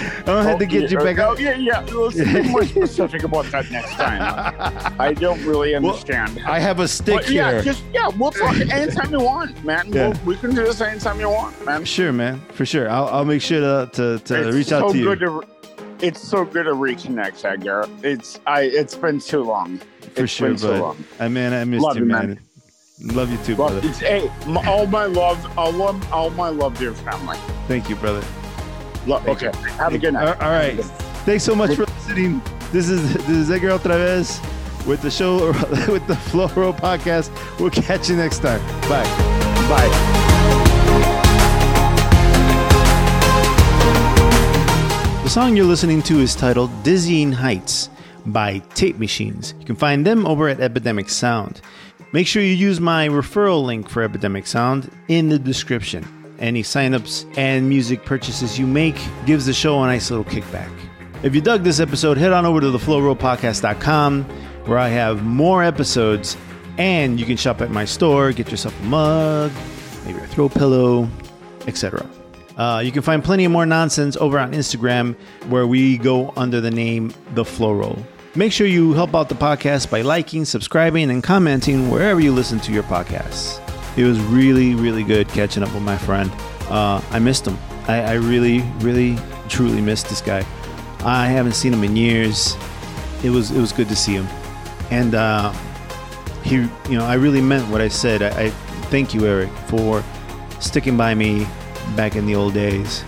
[0.06, 1.80] I don't have to get you back Oh yeah, yeah.
[1.80, 4.22] Let's be more specific about that next time.
[4.98, 6.40] I don't really Well, understand.
[6.46, 7.62] I have a stick But yeah, here.
[7.62, 9.92] just yeah, we'll talk anytime you want, man.
[9.92, 10.08] Yeah.
[10.08, 11.84] We'll, we can do this anytime you want, man.
[11.84, 12.88] Sure, man, for sure.
[12.88, 15.04] I'll, I'll make sure to to, to reach out to you.
[15.04, 15.46] good to re-
[16.00, 17.86] it's so good to reconnect, Edgar.
[18.02, 18.62] It's I.
[18.62, 19.78] It's been too long.
[20.14, 20.80] For It's sure, been so bud.
[20.80, 21.04] long.
[21.18, 22.26] I man, I missed Love you, man.
[22.28, 22.40] man.
[23.14, 23.86] Love you too, Well, brother.
[23.88, 24.30] it's hey,
[24.66, 27.36] all my love, all love, all my love to your family.
[27.68, 28.22] Thank you, brother.
[29.06, 30.40] Lo- Thank okay, have a good night.
[30.40, 30.74] all right.
[31.24, 32.40] Thanks so much for listening.
[32.72, 34.40] This is this is Edgar OtraVez
[34.86, 35.46] with the show
[35.92, 37.30] with the Flow podcast.
[37.60, 38.60] We'll catch you next time.
[38.82, 39.04] Bye.
[39.68, 41.06] Bye.
[45.24, 47.90] The song you're listening to is titled Dizzying Heights
[48.26, 49.54] by Tape Machines.
[49.58, 51.60] You can find them over at Epidemic Sound.
[52.12, 56.06] Make sure you use my referral link for Epidemic Sound in the description.
[56.38, 60.70] Any signups and music purchases you make gives the show a nice little kickback.
[61.22, 64.24] If you dug this episode, head on over to theflowrollpodcast.com
[64.66, 66.36] where I have more episodes
[66.78, 69.52] and you can shop at my store, get yourself a mug,
[70.04, 71.08] maybe a throw pillow,
[71.66, 72.08] etc.
[72.56, 75.14] Uh, you can find plenty of more nonsense over on Instagram
[75.48, 77.98] where we go under the name The Flow Roll.
[78.34, 82.60] Make sure you help out the podcast by liking, subscribing, and commenting wherever you listen
[82.60, 83.65] to your podcasts.
[83.96, 86.30] It was really, really good catching up with my friend.
[86.68, 87.58] Uh, I missed him.
[87.88, 89.18] I, I really, really,
[89.48, 90.44] truly missed this guy.
[91.00, 92.56] I haven't seen him in years.
[93.22, 94.26] It was it was good to see him,
[94.90, 95.52] and uh,
[96.42, 98.22] he, you know, I really meant what I said.
[98.22, 98.50] I, I
[98.90, 100.04] thank you, Eric, for
[100.60, 101.46] sticking by me
[101.96, 103.04] back in the old days.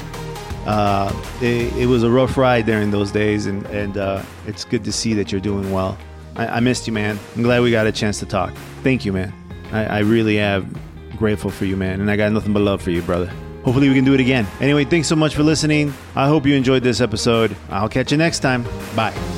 [0.67, 4.85] Uh, it, it was a rough ride during those days, and and uh, it's good
[4.85, 5.99] to see that you're doing well.
[6.37, 7.19] I, I missed you, man.
[7.37, 8.55] I'm glad we got a chance to talk.
[8.83, 9.38] Thank you, man.
[9.73, 10.75] I, I really am
[11.17, 13.31] grateful for you, man, and I got nothing but love for you, brother.
[13.65, 14.47] Hopefully, we can do it again.
[14.61, 15.93] Anyway, thanks so much for listening.
[16.15, 17.55] I hope you enjoyed this episode.
[17.71, 18.65] I'll catch you next time.
[18.95, 19.38] Bye.